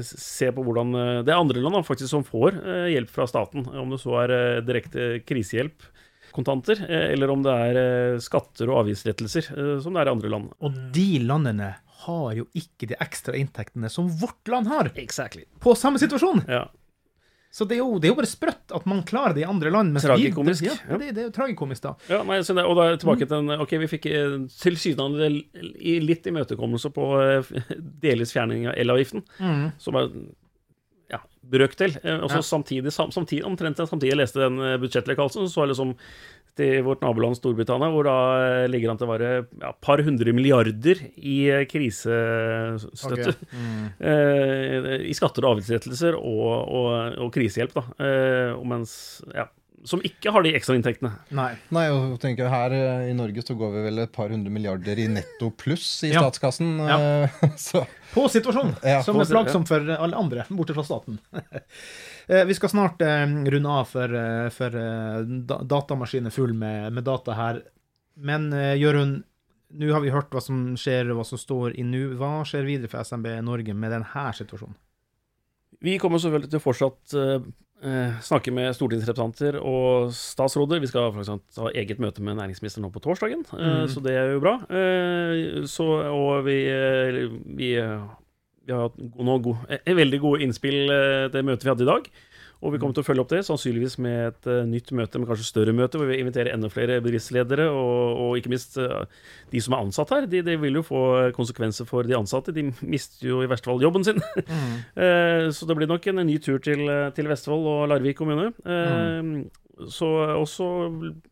se 0.03 0.49
på 0.51 0.59
hvordan 0.67 0.89
Det 1.23 1.31
er 1.31 1.39
andre 1.39 1.61
land 1.63 1.85
faktisk 1.87 2.11
som 2.11 2.25
får 2.27 2.57
hjelp 2.91 3.07
fra 3.07 3.23
staten, 3.31 3.63
om 3.63 3.93
det 3.93 4.01
så 4.01 4.17
er 4.19 4.33
direkte 4.67 5.21
krisehjelp 5.23 5.85
kontanter, 6.33 6.83
eh, 6.89 7.09
eller 7.13 7.31
om 7.33 7.43
det 7.45 7.55
er 7.69 7.79
eh, 7.81 8.19
skatter 8.23 8.69
og 8.71 8.83
avgiftslettelser, 8.83 9.49
eh, 9.53 9.73
som 9.83 9.95
det 9.95 10.03
er 10.03 10.11
i 10.11 10.15
andre 10.17 10.31
land. 10.33 10.53
Og 10.65 10.77
de 10.95 11.09
landene 11.23 11.73
har 12.03 12.29
jo 12.35 12.47
ikke 12.57 12.89
de 12.91 12.99
ekstra 13.03 13.37
inntektene 13.39 13.91
som 13.91 14.09
vårt 14.19 14.49
land 14.51 14.67
har, 14.71 14.91
exactly. 14.99 15.45
på 15.63 15.75
samme 15.79 16.01
situasjon. 16.01 16.43
Ja. 16.51 16.65
Så 17.53 17.67
det 17.69 17.75
er, 17.77 17.83
jo, 17.83 17.99
det 18.01 18.07
er, 18.07 18.15
jo, 18.15 18.17
bare 18.17 18.27
sprøtt 18.31 18.73
at 18.73 18.85
man 18.89 19.03
klarer 19.05 19.35
det 19.37 19.43
i 19.43 19.45
andre 19.45 19.69
land. 19.69 19.93
Tragikomisk. 20.01 20.65
Ja, 20.65 20.97
det, 20.97 21.11
det, 21.13 21.21
er 21.21 21.27
jo 21.27 21.33
tragikomisk, 21.35 21.83
da. 21.83 21.91
Ja, 22.09 22.23
nei, 22.25 22.39
det, 22.41 22.63
og 22.65 22.79
da 22.79 22.87
er 22.89 22.97
tilbake 22.97 23.27
til 23.27 23.35
den 23.35 23.61
Ok, 23.61 23.75
vi 23.83 23.89
fikk 23.91 24.07
tilsynelatende 24.57 25.29
litt 26.01 26.25
imøtekommelse 26.31 26.89
på 26.95 27.11
delvis 28.01 28.33
fjerning 28.33 28.65
av 28.71 28.79
elavgiften, 28.81 29.21
mm. 29.37 29.67
som 29.85 30.01
er 30.01 30.09
ja, 31.53 31.57
brøkdel. 31.57 31.97
Eh, 32.03 32.19
og 32.19 32.31
så 32.31 32.41
ja. 32.41 32.47
samtidig, 32.47 32.93
samtidig, 32.93 33.43
omtrent 33.47 33.81
samtidig 33.81 34.13
jeg 34.13 34.21
leste 34.21 34.41
den 34.43 34.59
eh, 34.61 34.79
budsjettlekkasjen, 34.81 35.49
så 35.51 35.63
jeg 35.63 35.73
liksom 35.73 35.93
til 36.57 36.83
vårt 36.85 37.01
naboland 37.01 37.37
Storbritannia, 37.37 37.89
hvor 37.93 38.05
da 38.05 38.17
eh, 38.43 38.67
ligger 38.69 38.93
an 38.93 38.99
til 38.99 39.07
å 39.07 39.13
være 39.13 39.31
ja, 39.41 39.71
par 39.81 40.03
hundre 40.05 40.35
milliarder 40.35 41.01
i 41.17 41.37
krisestøtte. 41.69 43.33
Okay. 43.33 43.39
Mm. 43.63 43.85
Eh, 44.01 44.85
I 45.07 45.13
skatter 45.15 45.45
og 45.45 45.53
avgiftslettelser 45.53 46.15
og, 46.17 46.47
og, 46.73 46.87
og, 47.21 47.27
krisehjelp, 47.35 47.75
da. 47.75 47.83
Eh, 48.03 48.63
mens 48.67 48.95
ja, 49.29 49.45
som 49.87 50.01
ikke 50.05 50.31
har 50.31 50.45
de 50.45 50.53
ekstrainntektene. 50.57 51.11
Nei. 51.35 51.49
Nei, 51.75 51.85
og 51.91 52.15
tenker 52.21 52.51
Her 52.51 52.73
i 53.09 53.13
Norge 53.17 53.43
så 53.45 53.55
går 53.57 53.73
vi 53.75 53.83
vel 53.87 54.03
et 54.05 54.13
par 54.15 54.31
hundre 54.33 54.51
milliarder 54.53 54.99
i 54.99 55.09
netto 55.11 55.49
pluss 55.59 55.87
i 56.07 56.13
ja. 56.13 56.23
statskassen. 56.23 56.77
Ja. 56.79 57.27
på 58.13 58.25
situasjonen, 58.31 58.75
ja, 58.85 59.01
som 59.03 59.19
er 59.19 59.29
plagsomt 59.29 59.69
for 59.69 59.93
alle 59.97 60.19
andre, 60.19 60.47
borte 60.49 60.75
fra 60.77 60.87
staten. 60.87 61.21
Eh, 62.27 62.45
vi 62.47 62.55
skal 62.55 62.69
snart 62.71 63.01
eh, 63.03 63.25
runde 63.27 63.67
av 63.69 63.89
for, 63.91 64.13
eh, 64.15 64.45
for 64.55 64.75
datamaskinen 65.43 66.31
full 66.31 66.53
med, 66.55 66.93
med, 66.95 67.03
data 67.03 67.35
her. 67.35 67.59
Men 68.15 68.45
Jørund, 68.79 69.25
nå 69.75 69.89
har 69.91 69.99
vi 70.05 70.13
hørt 70.13 70.31
hva 70.31 70.39
som 70.39 70.61
skjer, 70.79 71.11
og 71.11 71.19
hva 71.19 71.25
som 71.27 71.41
står 71.41 71.75
i 71.75 71.83
nå. 71.83 72.13
Hva 72.15 72.45
skjer 72.47 72.63
videre 72.63 72.87
for 72.87 73.03
SMB 73.03 73.27
Norge 73.43 73.75
med 73.75 73.91
denne 73.91 74.23
situasjonen? 74.39 74.79
Vi 75.83 75.99
kommer 75.99 76.21
selvfølgelig 76.21 76.53
til 76.53 76.61
å 76.61 76.63
fortsatt 76.63 77.15
eh, 77.83 78.15
snakke 78.23 78.53
med 78.55 78.71
stortingsrepresentanter 78.77 79.57
og 79.59 80.13
statsråder. 80.15 80.81
Vi 80.83 80.89
skal 80.89 81.11
eksempel, 81.11 81.59
ha 81.59 81.71
eget 81.75 82.01
møte 82.03 82.23
med 82.23 82.37
næringsministeren 82.39 82.87
nå 82.87 82.91
på 82.93 83.03
torsdagen, 83.03 83.43
eh, 83.51 83.63
mm. 83.83 83.87
så 83.91 84.03
det 84.05 84.15
er 84.19 84.33
jo 84.33 84.43
bra. 84.43 84.57
Eh, 84.71 85.63
så, 85.69 85.87
og 86.13 86.45
vi, 86.47 86.59
eh, 86.71 87.23
vi, 87.59 87.73
vi 87.75 88.75
har 88.75 88.85
hatt 88.87 88.99
noen 88.99 89.43
gode, 89.43 89.81
veldig 89.83 90.21
gode 90.23 90.45
innspill 90.47 90.85
det 91.33 91.43
møtet 91.43 91.67
vi 91.67 91.73
hadde 91.73 91.87
i 91.87 91.91
dag. 91.91 92.07
Og 92.63 92.71
vi 92.71 92.79
kommer 92.79 92.95
til 92.95 93.03
å 93.03 93.05
følge 93.05 93.23
opp 93.23 93.31
det, 93.33 93.41
sannsynligvis 93.43 93.97
med 94.03 94.19
et 94.29 94.47
uh, 94.47 94.61
nytt 94.67 94.93
møte, 94.95 95.19
men 95.19 95.27
kanskje 95.27 95.47
større 95.49 95.73
møte, 95.75 95.99
hvor 95.99 96.07
vi 96.07 96.21
inviterer 96.21 96.53
enda 96.53 96.69
flere 96.71 97.01
bedriftsledere, 97.03 97.65
og, 97.75 98.21
og 98.23 98.37
ikke 98.39 98.53
minst 98.53 98.77
uh, 98.79 99.03
de 99.51 99.61
som 99.63 99.75
er 99.75 99.83
ansatt 99.83 100.13
her. 100.15 100.27
Det 100.31 100.45
de 100.47 100.55
vil 100.61 100.79
jo 100.79 100.85
få 100.87 101.01
konsekvenser 101.35 101.87
for 101.89 102.07
de 102.07 102.15
ansatte. 102.15 102.55
De 102.55 102.69
mister 102.79 103.27
jo 103.27 103.41
i 103.43 103.49
verste 103.51 103.71
fall 103.71 103.83
jobben 103.83 104.07
sin. 104.07 104.21
Mm. 104.53 104.73
uh, 104.99 105.47
så 105.55 105.65
det 105.65 105.75
blir 105.77 105.87
nok 105.89 106.05
en, 106.09 106.19
en 106.21 106.27
ny 106.27 106.35
tur 106.43 106.59
til, 106.61 106.83
til, 107.15 107.27
Vestfold 107.29 107.65
og 107.69 107.83
Larvik 107.89 108.17
kommune. 108.19 108.51
Mm. 108.65 109.47
Så 109.89 110.07
også 110.35 110.67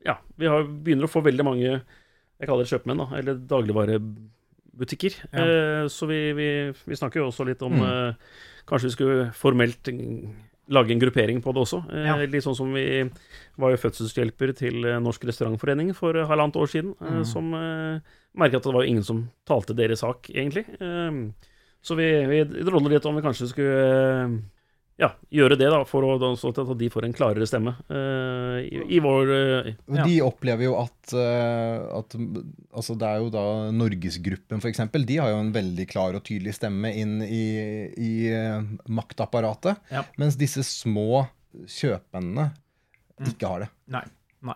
Ja, 0.07 0.15
vi 0.39 0.49
har, 0.49 0.63
begynner 0.65 1.05
å 1.05 1.11
få 1.11 1.21
veldig 1.25 1.45
mange 1.45 1.67
jeg 1.67 2.47
kaller 2.47 2.65
det 2.65 2.71
kjøpmenn, 2.71 3.03
da, 3.03 3.07
eller 3.19 3.41
dagligvarebutikker. 3.51 5.17
Ja. 5.29 5.43
så 5.91 6.07
vi, 6.09 6.21
vi, 6.37 6.47
vi, 6.73 6.97
snakker 6.97 7.21
jo 7.21 7.27
også 7.29 7.45
litt 7.51 7.61
om 7.67 7.75
mm. 7.77 8.23
Kanskje 8.69 8.89
vi 8.89 8.95
skulle 8.95 9.27
formelt 9.37 9.91
lage 10.67 10.93
en 10.93 10.99
gruppering 10.99 11.41
på 11.41 11.51
det 11.51 11.63
også. 11.63 11.81
Eh, 11.91 12.07
ja. 12.07 12.15
Litt 12.21 12.45
sånn 12.45 12.57
som 12.57 12.71
vi 12.75 12.85
var 13.61 13.73
jo 13.73 13.81
fødselshjelper 13.81 14.53
til 14.57 14.87
eh, 14.87 14.99
Norsk 15.03 15.25
Restaurantforening 15.27 15.93
for 15.97 16.17
eh, 16.17 16.27
halvannet 16.27 16.59
år 16.61 16.71
siden, 16.71 16.93
mm. 16.99 17.23
som 17.27 17.51
merket 17.51 18.61
at 18.61 18.69
det 18.69 18.75
var 18.77 18.87
ingen 18.87 19.05
som 19.05 19.25
talte 19.47 19.75
deres 19.77 20.03
sak, 20.05 20.29
egentlig. 20.31 20.65
Så 21.81 21.97
vi, 21.97 22.07
vi 22.29 22.43
litt 22.45 23.07
om 23.09 23.17
vi 23.17 23.23
kanskje 23.25 23.49
skulle 23.49 23.79
ja, 24.99 25.07
gjøre 25.33 25.55
det, 25.57 25.69
da, 25.71 25.79
for 25.87 26.05
å, 26.05 26.17
så 26.37 26.51
at 26.51 26.71
de 26.77 26.89
får 26.91 27.07
en 27.07 27.15
klarere 27.15 27.47
stemme 27.49 27.73
uh, 27.89 28.59
i, 28.61 28.83
i, 28.97 28.99
vår 29.01 29.31
uh, 29.31 29.69
ja. 29.95 30.05
De 30.05 30.17
opplever 30.25 30.67
jo 30.67 30.75
at, 30.81 31.13
uh, 31.15 32.01
at, 32.01 32.15
Altså, 32.69 32.95
det 32.99 33.07
er 33.07 33.23
jo 33.23 33.31
da 33.33 33.45
Norgesgruppen, 33.73 34.61
f.eks. 34.61 34.83
De 35.07 35.17
har 35.17 35.31
jo 35.33 35.41
en 35.41 35.53
veldig 35.55 35.87
klar 35.89 36.17
og 36.17 36.25
tydelig 36.27 36.53
stemme 36.59 36.93
inn 37.01 37.17
i, 37.25 37.45
i 37.97 38.13
maktapparatet. 38.91 39.81
Ja. 39.91 40.05
Mens 40.21 40.37
disse 40.39 40.63
små 40.67 41.25
kjøpmennene 41.51 42.51
mm. 42.51 43.31
ikke 43.33 43.49
har 43.51 43.65
det. 43.65 43.71
Nei. 43.97 44.05
Nei. 44.41 44.55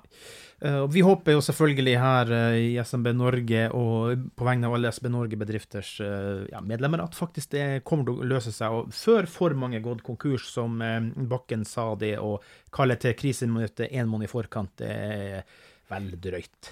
Uh, 0.65 0.85
vi 0.89 1.03
håper 1.05 1.35
jo 1.35 1.41
selvfølgelig 1.45 1.93
her 2.01 2.31
uh, 2.33 2.55
i 2.57 2.71
SMB 2.81 3.11
Norge 3.19 3.65
og 3.75 4.23
på 4.33 4.47
vegne 4.47 4.65
av 4.65 4.77
alle 4.77 4.89
SMB 4.89 5.11
Norge-bedrifters 5.13 5.91
uh, 6.01 6.45
ja, 6.49 6.61
medlemmer 6.65 7.03
at 7.03 7.17
faktisk 7.17 7.51
det 7.53 7.65
kommer 7.85 8.07
til 8.07 8.23
å 8.23 8.29
løse 8.33 8.53
seg. 8.55 8.73
Og 8.73 8.95
før 8.95 9.29
for 9.29 9.53
mange 9.57 9.83
gått 9.85 10.01
konkurs, 10.05 10.47
som 10.49 10.81
Bakken 11.29 11.67
sa 11.69 11.91
det, 11.99 12.15
å 12.17 12.39
kalle 12.73 12.97
til 13.01 13.13
krisemøte 13.19 13.91
én 13.91 14.09
måned 14.09 14.29
i 14.29 14.31
forkant, 14.31 14.73
det 14.81 14.89
er 14.89 15.43
vel 15.91 16.07
drøyt. 16.17 16.71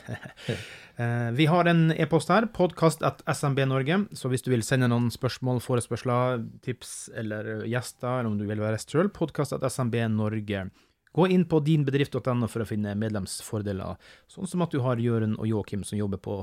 vi 1.37 1.45
har 1.45 1.69
en 1.69 1.83
e-post 1.93 2.31
her, 2.33 2.47
podkast 2.55 3.03
at 3.05 3.21
SMB 3.29 3.67
Norge, 3.69 3.99
så 4.17 4.31
hvis 4.31 4.41
du 4.41 4.49
vil 4.55 4.65
sende 4.65 4.89
noen 4.89 5.11
spørsmål, 5.13 5.61
forespørsler, 5.61 6.41
tips 6.65 7.11
eller 7.21 7.67
gjester, 7.69 8.23
eller 8.23 8.31
om 8.31 8.39
du 8.41 8.47
vil 8.49 8.63
være 8.63 8.79
gjest 8.79 8.95
sjøl, 8.95 9.13
podkast 9.13 9.53
at 9.53 9.67
SMB 9.69 9.99
Norge. 10.15 10.65
Gå 11.13 11.27
inn 11.29 11.45
på 11.45 11.61
dinbedrift.no 11.61 12.49
for 12.49 12.65
å 12.65 12.67
finne 12.67 12.95
medlemsfordeler, 12.97 13.99
sånn 14.31 14.49
som 14.49 14.65
at 14.65 14.73
du 14.73 14.81
har 14.81 15.01
Jørund 15.01 15.37
og 15.37 15.49
Joakim 15.49 15.85
som 15.85 15.99
jobber 15.99 16.21
på 16.23 16.41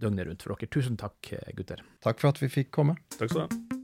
døgnet 0.00 0.28
rundt 0.28 0.44
for 0.44 0.56
dere. 0.56 0.72
Tusen 0.72 1.00
takk, 1.00 1.32
gutter. 1.56 1.84
Takk 2.04 2.20
for 2.20 2.34
at 2.34 2.42
vi 2.42 2.52
fikk 2.52 2.72
komme. 2.76 3.00
Takk 3.16 3.32
skal 3.32 3.46
du 3.46 3.46
ha. 3.48 3.79